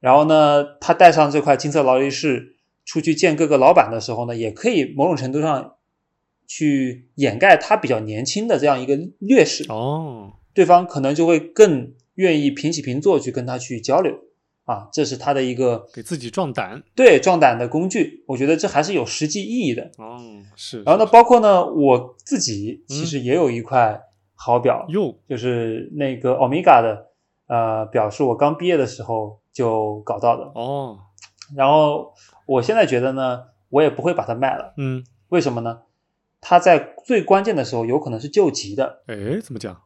[0.00, 5.74] 然后呢，他带上这块金色劳力士出去见各个老板的时候呢，也可以某种程度上
[6.46, 9.64] 去掩盖他比较年轻的这样一个劣势。
[9.68, 14.12] 哦，对方可能就会更愿意平起平坐去跟他去交流
[14.64, 16.82] 啊，这是他的一个给自己壮胆。
[16.94, 18.24] 对壮胆的工具。
[18.26, 19.90] 我觉得这还是有实际意义的。
[19.96, 20.20] 哦，
[20.56, 20.82] 是。
[20.82, 24.02] 然后呢，包括呢，我自己其实也有一块
[24.34, 27.06] 好表，哟，就是那个欧米伽的
[27.46, 30.44] 呃表，是我刚毕业的时候就搞到的。
[30.54, 30.98] 哦，
[31.54, 32.12] 然后
[32.46, 34.74] 我现在觉得呢，我也不会把它卖了。
[34.76, 35.82] 嗯，为什么呢？
[36.40, 39.02] 它在最关键的时候有可能是救急的。
[39.06, 39.82] 哎，怎么讲？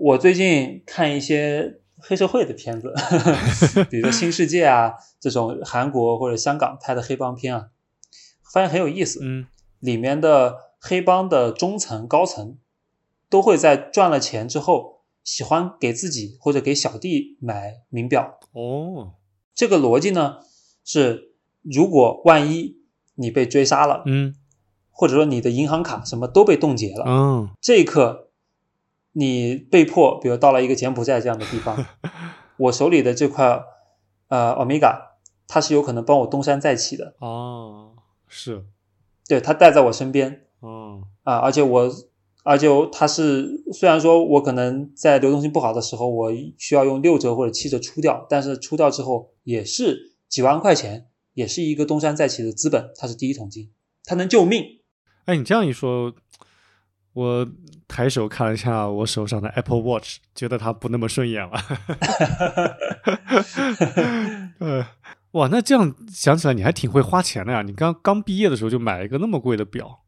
[0.00, 2.92] 我最近看一些黑社会的片子，
[3.90, 7.68] 比如说《新世界》啊这种韩国或者香港拍的黑帮片啊，
[8.52, 9.20] 发现很有意思。
[9.22, 9.46] 嗯，
[9.80, 12.56] 里面的黑帮的中层、高层
[13.28, 18.38] 都会在赚了钱之后，喜欢给自己或者给小弟买名表。
[18.52, 19.12] 哦，
[19.54, 20.38] 这个逻辑呢
[20.84, 22.78] 是，如果万一
[23.14, 24.34] 你被追杀了，嗯
[24.90, 28.21] 或者说你的银行卡什么都被冻结了，嗯，这一刻，
[29.12, 31.84] 你被迫，比如到了一个柬埔寨这样的地方，
[32.56, 33.62] 我手里的这块
[34.28, 37.14] 呃欧米伽，它是有可能帮我东山再起的。
[37.18, 37.92] 哦，
[38.26, 38.64] 是，
[39.28, 41.90] 对，它带在我身边哦，啊，而且我，
[42.42, 53.70] 而且我它是虽然说我可能在流动性不好的时候，我需要用六折或者七折出掉，但是出掉之后也是几万块钱，也是一个东山再起的资本，它是第一桶金，
[54.04, 54.64] 它能救命。
[55.26, 56.12] 哎，你这样一说，
[57.14, 57.46] 我
[57.86, 61.60] 抬手看了一下我手上的 Apple Watch，觉得它不那么顺眼了。
[64.58, 64.86] 呃，
[65.32, 67.62] 哇，那这样想起来，你还挺会花钱的呀！
[67.62, 70.00] 你刚刚毕业的时候就买了一个那么贵的表。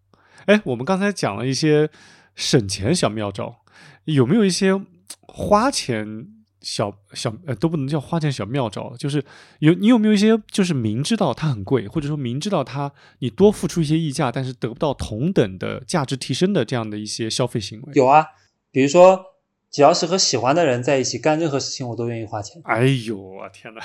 [0.47, 1.91] 哎，我们刚才讲了一些
[2.35, 3.57] 省钱小妙招，
[4.05, 4.81] 有没有一些
[5.21, 6.29] 花钱
[6.65, 9.23] 小小呃都不能叫花钱小妙招，就是
[9.59, 17.93] 有你有没有一些就是明知道它很贵，或者说明知道它你多付出一些溢价，但是得不到同等的价值提升的这样的一些消费行为？
[17.95, 18.27] 有啊，
[18.73, 19.23] 比如说，
[19.71, 23.83] 只要是和喜欢的人在一起干任何事情，我都愿意花钱哎呦我天哪！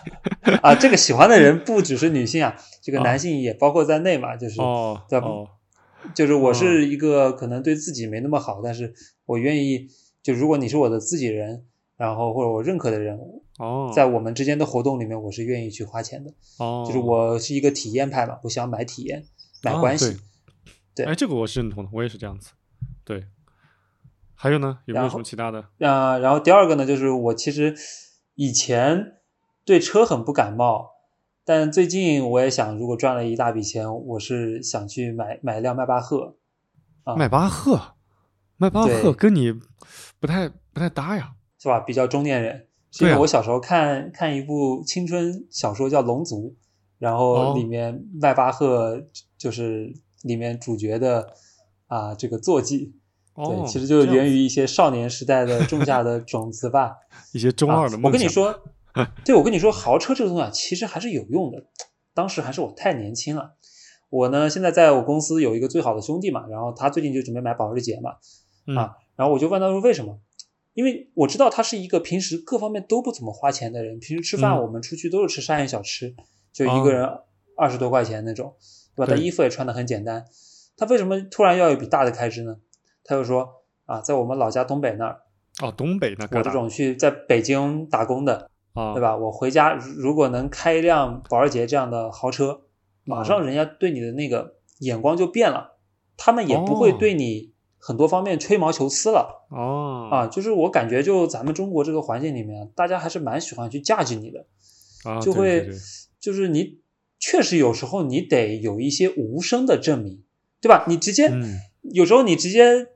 [0.62, 0.74] 啊。
[0.74, 5.46] 这个喜欢的人不只是女性啊，这个男性也包括在内嘛，就是哦对哦
[6.14, 8.92] 就是我是一个可能对自己没那么好，但是
[9.26, 9.86] 我愿意，
[10.22, 11.64] 就如果你是我的自己人，
[12.02, 13.16] 然后或者我认可的人，
[13.60, 16.34] 哦，在我们之间的活动里面，我是愿意去花钱的。
[16.58, 19.24] 哦，就是我是一个体验派嘛，我想买体验，
[19.62, 20.18] 买啊关系。
[20.96, 22.50] 对哎，这个我是认同的，我也是这样子。
[23.04, 23.28] 对，
[24.34, 24.80] 还有呢？
[24.86, 25.60] 有没有什么其他的？
[25.78, 27.72] 啊、然后第二个呢，就是我其实
[28.34, 29.18] 以前
[29.64, 30.90] 对车很不感冒，
[31.44, 36.34] 但最近我也想，如果赚了一大笔钱，我是想去买买一辆迈巴赫。
[37.04, 37.94] 啊迈巴赫，
[38.56, 39.52] 迈巴赫对跟你
[40.18, 41.34] 不太不太搭呀。
[41.62, 41.78] 是吧？
[41.78, 46.48] 比较中年人，是因为我小时候看看一部青春小说叫《龙族》，
[46.98, 49.00] 然后哦里面迈巴赫
[49.38, 49.94] 就是
[50.24, 51.32] 里面主角的
[51.86, 52.92] 啊这个坐骑，
[53.34, 56.96] 哦对，，其实就是源于一些少年时代的种下的种子吧。
[57.32, 58.00] 一些中二的啊。
[58.00, 58.02] 梦想。
[58.02, 58.60] 我跟你，说，
[59.24, 61.64] 对我跟你说，豪车这个东西啊，其实还是有用的。
[62.12, 63.54] 当时还是我太年轻了。
[64.10, 68.16] 我呢，现在在我公司有一个最好的兄弟嘛，然后他最近就准备买保时捷嘛，
[68.66, 70.18] 嗯啊，然后我就问他说为什么？
[70.74, 76.14] 因为我知道他是一个平时各方面都不怎么花钱的人，平时吃饭嗯我们出去都是吃商业小吃，
[76.52, 77.06] 就一哦个人
[77.56, 78.54] 二十多块钱那种，
[78.96, 79.12] 对吧？
[79.12, 80.24] 他衣服也穿的很简单，
[80.76, 82.56] 他为什么突然要有一笔大的开支呢？
[83.04, 83.48] 他就说
[83.84, 85.20] 啊，在我们老家东北那儿，
[85.60, 89.02] 哦，东北那我这种去在北京打工的，啊，对？
[89.02, 89.16] 吧？
[89.16, 92.62] 我回家如如果能开一辆保时捷这样的豪车，
[93.04, 95.76] 马上人家对你的那个眼光就变了，
[96.16, 97.51] 他们也不会哦对你
[97.84, 99.44] 很多方面吹毛求疵了。
[99.50, 104.46] 哦啊，就是我感觉就咱们中国这个环境里面，大家还是蛮喜欢去价值你的，
[105.04, 105.78] 啊，就会对对对
[106.20, 106.78] 就是你
[107.18, 110.22] 确实有时候你得有一些无声的证明，
[110.60, 110.84] 对吧？
[110.86, 111.58] 你直接、嗯
[111.92, 112.86] 有时候你直接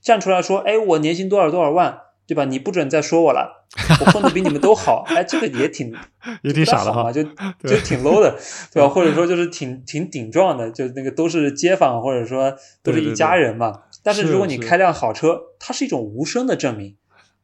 [0.00, 2.46] 站出来说，哎，我年薪多少多少万，对吧？
[2.46, 3.66] 你不准再说我了，
[4.00, 5.94] 我混的比你们都好，哎，这个也挺
[6.42, 8.38] 也挺傻的哈就就挺 low 的，
[8.72, 8.88] 对吧？
[8.88, 13.82] 或者说就是挺挺顶撞的，就那个都是街坊或者说都是一家人嘛。
[14.06, 16.96] 但是是如果你开辆好车，它是一种无声的证明。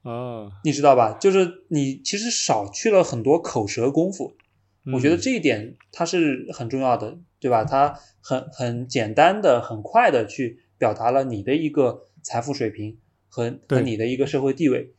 [0.03, 1.13] 啊，你知道吧？
[1.21, 4.35] 就是你其实少去了很多口舌功夫，
[4.93, 7.65] 我觉得嗯这一点它是很重要的，对吧？
[7.65, 12.99] 它很很简单的、很快的去表达了你的一个财富水平
[13.29, 14.95] 和和你的一个社会地位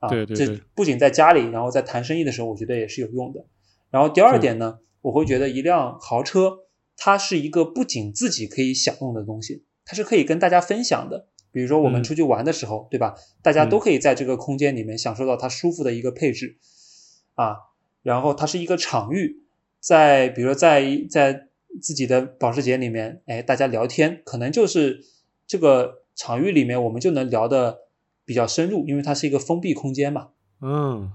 [0.00, 0.08] 啊。
[0.08, 3.44] 这对对对不仅在家里，然后在谈生意的时候，我觉得也是有用的。
[3.90, 6.58] 然后第二点呢，我会觉得一辆豪车
[6.96, 11.26] 它是一个不仅自己可以享用的东西，它是可以跟大家分享的。
[11.52, 13.14] 比如说我们嗯出去玩的时候，对吧？
[13.40, 16.56] 大家嗯都可以在这个空间里面享受到它舒服的一个配置，
[17.34, 17.56] 啊，
[18.02, 19.44] 然后它是一个场域，
[19.78, 21.48] 在比如说在在
[21.80, 25.04] 自己的保时捷里面，哎，大家聊天，可能就是
[25.46, 27.82] 这个场域里面我们就能聊的
[28.24, 30.30] 比较深入，因为它是一个封闭空间嘛。
[30.60, 31.12] 嗯，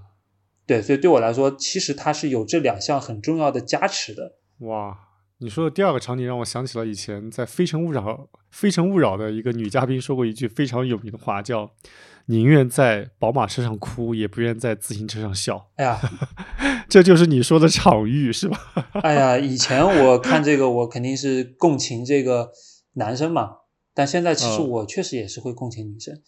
[0.64, 4.36] 对，所以对我来说，其实它是有这两项很重要的加持的。
[4.60, 5.09] 哇，
[5.42, 8.02] 你说的第二个场景让我想起了以前在《非诚勿扰》
[8.50, 11.70] 《非诚勿扰》的一个女嘉宾说过一句非常有名的话，叫
[12.26, 15.98] “宁愿在宝马车上哭，也不愿在自行车上笑哎呀，
[16.90, 18.58] ”，这就是你说的场域是吧？
[19.02, 22.52] 哎呀，以前我看这个，我肯定是共情这个
[22.92, 23.60] 男生嘛，
[23.94, 26.20] 但现在其实嗯我确实也是会共情女生，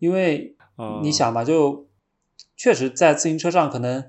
[0.00, 1.88] 因为啊你想嘛，就
[2.56, 4.04] 确实在自行车上可能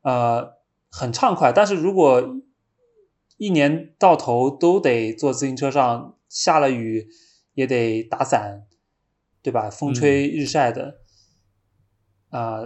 [0.00, 0.54] 呃
[0.90, 2.22] 很畅快，但是如果
[3.36, 7.08] 一年到头都得坐自行车上，下了雨
[7.54, 8.66] 也得打伞，
[9.42, 9.68] 对吧？
[9.68, 11.00] 风吹日晒的，
[12.30, 12.62] 啊、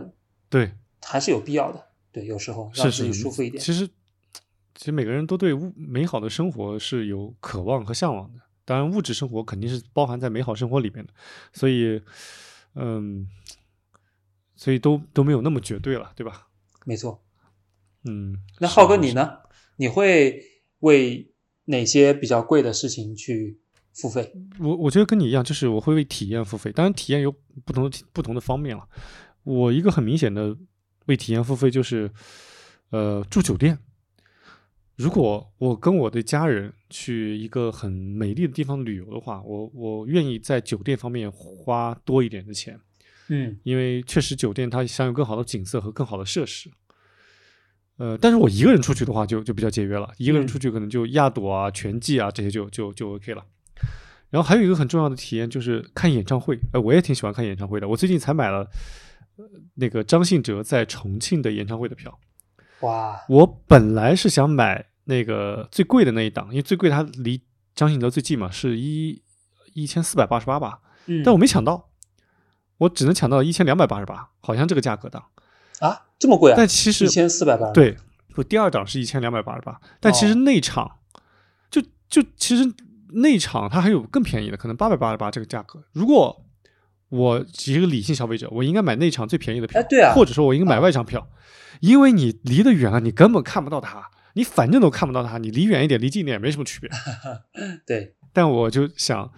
[0.48, 0.72] 对，
[1.02, 1.88] 还是有必要的。
[2.12, 3.62] 对，有时候让自己舒服一点。
[3.62, 3.86] 其实，
[4.74, 8.40] 其实每个人都对物美好的生活是有渴望和向往的。
[8.64, 11.12] 当然，物质生活肯定是包含在美好生活里面的，
[11.52, 12.02] 所以，
[12.74, 13.28] 嗯，
[14.56, 16.48] 所以都都没有那么绝对了，对吧？
[16.84, 17.22] 没错。
[18.04, 19.38] 嗯，那浩哥你呢？
[19.76, 20.42] 你会
[20.80, 21.30] 为
[21.64, 23.58] 哪些比较贵的事情去
[23.92, 24.32] 付费？
[24.58, 27.34] 我我觉得跟你一样，就是我会为体验付费，当然体验有
[27.64, 28.88] 不同的不同的方面了。
[29.44, 30.56] 我一个很明显的
[31.06, 32.10] 为体验付费就是，
[32.90, 33.78] 呃，住酒店。
[34.96, 42.78] 如果我跟我的家人去一个很美丽的地方旅游的话，我我愿意在酒店方面花多一点的钱，
[43.28, 46.68] 嗯因为确实酒店它享有更好的景色和更好的设施。
[47.98, 53.44] 呃，但是我一个人出去的话就就比较节约了，一个人嗯出去可能就亚朵啊、全季啊这些就就就 OK 了。
[54.30, 57.88] 然后还有一个很重要的体验就是看演唱会，呃，我也挺喜欢看演唱会的。
[57.88, 58.68] 我最近才买了、
[59.36, 59.44] 呃
[59.74, 62.18] 那个张信哲在重庆的演唱会的票。
[62.80, 67.40] 哇，我本来是想买那个最贵的那一档，因为最贵它离
[67.74, 69.22] 张信哲最近嘛，是一
[69.74, 71.88] 一千四百八十八吧，嗯，但我没抢到，
[72.76, 75.24] 我只能抢到一千两百八十八，好像这个价格档。
[76.18, 76.54] 啊这么贵啊？
[76.56, 77.96] 但其实一千四百八，，对，
[78.34, 80.90] 我第二档是一千两百八十八，但其实哦内场、
[81.70, 82.72] 就就其实
[83.12, 85.82] 内场它还有更便宜的，可能八百八十八这个价格。
[85.92, 86.44] 如果
[87.08, 91.26] 我是一个理性消费者，我应该买内场最便宜的票，哎对啊或者说我应该买外场票，
[91.80, 96.90] 因为你离得远了，你根本看不到它，你反正都看不到它，你离远一点，离近一点也没什么区别。
[97.86, 99.32] 对，但我就想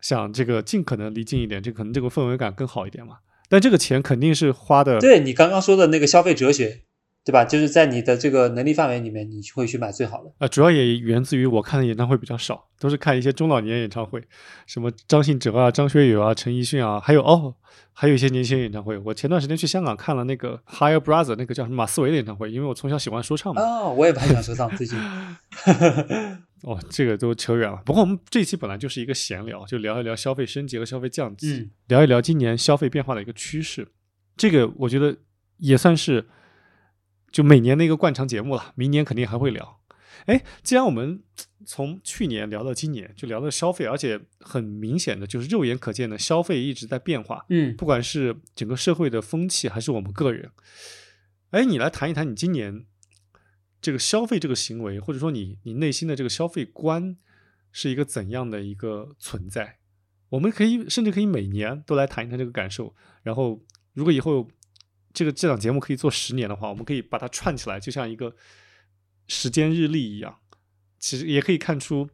[0.00, 3.18] 想这个尽可能离近一点，这可能这个氛围感更好一点嘛。
[3.48, 6.82] 但这个钱肯定是花的，对你刚刚说的那个消费哲学，
[7.24, 7.44] 对吧？
[7.44, 10.32] 就是在你的这个能力范围里面，你会去买最好的。
[10.38, 14.22] 呃，主要也源自于我看的演唱会比较少，都是看一些中老年演唱会，
[14.66, 17.54] 什么张信哲啊、张学友啊、陈奕迅啊，还有哦，
[17.92, 18.96] 还有一些年轻人演唱会。
[18.98, 23.60] 我前段时间去香港看了那个 Higher Brother 那个叫什么马思唯的演唱会，因为我从小喜欢说唱嘛。
[23.60, 24.96] 哦、我也蛮喜欢说唱，最近。
[26.62, 27.82] 哦，这个都扯远了。
[27.84, 33.88] 不过我们这一期本来就是一个闲聊，就聊一聊消费升级和消费降级，嗯聊一聊今年消费变化的一个趋势。
[34.36, 35.16] 这个我觉得
[35.58, 36.26] 也算是
[37.30, 39.80] 就每年的一个惯常节目了，明年肯定还会聊。
[40.24, 41.22] 哎，既然我们
[41.64, 50.50] 从去年聊到今年，就聊到消费，而且很明显的就是肉眼可见的消费一直在变化，嗯，不管是整个社会的风气，还是我们个人。
[51.50, 52.86] 哎，你来谈一谈你今年
[53.80, 57.16] 这个消费这个行为，或者说你你内心的这个消费观
[57.70, 59.78] 是一个怎样的一个存在？
[60.30, 62.94] 我们可以甚至可以每年都来谈一谈这个感受。
[63.22, 63.62] 然后，
[63.92, 64.48] 如果以后
[65.12, 68.34] 这个这档节目可以做十年的话，我们可以把它串起来，就像一个
[69.28, 70.38] 时间日历一样。
[70.98, 72.08] 其实也可以看出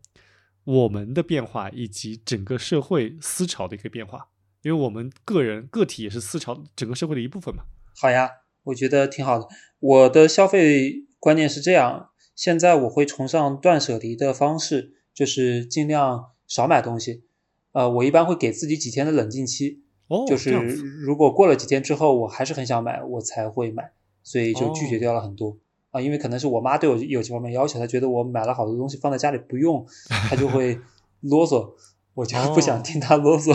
[0.64, 4.28] 我们的变化以及整个社会思潮的一个变化。
[4.62, 7.64] 因为我们个人个体也是思潮整个社会的一部分嘛。
[7.96, 8.28] 好呀，
[8.64, 9.48] 我觉得挺好的。
[9.80, 17.22] 我的消费观念是这样，现在我会崇尚断舍离的方式，就是尽量少买东西。
[17.70, 23.92] 呃，我一般会给自己几天的冷静期，哦，就是如果过了几天之后，我还是很想买，我才会买，
[24.24, 25.56] 所以就拒绝哦掉了很多。
[25.92, 29.86] 啊，因为可能是我妈对我有这方面要求，她觉得我买了好多东西放在家里不用，
[30.28, 30.76] 她就会
[31.22, 31.72] 啰嗦，
[32.14, 33.54] 我就不想哦听她啰嗦，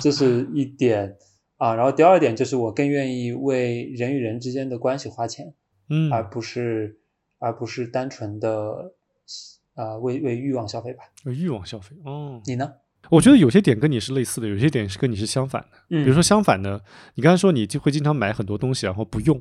[0.00, 1.16] 这是一点
[1.56, 1.74] 啊。
[1.74, 5.52] 然后第二点就是我更愿意为人与人之间的关系花钱，
[5.88, 6.98] 嗯，而不是
[7.38, 8.92] 而不是单纯的
[9.74, 11.04] 啊为为欲望消费吧。
[11.24, 12.40] 为欲望消费哦。
[12.46, 12.72] 你呢？
[13.08, 15.78] 我觉得有些点跟你是类似的，有些点是跟你是相反的。
[15.90, 16.82] 嗯，比如说相反的，
[17.14, 19.40] 你刚才说你就会经常买很多东西，然后不用。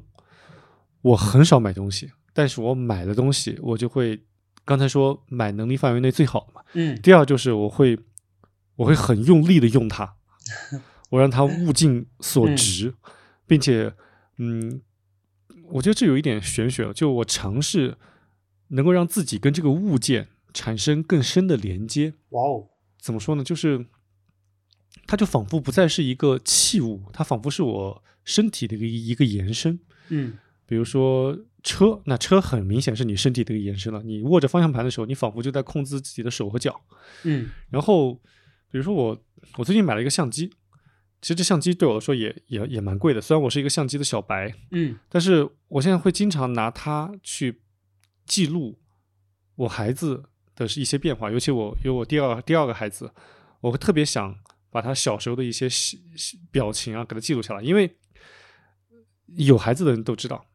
[1.02, 4.24] 我很少买东西，但是我买的东西，我就会
[4.64, 6.62] 刚才说买能力范围内最好的嘛。
[6.74, 7.98] 嗯第二就是我会
[8.76, 10.16] 我会很用力的用它，
[11.10, 12.94] 我让它物尽所值，
[13.48, 13.92] 并且
[14.38, 14.82] 嗯，
[15.70, 16.94] 我觉得这有一点玄学了。
[16.94, 17.98] 就我尝试
[18.70, 22.14] 能够让自己跟这个物件产生更深的连接。
[22.30, 22.68] 哇哦，
[23.00, 23.44] 怎么说呢？
[23.44, 23.86] 就是
[25.08, 29.80] 它就仿佛不再是一个器物，它仿佛是我身体的一个一个延伸。
[30.10, 30.38] 嗯
[30.68, 34.02] 比如说车，那车很明显是你身体的一个延伸了。
[34.02, 36.82] 你握着方向盘的时候，你仿佛就在控制自己的手和脚。
[37.24, 38.16] 嗯然后，
[38.72, 39.16] 比如说我，
[39.58, 40.52] 我最近买了一个相机，
[41.26, 43.20] 其实这相机对我来说也也也蛮贵的。
[43.20, 44.96] 虽然我是一个相机的小白，嗯。
[45.10, 47.64] 但是我现在会经常拿它去
[48.28, 48.78] 记录
[49.56, 50.26] 我孩子
[50.56, 53.12] 的一些变化，尤其我有我第二第二个孩子，
[53.62, 54.36] 我会特别想
[54.70, 55.68] 把他小时候的一些
[56.52, 57.98] 表情啊给他记录下来，因为
[59.36, 60.46] 有孩子的人都知道，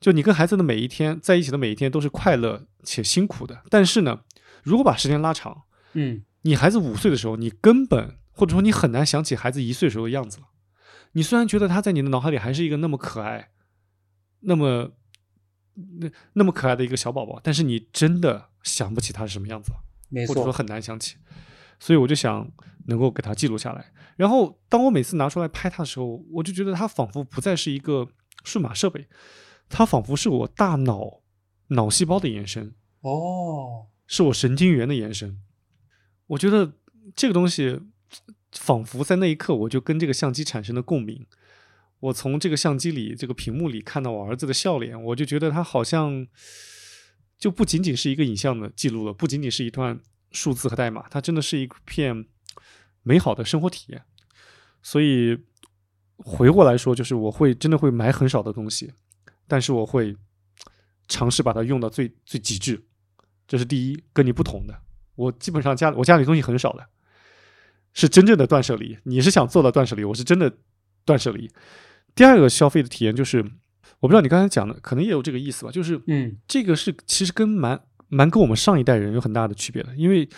[0.00, 4.24] 就你跟孩子的每一天在一起的每一天都是快乐且辛苦的，但是呢，
[4.64, 5.62] 如果把时间拉长，
[5.92, 6.24] 嗯。
[6.42, 10.46] 你孩子五岁的时候，你根本或者说你很难想起孩子一岁时候的样子了。
[11.12, 13.50] 你虽然觉得他在你的脑海里还是一个那么可爱，
[14.40, 14.92] 那么
[15.74, 19.78] 那那么可爱的一个小宝宝，但是你真的想不起他是什么样子了，
[20.08, 21.16] 没或者说，很难想起。
[21.80, 22.48] 所以我就想
[22.86, 23.92] 能够给他记录下来。
[24.16, 28.06] 然后当我每次拿出来拍他的时候，我就觉得他仿佛不再是一个
[28.44, 29.08] 数码设备，
[29.68, 31.22] 他仿佛是我大脑
[31.68, 32.74] 脑细胞的延伸。
[33.00, 35.40] 哦，是我神经元的延伸。
[36.26, 36.74] 我觉得
[37.16, 37.80] 这个东西，
[38.52, 41.26] 仿佛在那一刻我就跟这个相机产生了共鸣。
[42.00, 46.26] 我从这个相机里、这个屏幕里看到我儿子的笑脸，我就觉得他好像
[47.36, 49.98] 就不仅仅是一个影像的记录了，不仅仅是一段
[50.30, 52.26] 数字和代码，它真的是一片
[53.02, 54.04] 美好的生活体验。
[54.80, 55.38] 所以
[56.18, 58.92] 回过来说，就是我会真的会买很少的东西，
[59.48, 60.16] 但是我会
[61.08, 62.84] 尝试把它用到最最极致。
[63.48, 64.82] 这是第一，跟你不同的。
[65.16, 66.88] 我基本上家我家里东西很少的，
[67.98, 68.96] 是真正的断舍离。
[69.02, 70.52] 你是想做到断舍离，我是真的
[71.04, 71.50] 断舍离。
[72.14, 73.38] 第二个消费的体验就是，
[73.98, 80.28] 我不知道你刚才讲的，可能也有这个意思吧，就是嗯这个是其实跟蛮蛮跟我们上一代人有很大的区别的，因为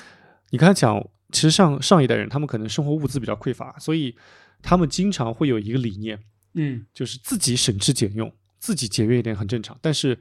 [0.49, 0.99] 你刚才讲，
[1.31, 4.17] 其实上上一代人他们可能生活物资比较匮乏，所以
[4.63, 6.19] 他们经常会有一个理念，
[6.55, 9.79] 嗯就是自己省吃俭用，自己节约一点很正常。
[9.83, 10.19] 但是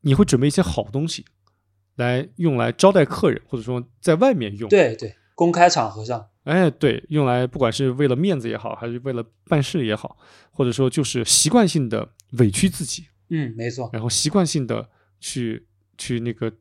[0.00, 1.24] 你会准备一些好东西
[1.94, 10.18] 来用来招待客人，或者说在外面用。，对对，公开场合上，哎，对，用来不管是为了面子也好，还是为了办事也好，
[10.50, 12.08] 或者说就是习惯性的
[12.38, 14.88] 委屈自己，嗯，没错，然后习惯性的
[15.20, 16.52] 去去那个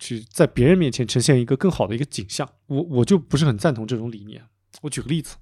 [0.00, 2.48] 去在别人面前呈现一个更好的一个景象。
[2.66, 4.42] 我我就不是很赞同这种理念。
[4.82, 5.36] 我举个例子，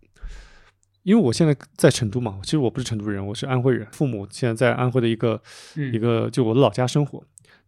[1.02, 5.40] 因为我现在在成都嘛，其实我不是成都人，我是安徽人，父母现在在安徽的一个
[5.76, 7.24] 嗯一个就我的老家生活。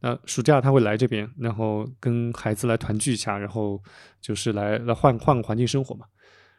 [0.07, 3.83] 那暑假他会来这边，然后跟孩子来团聚一下，然后
[4.21, 6.05] 就是来来换换个环境生活嘛。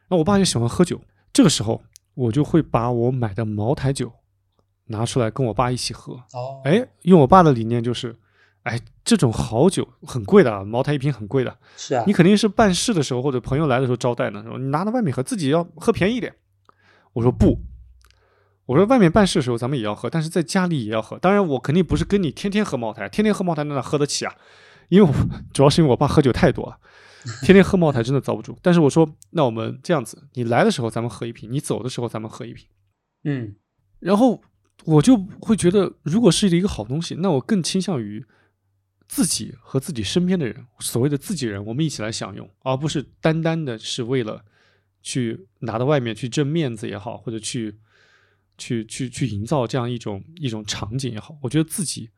[0.10, 1.00] 那我爸就喜欢喝酒，
[1.32, 1.84] 这个时候
[2.16, 4.12] 我就会把我买的茅台酒
[4.86, 6.14] 拿出来跟我爸一起喝。
[6.34, 8.16] 哦，哎，用我爸的理念就是，
[8.64, 16.34] 哎，这种好酒很贵的，啊，茅台一瓶很贵的，是啊你，肯定是办事的时候或者朋友来的时候招待呢，你拿到外面喝，自己要喝便宜一点。
[17.14, 17.60] 我说不，
[18.66, 21.18] 我说外面办事的时候咱们也要喝，但是在家里也要喝。
[21.20, 24.34] 当然，我肯定不是跟你天天喝茅台，天天喝茅台那哪喝得起啊？
[24.90, 25.14] 因为我
[25.54, 26.78] 主要是因为我爸喝酒太多了，
[27.42, 28.58] 天天喝茅台真的遭不住。
[28.62, 32.68] 但是我说，那我们这样子，你来的时候咱们喝一瓶，你走的时候咱们喝一瓶。
[33.24, 33.56] 嗯
[34.00, 34.42] 然后
[34.84, 38.24] 我就会觉得，如果是一个好东西，那我更倾向于
[39.08, 44.44] 自己和自己身边的人，所谓的自己人，我们一起来享用，而不是单单的是为了
[45.02, 47.80] 去拿到外面去挣面子也好，或者去
[48.58, 52.10] 去去去营造这样一种一种场景也好，我觉得自己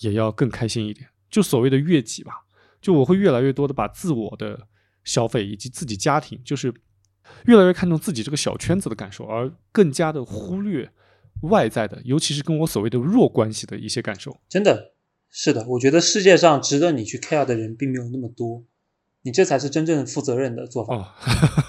[0.00, 1.08] 也要更开心一点。
[1.30, 2.32] 就所谓的悦己吧，
[2.80, 4.68] 就我会越来越多的把自我的
[5.02, 6.72] 消费以及自己家庭，就是
[7.46, 10.90] 越来越看重自己这个小圈子的感受，而更加的忽略
[11.42, 14.40] 外在的，尤其是跟我所谓的弱关系的一些感受。
[14.48, 14.94] 真的
[15.30, 18.64] 是的，我觉得世界上值得你去 care 的人并没有那么多，
[19.22, 20.94] 你这才是真正负责任的做法。
[20.94, 21.08] 哦，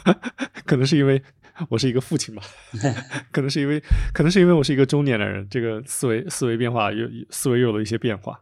[0.65, 1.23] 可能是因为
[1.69, 2.41] 我是一个父亲吧
[3.31, 3.81] 可能是因为
[4.13, 8.41] 可能是因为我是一个中年的人，这个思维思维变化有思维又有了一些变化，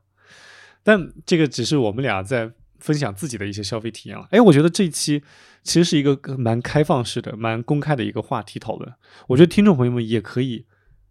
[0.83, 4.27] 但这个只是我们俩在分享自己的一些消费体验了。
[4.31, 5.23] 哎，我觉得这一期
[5.63, 8.93] 其实是一个蛮开放式的、蛮公开的一个话题讨论。
[9.27, 10.65] 我觉得听众朋友们也可以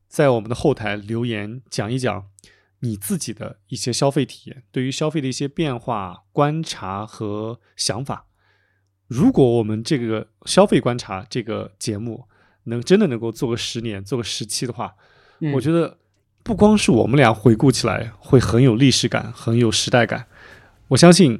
[0.08, 2.26] 在我们的后台留言讲一讲
[2.80, 8.26] 你自己的一些消费体验，对于消费的一些变化、观察和想法。
[9.12, 12.24] 如果我们这个消费观察这个节目
[12.64, 14.94] 能真的能够做个十年、做个十期的话，
[15.40, 15.98] 嗯我觉得
[16.42, 20.24] 不光是我们俩回顾起来会很有历史感、很有时代感，
[20.88, 21.38] 我相信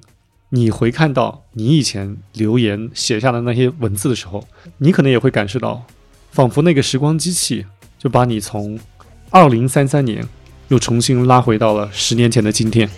[0.51, 4.47] 你回看到你以前留言写下的那些文字的时候，
[4.77, 5.87] 你可能也会感受到，
[6.31, 7.65] 仿佛那个时光机器
[7.99, 8.79] 就把你从
[9.31, 10.29] 二零三三年
[10.69, 12.91] 又重新拉回到了十年前的今天。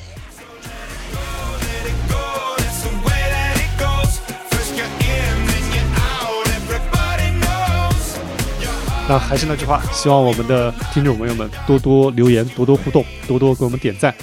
[9.07, 14.15] 那还是那句话，希望我们的听众朋友们多多留言，多多互动，多多给我们点赞。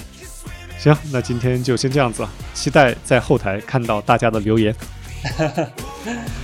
[0.76, 4.74] 行，那今天就先这样子了，期待在后台看到大家的留言。